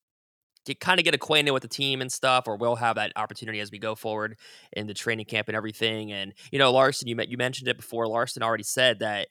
get 0.67 0.81
kind 0.81 1.01
of 1.01 1.05
get 1.05 1.15
acquainted 1.15 1.53
with 1.53 1.63
the 1.63 1.69
team 1.69 2.03
and 2.03 2.13
stuff, 2.13 2.47
or 2.47 2.57
we'll 2.57 2.77
have 2.77 2.97
that 2.97 3.13
opportunity 3.17 3.61
as 3.61 3.71
we 3.71 3.79
go 3.79 3.95
forward 3.95 4.37
in 4.73 4.87
the 4.87 4.95
training 4.95 5.25
camp 5.25 5.49
and 5.49 5.57
everything. 5.57 6.13
And 6.13 6.35
you 6.51 6.59
know, 6.59 6.71
Larsen, 6.73 7.09
you 7.09 7.17
you 7.27 7.39
mentioned 7.39 7.69
it 7.69 7.77
before. 7.77 8.07
Larsen 8.07 8.43
already 8.43 8.65
said 8.65 8.99
that 8.99 9.29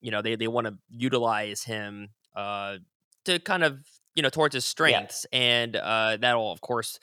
you 0.00 0.10
know 0.10 0.22
they 0.22 0.34
they 0.34 0.48
want 0.48 0.66
to 0.66 0.74
utilize 0.90 1.62
him 1.62 2.08
uh, 2.34 2.78
to 3.26 3.38
kind 3.38 3.62
of 3.62 3.78
you 4.14 4.22
know 4.22 4.30
towards 4.30 4.54
his 4.54 4.64
strengths, 4.64 5.26
yeah. 5.32 5.38
and 5.38 5.76
uh, 5.76 6.16
that'll 6.20 6.50
of 6.50 6.60
course 6.60 6.98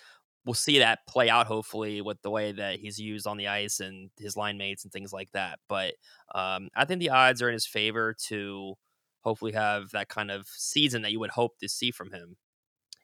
we'll 0.45 0.53
see 0.53 0.79
that 0.79 0.99
play 1.07 1.29
out 1.29 1.45
hopefully 1.45 1.99
with 1.99 2.21
the 2.21 2.29
way 2.29 2.53
that 2.53 2.79
he's 2.79 2.97
used 2.97 3.27
on 3.27 3.35
the 3.35 3.49
ice 3.49 3.81
and 3.81 4.09
his 4.17 4.37
line 4.37 4.57
mates 4.57 4.85
and 4.85 4.93
things 4.93 5.11
like 5.11 5.29
that. 5.33 5.59
But 5.67 5.95
um, 6.33 6.69
I 6.73 6.85
think 6.85 7.01
the 7.01 7.09
odds 7.09 7.41
are 7.41 7.49
in 7.49 7.53
his 7.53 7.67
favor 7.67 8.15
to 8.27 8.75
hopefully 9.21 9.51
have 9.51 9.91
that 9.91 10.07
kind 10.07 10.31
of 10.31 10.47
season 10.47 11.01
that 11.01 11.11
you 11.11 11.19
would 11.19 11.31
hope 11.31 11.59
to 11.59 11.67
see 11.67 11.91
from 11.91 12.11
him. 12.11 12.37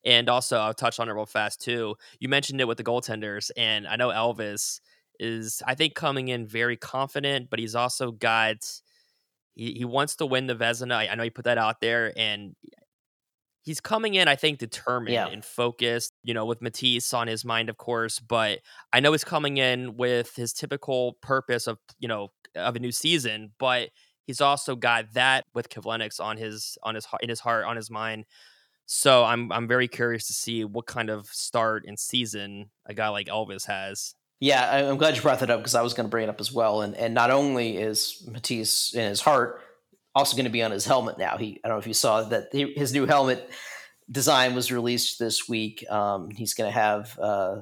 And 0.05 0.29
also, 0.29 0.57
I'll 0.57 0.73
touch 0.73 0.99
on 0.99 1.07
it 1.09 1.13
real 1.13 1.25
fast 1.25 1.61
too. 1.61 1.95
You 2.19 2.29
mentioned 2.29 2.59
it 2.59 2.67
with 2.67 2.77
the 2.77 2.83
goaltenders, 2.83 3.51
and 3.55 3.87
I 3.87 3.95
know 3.95 4.09
Elvis 4.09 4.79
is, 5.19 5.61
I 5.65 5.75
think, 5.75 5.95
coming 5.95 6.27
in 6.27 6.45
very 6.45 6.75
confident, 6.75 7.49
but 7.49 7.59
he's 7.59 7.75
also 7.75 8.11
got, 8.11 8.57
he, 9.55 9.73
he 9.73 9.85
wants 9.85 10.15
to 10.17 10.25
win 10.25 10.47
the 10.47 10.55
Vezina. 10.55 10.95
I, 10.95 11.07
I 11.07 11.15
know 11.15 11.23
he 11.23 11.29
put 11.29 11.45
that 11.45 11.57
out 11.57 11.79
there, 11.79 12.11
and 12.17 12.55
he's 13.61 13.79
coming 13.79 14.15
in, 14.15 14.27
I 14.27 14.35
think, 14.35 14.59
determined 14.59 15.13
yeah. 15.13 15.27
and 15.27 15.43
focused, 15.43 16.11
you 16.21 16.33
know, 16.33 16.45
with 16.45 16.59
Matiss 16.59 17.13
on 17.13 17.27
his 17.27 17.45
mind, 17.45 17.69
of 17.69 17.77
course. 17.77 18.19
But 18.19 18.59
I 18.91 18.99
know 18.99 19.13
he's 19.13 19.23
coming 19.23 19.55
in 19.57 19.95
with 19.95 20.35
his 20.35 20.51
typical 20.51 21.13
purpose 21.21 21.65
of, 21.65 21.77
you 21.97 22.09
know, 22.09 22.29
of 22.55 22.75
a 22.75 22.79
new 22.79 22.91
season, 22.91 23.51
but 23.57 23.89
he's 24.25 24.41
also 24.41 24.75
got 24.75 25.13
that 25.13 25.45
with 25.53 25.69
Kivlenieks 25.69 26.19
on 26.19 26.35
his 26.37 26.77
on 26.83 26.95
his 26.95 27.07
in 27.21 27.29
his 27.29 27.39
heart, 27.39 27.65
on 27.65 27.77
his 27.77 27.89
mind. 27.89 28.25
So 28.85 29.23
I'm 29.23 29.51
I'm 29.51 29.67
very 29.67 29.87
curious 29.87 30.27
to 30.27 30.33
see 30.33 30.65
what 30.65 30.85
kind 30.85 31.09
of 31.09 31.27
start 31.27 31.85
and 31.87 31.97
season 31.97 32.69
a 32.85 32.93
guy 32.93 33.09
like 33.09 33.27
Elvis 33.27 33.65
has. 33.67 34.15
Yeah, 34.39 34.89
I'm 34.89 34.97
glad 34.97 35.15
you 35.15 35.21
brought 35.21 35.39
that 35.39 35.49
up 35.49 35.59
because 35.61 35.75
I 35.75 35.81
was 35.81 35.93
going 35.93 36.05
to 36.05 36.11
bring 36.11 36.25
it 36.25 36.29
up 36.29 36.41
as 36.41 36.51
well. 36.51 36.81
And 36.81 36.95
and 36.95 37.13
not 37.13 37.31
only 37.31 37.77
is 37.77 38.27
Matiss 38.29 38.93
in 38.93 39.07
his 39.07 39.21
heart 39.21 39.61
also 40.15 40.35
going 40.35 40.45
to 40.45 40.51
be 40.51 40.63
on 40.63 40.71
his 40.71 40.85
helmet 40.85 41.17
now. 41.17 41.37
He 41.37 41.59
I 41.63 41.67
don't 41.67 41.75
know 41.75 41.79
if 41.79 41.87
you 41.87 41.93
saw 41.93 42.23
that 42.23 42.49
he, 42.51 42.73
his 42.73 42.93
new 42.93 43.05
helmet 43.05 43.49
design 44.09 44.55
was 44.55 44.71
released 44.71 45.19
this 45.19 45.47
week. 45.47 45.89
Um, 45.89 46.29
he's 46.29 46.53
going 46.53 46.71
to 46.71 46.77
have 46.77 47.17
uh, 47.19 47.61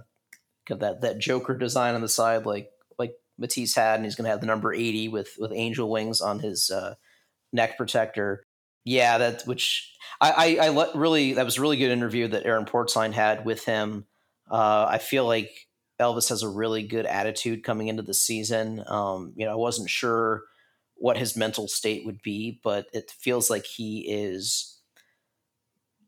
that 0.70 1.02
that 1.02 1.20
Joker 1.20 1.56
design 1.58 1.96
on 1.96 2.02
the 2.02 2.10
side, 2.10 2.46
like 2.46 2.70
like 2.98 3.14
Matiss 3.40 3.76
had, 3.76 3.96
and 3.96 4.06
he's 4.06 4.16
going 4.16 4.26
to 4.26 4.32
have 4.32 4.42
the 4.42 4.48
number 4.48 4.74
80 4.74 5.10
with 5.10 5.36
with 5.40 5.52
angel 5.54 5.90
wings 5.90 6.22
on 6.22 6.40
his 6.40 6.70
uh, 6.70 6.96
neck 7.54 7.78
protector. 7.78 8.46
Yeah, 8.84 9.18
that 9.20 9.44
which 9.44 9.94
I, 10.20 10.58
I, 10.60 10.66
I 10.66 10.70
let, 10.70 10.96
really 10.96 11.34
that 11.34 11.46
was 11.46 11.58
a 11.58 11.62
really 11.62 11.78
good 11.78 11.92
interview 11.92 12.28
that 12.30 12.46
Aaron 12.46 12.66
Portzline 12.66 13.14
had 13.14 13.46
with 13.46 13.66
him. 13.66 14.06
Uh, 14.50 14.86
I 14.90 14.98
feel 14.98 15.26
like 15.26 15.68
Elvis 16.00 16.30
has 16.30 16.44
a 16.44 16.50
really 16.50 16.84
good 16.84 17.06
attitude 17.06 17.64
coming 17.64 17.88
into 17.88 18.04
the 18.04 18.14
season. 18.14 18.84
Um, 18.88 19.34
you 19.36 19.46
know, 19.46 19.52
I 19.52 19.56
wasn't 19.56 19.90
sure 19.90 20.44
what 20.96 21.18
his 21.18 21.36
mental 21.36 21.68
state 21.68 22.06
would 22.06 22.22
be, 22.22 22.60
but 22.64 22.88
it 22.94 23.12
feels 23.12 23.50
like 23.50 23.66
he 23.66 24.02
is 24.02 24.80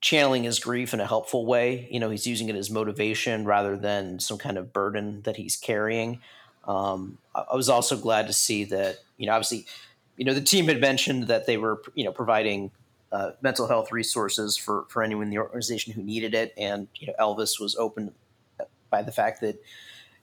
channeling 0.01 0.43
his 0.43 0.59
grief 0.59 0.93
in 0.93 0.99
a 0.99 1.07
helpful 1.07 1.45
way. 1.45 1.87
You 1.89 1.99
know, 1.99 2.09
he's 2.09 2.27
using 2.27 2.49
it 2.49 2.55
as 2.55 2.69
motivation 2.69 3.45
rather 3.45 3.77
than 3.77 4.19
some 4.19 4.37
kind 4.37 4.57
of 4.57 4.73
burden 4.73 5.21
that 5.23 5.37
he's 5.37 5.55
carrying. 5.55 6.19
Um, 6.67 7.17
I 7.33 7.55
was 7.55 7.69
also 7.69 7.97
glad 7.97 8.27
to 8.27 8.33
see 8.33 8.65
that, 8.65 8.99
you 9.17 9.27
know, 9.27 9.33
obviously, 9.33 9.65
you 10.17 10.25
know, 10.25 10.33
the 10.33 10.41
team 10.41 10.67
had 10.67 10.79
mentioned 10.79 11.27
that 11.27 11.45
they 11.45 11.57
were, 11.57 11.81
you 11.95 12.03
know, 12.03 12.11
providing 12.11 12.71
uh, 13.11 13.31
mental 13.41 13.67
health 13.67 13.91
resources 13.91 14.57
for 14.57 14.85
for 14.89 15.03
anyone 15.03 15.25
in 15.25 15.29
the 15.29 15.37
organization 15.37 15.93
who 15.93 16.01
needed 16.01 16.33
it, 16.33 16.53
and 16.57 16.87
you 16.95 17.07
know, 17.07 17.13
Elvis 17.19 17.59
was 17.59 17.75
open 17.75 18.13
by 18.89 19.01
the 19.01 19.11
fact 19.11 19.41
that 19.41 19.61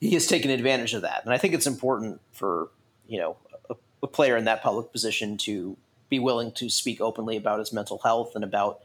he 0.01 0.11
has 0.13 0.27
taken 0.27 0.51
advantage 0.51 0.95
of 0.95 1.03
that. 1.03 1.25
And 1.25 1.33
I 1.33 1.39
think 1.39 1.55
it's 1.55 1.67
important 1.67 2.21
for 2.33 2.69
you 3.07 3.19
know 3.19 3.37
a, 3.69 3.77
a 4.03 4.07
player 4.07 4.37
in 4.37 4.45
that 4.45 4.63
public 4.63 4.93
position 4.93 5.37
to 5.39 5.77
be 6.09 6.19
willing 6.19 6.53
to 6.53 6.69
speak 6.69 7.01
openly 7.01 7.37
about 7.37 7.59
his 7.59 7.73
mental 7.73 7.99
health 7.99 8.33
and 8.35 8.43
about 8.43 8.81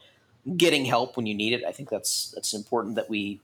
getting 0.58 0.86
help 0.86 1.18
when 1.18 1.26
you 1.26 1.34
need 1.34 1.54
it. 1.54 1.64
I 1.66 1.72
think 1.72 1.90
that's 1.90 2.32
that's 2.36 2.54
important 2.54 2.96
that 2.96 3.10
we 3.10 3.42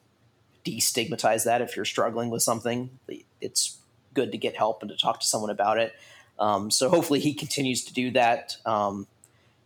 destigmatize 0.66 1.46
that. 1.46 1.62
If 1.62 1.76
you're 1.76 1.86
struggling 1.86 2.30
with 2.30 2.44
something, 2.44 2.92
it's 3.40 3.78
good 4.14 4.32
to 4.32 4.38
get 4.38 4.56
help 4.56 4.82
and 4.82 4.90
to 4.92 4.98
talk 4.98 5.20
to 5.20 5.26
someone 5.26 5.50
about 5.50 5.78
it. 5.80 5.94
Um, 6.40 6.72
so 6.72 6.90
hopefully 6.90 7.20
he 7.20 7.34
continues 7.34 7.84
to 7.86 7.94
do 7.94 8.12
that 8.12 8.58
um, 8.66 9.08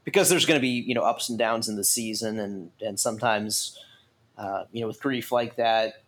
because 0.04 0.30
there's 0.30 0.46
going 0.46 0.58
to 0.58 0.62
be 0.62 0.70
you 0.70 0.94
know 0.94 1.04
ups 1.04 1.30
and 1.30 1.40
downs 1.40 1.70
in 1.70 1.76
the 1.76 1.84
season 1.84 2.40
and 2.40 2.72
and 2.82 3.00
sometimes 3.00 3.80
uh, 4.38 4.66
you 4.72 4.82
know 4.82 4.88
with 4.88 5.00
grief 5.00 5.32
like 5.32 5.56
that 5.56 6.02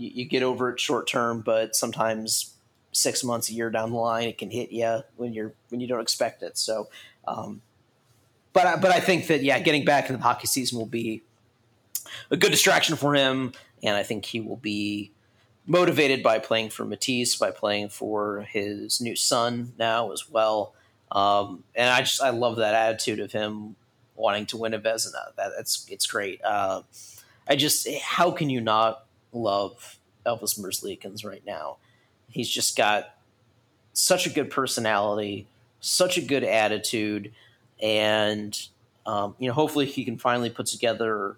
you, 0.00 0.10
you 0.14 0.24
get 0.24 0.42
over 0.42 0.70
it 0.70 0.80
short 0.80 1.06
term, 1.06 1.42
but 1.42 1.76
sometimes 1.76 2.54
six 2.92 3.22
months, 3.22 3.50
a 3.50 3.52
year 3.52 3.70
down 3.70 3.90
the 3.90 3.96
line, 3.96 4.28
it 4.28 4.38
can 4.38 4.50
hit 4.50 4.72
you 4.72 5.00
when 5.16 5.32
you're 5.32 5.52
when 5.68 5.80
you 5.80 5.86
don't 5.86 6.00
expect 6.00 6.42
it. 6.42 6.58
So, 6.58 6.88
um, 7.28 7.60
but 8.52 8.66
I, 8.66 8.76
but 8.76 8.90
I 8.90 9.00
think 9.00 9.28
that 9.28 9.42
yeah, 9.42 9.58
getting 9.60 9.84
back 9.84 10.06
into 10.06 10.16
the 10.16 10.22
hockey 10.22 10.46
season 10.46 10.78
will 10.78 10.86
be 10.86 11.22
a 12.30 12.36
good 12.36 12.50
distraction 12.50 12.96
for 12.96 13.14
him, 13.14 13.52
and 13.82 13.94
I 13.94 14.02
think 14.02 14.24
he 14.24 14.40
will 14.40 14.56
be 14.56 15.12
motivated 15.66 16.22
by 16.22 16.38
playing 16.38 16.70
for 16.70 16.84
Matiss, 16.84 17.38
by 17.38 17.50
playing 17.50 17.90
for 17.90 18.42
his 18.42 19.00
new 19.00 19.16
son 19.16 19.72
now 19.78 20.12
as 20.12 20.28
well. 20.28 20.74
Um, 21.12 21.64
and 21.74 21.88
I 21.90 22.00
just 22.00 22.22
I 22.22 22.30
love 22.30 22.56
that 22.56 22.74
attitude 22.74 23.20
of 23.20 23.32
him 23.32 23.76
wanting 24.14 24.46
to 24.46 24.56
win 24.56 24.74
a 24.74 24.78
Vezina. 24.78 25.34
That, 25.36 25.52
that's 25.56 25.86
it's 25.88 26.06
great. 26.06 26.42
Uh, 26.44 26.82
I 27.48 27.56
just 27.56 27.88
how 28.02 28.30
can 28.30 28.50
you 28.50 28.60
not 28.60 29.04
love 29.32 29.98
Elvis 30.26 30.58
Merzlikins 30.58 31.24
right 31.24 31.44
now. 31.44 31.76
He's 32.28 32.48
just 32.48 32.76
got 32.76 33.14
such 33.92 34.26
a 34.26 34.30
good 34.30 34.50
personality, 34.50 35.46
such 35.80 36.16
a 36.16 36.22
good 36.22 36.44
attitude, 36.44 37.32
and 37.82 38.56
um, 39.06 39.34
you 39.38 39.48
know, 39.48 39.54
hopefully 39.54 39.86
he 39.86 40.04
can 40.04 40.18
finally 40.18 40.50
put 40.50 40.66
together 40.66 41.36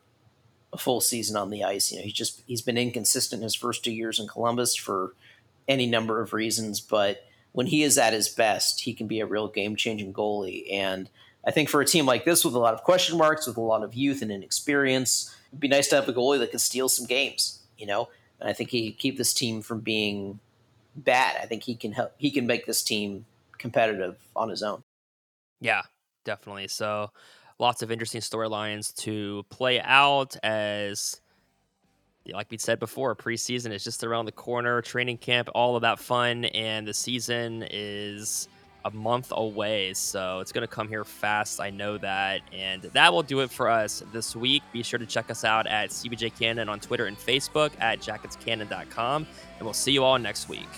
a 0.72 0.78
full 0.78 1.00
season 1.00 1.36
on 1.36 1.50
the 1.50 1.64
ice. 1.64 1.90
You 1.90 1.98
know, 1.98 2.04
he's 2.04 2.12
just 2.12 2.42
he's 2.46 2.62
been 2.62 2.78
inconsistent 2.78 3.42
his 3.42 3.54
first 3.54 3.84
two 3.84 3.92
years 3.92 4.18
in 4.18 4.28
Columbus 4.28 4.74
for 4.76 5.14
any 5.68 5.86
number 5.86 6.20
of 6.20 6.32
reasons, 6.32 6.80
but 6.80 7.24
when 7.52 7.66
he 7.66 7.82
is 7.82 7.98
at 7.98 8.14
his 8.14 8.28
best, 8.28 8.80
he 8.80 8.94
can 8.94 9.06
be 9.06 9.20
a 9.20 9.26
real 9.26 9.46
game 9.46 9.76
changing 9.76 10.12
goalie. 10.12 10.72
And 10.72 11.10
I 11.46 11.50
think 11.50 11.68
for 11.68 11.80
a 11.80 11.86
team 11.86 12.06
like 12.06 12.24
this 12.24 12.44
with 12.44 12.54
a 12.54 12.58
lot 12.58 12.74
of 12.74 12.82
question 12.82 13.18
marks, 13.18 13.46
with 13.46 13.58
a 13.58 13.60
lot 13.60 13.82
of 13.82 13.94
youth 13.94 14.22
and 14.22 14.32
inexperience, 14.32 15.34
it'd 15.50 15.60
be 15.60 15.68
nice 15.68 15.88
to 15.88 15.96
have 15.96 16.08
a 16.08 16.12
goalie 16.12 16.38
that 16.38 16.50
can 16.50 16.58
steal 16.58 16.88
some 16.88 17.06
games 17.06 17.62
you 17.82 17.88
know. 17.88 18.08
And 18.40 18.48
I 18.48 18.52
think 18.54 18.70
he 18.70 18.90
can 18.90 18.98
keep 18.98 19.18
this 19.18 19.34
team 19.34 19.60
from 19.60 19.80
being 19.80 20.38
bad. 20.96 21.36
I 21.42 21.46
think 21.46 21.64
he 21.64 21.74
can 21.74 21.92
help. 21.92 22.14
He 22.16 22.30
can 22.30 22.46
make 22.46 22.64
this 22.64 22.82
team 22.82 23.26
competitive 23.58 24.16
on 24.34 24.48
his 24.48 24.62
own. 24.62 24.82
Yeah, 25.60 25.82
definitely. 26.24 26.68
So 26.68 27.10
lots 27.62 27.80
of 27.80 27.92
interesting 27.92 28.20
storylines 28.20 28.94
to 28.96 29.44
play 29.48 29.80
out 29.80 30.36
as 30.42 31.20
like 32.26 32.50
we 32.50 32.58
said 32.58 32.78
before, 32.78 33.16
preseason 33.16 33.72
is 33.72 33.82
just 33.82 34.04
around 34.04 34.26
the 34.26 34.32
corner, 34.32 34.80
training 34.82 35.18
camp, 35.18 35.48
all 35.54 35.74
of 35.74 35.82
that 35.82 35.98
fun, 35.98 36.44
and 36.44 36.86
the 36.86 36.94
season 36.94 37.66
is 37.70 38.48
a 38.84 38.90
month 38.90 39.32
away. 39.32 39.92
So 39.94 40.40
it's 40.40 40.52
going 40.52 40.66
to 40.66 40.72
come 40.72 40.88
here 40.88 41.04
fast. 41.04 41.60
I 41.60 41.70
know 41.70 41.98
that. 41.98 42.42
And 42.52 42.82
that 42.82 43.12
will 43.12 43.22
do 43.22 43.40
it 43.40 43.50
for 43.50 43.68
us 43.68 44.02
this 44.12 44.36
week. 44.36 44.62
Be 44.72 44.82
sure 44.82 44.98
to 44.98 45.06
check 45.06 45.30
us 45.30 45.44
out 45.44 45.66
at 45.66 45.90
CBJ 45.90 46.38
Cannon 46.38 46.68
on 46.68 46.80
Twitter 46.80 47.06
and 47.06 47.18
Facebook 47.18 47.72
at 47.80 48.00
jacketscannon.com. 48.00 49.26
And 49.58 49.64
we'll 49.64 49.72
see 49.72 49.92
you 49.92 50.04
all 50.04 50.18
next 50.18 50.48
week. 50.48 50.68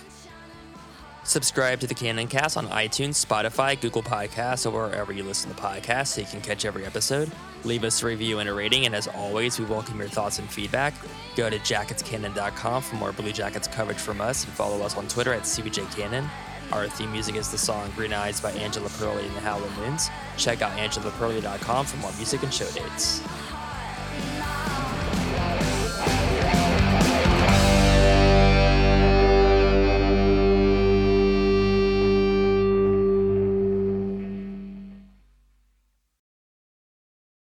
Subscribe 1.25 1.81
to 1.81 1.87
the 1.87 1.95
Cannon 1.95 2.29
Cast 2.29 2.59
on 2.59 2.69
iTunes, 2.69 3.25
Spotify, 3.25 3.81
Google 3.81 4.03
Podcasts, 4.03 4.71
or 4.71 4.89
wherever 4.89 5.11
you 5.11 5.23
listen 5.23 5.53
to 5.53 5.61
podcasts 5.61 6.09
so 6.09 6.21
you 6.21 6.27
can 6.27 6.43
catch 6.43 6.67
every 6.67 6.85
episode. 6.85 7.31
Leave 7.65 7.83
us 7.83 8.03
a 8.03 8.07
review 8.07 8.41
and 8.41 8.49
a 8.49 8.53
rating, 8.53 8.85
and 8.85 8.95
as 8.95 9.09
always, 9.09 9.59
we 9.59 9.65
welcome 9.65 9.99
your 9.99 10.09
thoughts 10.09 10.39
and 10.39 10.51
feedback. 10.51 10.93
Go 11.35 11.49
to 11.49 11.59
jacketscannon.com 11.59 12.83
for 12.83 12.97
more 12.97 13.13
Blue 13.13 13.33
Jackets 13.33 13.67
coverage 13.67 13.97
from 13.97 14.21
us 14.21 14.45
and 14.45 14.53
follow 14.53 14.85
us 14.85 14.99
on 14.99 15.09
Twitter 15.09 15.33
at 15.33 15.43
CBJCannon. 15.45 16.29
Our 16.73 16.89
theme 16.89 17.11
music 17.11 17.37
is 17.37 17.51
the 17.51 17.59
song 17.59 17.91
Green 17.97 18.13
Eyes 18.13 18.41
by 18.41 18.53
Angela 18.53 18.91
Perley 18.91 19.27
and 19.27 19.35
the 19.35 19.41
Howlin' 19.41 19.73
Moons. 19.77 20.11
Check 20.37 20.61
out 20.61 20.77
angelaperley.com 20.77 21.87
for 21.87 21.97
more 21.99 22.13
music 22.19 22.43
and 22.43 22.53
show 22.53 22.71
dates. 22.73 23.23